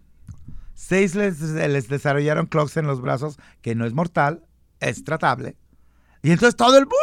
Seis 0.83 1.15
les, 1.15 1.41
les 1.41 1.89
desarrollaron 1.89 2.47
clocks 2.47 2.77
en 2.77 2.89
los 2.89 3.01
brazos, 3.01 3.39
que 3.61 3.77
no 3.77 3.87
es 3.87 3.93
mortal, 3.93 4.45
es 4.81 5.05
tratable. 5.05 5.55
Y 6.25 6.33
entonces 6.33 6.57
todo 6.57 6.77
el 6.77 6.87
mundo 6.87 6.99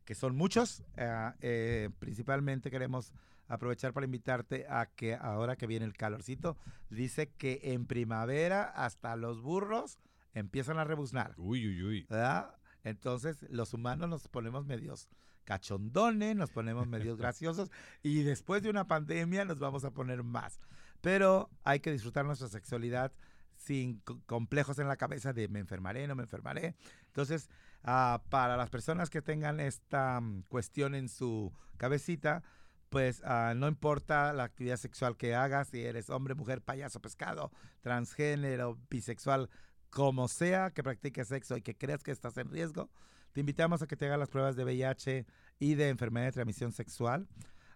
que 0.06 0.14
son 0.14 0.36
muchos, 0.36 0.82
ah, 0.96 1.34
eh, 1.40 1.90
principalmente 1.98 2.70
queremos 2.70 3.12
aprovechar 3.48 3.92
para 3.92 4.06
invitarte 4.06 4.66
a 4.68 4.86
que 4.86 5.14
ahora 5.14 5.56
que 5.56 5.66
viene 5.66 5.84
el 5.84 5.94
calorcito, 5.94 6.56
dice 6.88 7.28
que 7.36 7.60
en 7.64 7.86
primavera 7.86 8.62
hasta 8.64 9.16
los 9.16 9.42
burros 9.42 9.98
empiezan 10.32 10.78
a 10.78 10.84
rebuznar. 10.84 11.34
Uy, 11.36 11.66
uy, 11.66 11.82
uy. 11.82 12.06
¿verdad? 12.08 12.54
Entonces, 12.84 13.44
los 13.50 13.74
humanos 13.74 14.08
nos 14.08 14.28
ponemos 14.28 14.64
medios 14.64 15.08
cachondones, 15.44 16.36
nos 16.36 16.50
ponemos 16.50 16.86
medios 16.86 17.18
graciosos 17.18 17.70
y 18.02 18.22
después 18.22 18.62
de 18.62 18.70
una 18.70 18.86
pandemia 18.86 19.44
nos 19.44 19.58
vamos 19.58 19.84
a 19.84 19.90
poner 19.90 20.22
más. 20.22 20.60
Pero 21.00 21.50
hay 21.64 21.80
que 21.80 21.92
disfrutar 21.92 22.24
nuestra 22.24 22.48
sexualidad 22.48 23.12
sin 23.56 24.00
complejos 24.26 24.78
en 24.78 24.86
la 24.86 24.96
cabeza 24.96 25.32
de 25.32 25.48
me 25.48 25.58
enfermaré, 25.58 26.06
no 26.06 26.14
me 26.14 26.22
enfermaré. 26.22 26.76
Entonces, 27.06 27.48
ah, 27.86 28.22
para 28.28 28.56
las 28.56 28.68
personas 28.68 29.08
que 29.08 29.22
tengan 29.22 29.60
esta 29.60 30.20
mm, 30.20 30.42
cuestión 30.48 30.94
en 30.94 31.08
su 31.08 31.52
cabecita, 31.78 32.42
pues 32.90 33.22
ah, 33.24 33.54
no 33.56 33.68
importa 33.68 34.32
la 34.34 34.44
actividad 34.44 34.76
sexual 34.76 35.16
que 35.16 35.34
hagas, 35.34 35.68
si 35.68 35.82
eres 35.82 36.10
hombre, 36.10 36.34
mujer, 36.34 36.60
payaso, 36.60 37.00
pescado, 37.00 37.50
transgénero, 37.80 38.78
bisexual, 38.90 39.48
como 39.88 40.28
sea 40.28 40.70
que 40.70 40.82
practiques 40.82 41.28
sexo 41.28 41.56
y 41.56 41.62
que 41.62 41.76
creas 41.76 42.02
que 42.02 42.10
estás 42.10 42.36
en 42.36 42.50
riesgo, 42.50 42.90
te 43.32 43.40
invitamos 43.40 43.80
a 43.80 43.86
que 43.86 43.96
te 43.96 44.06
hagas 44.06 44.18
las 44.18 44.28
pruebas 44.28 44.56
de 44.56 44.64
VIH 44.64 45.26
y 45.58 45.74
de 45.74 45.88
enfermedad 45.88 46.26
de 46.26 46.32
transmisión 46.32 46.72
sexual. 46.72 47.28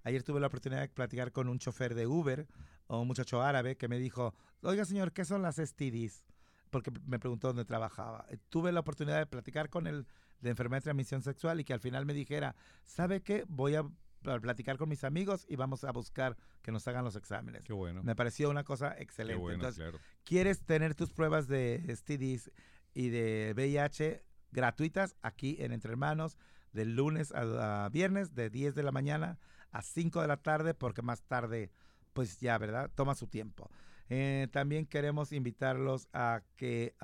Ayer 0.03 0.23
tuve 0.23 0.41
la 0.41 0.49
oportunidad 0.49 0.83
de 0.83 0.89
platicar 0.89 1.33
con 1.33 1.49
un 1.49 1.59
chofer 1.59 1.95
de 1.95 2.07
Uber 2.07 2.47
un 2.99 3.07
muchacho 3.07 3.43
árabe 3.43 3.77
que 3.77 3.89
me 3.89 3.99
dijo, 3.99 4.35
oiga 4.63 4.85
señor, 4.85 5.13
¿qué 5.13 5.25
son 5.25 5.43
las 5.43 5.57
STDs? 5.57 6.25
Porque 6.71 6.93
me 7.07 7.19
preguntó 7.19 7.49
dónde 7.49 7.65
trabajaba. 7.65 8.27
Tuve 8.49 8.73
la 8.73 8.81
oportunidad 8.81 9.19
de 9.19 9.27
platicar 9.27 9.71
con 9.71 9.87
él 9.87 10.07
de 10.41 10.51
enfermedad 10.51 10.79
de 10.81 10.85
transmisión 10.85 11.23
sexual 11.23 11.61
y 11.61 11.65
que 11.65 11.73
al 11.73 11.81
final 11.81 12.07
me 12.07 12.15
dijera, 12.15 12.55
¿sabe 12.85 13.23
qué? 13.23 13.45
Voy 13.49 13.75
a 13.75 13.85
platicar 14.41 14.77
con 14.77 14.89
mis 14.89 15.05
amigos 15.05 15.47
y 15.49 15.57
vamos 15.57 15.85
a 15.85 15.93
buscar 15.93 16.37
que 16.63 16.73
nos 16.73 16.87
hagan 16.89 17.05
los 17.05 17.17
exámenes. 17.17 17.65
Qué 17.65 17.73
bueno. 17.73 18.03
Me 18.03 18.15
pareció 18.15 18.51
una 18.51 18.65
cosa 18.65 18.95
excelente. 18.99 19.37
Qué 19.37 19.41
bueno, 19.41 19.55
Entonces, 19.57 19.83
claro. 19.83 19.99
¿quieres 20.25 20.63
tener 20.65 20.95
tus 20.95 21.13
pruebas 21.13 21.49
de 21.49 21.83
STDs 21.89 22.51
y 22.95 23.09
de 23.09 23.53
VIH 23.55 24.25
gratuitas 24.53 25.17
aquí 25.23 25.57
en 25.61 25.73
Entre 25.73 25.91
Hermanos 25.91 26.37
de 26.73 26.85
lunes 26.85 27.33
a, 27.33 27.85
a 27.85 27.89
viernes 27.89 28.35
de 28.35 28.51
10 28.51 28.75
de 28.75 28.83
la 28.83 28.93
mañana 28.93 29.39
a 29.71 29.83
5 29.83 30.21
de 30.21 30.29
la 30.29 30.37
tarde 30.37 30.75
porque 30.75 31.03
más 31.03 31.23
tarde 31.23 31.71
pues 32.13 32.39
ya, 32.41 32.59
¿verdad? 32.59 32.91
Toma 32.95 33.15
su 33.15 33.27
tiempo. 33.27 33.71
Eh, 34.11 34.49
también 34.51 34.87
queremos 34.87 35.33
invitarlos 35.33 36.09
a 36.13 36.43
que 36.57 36.95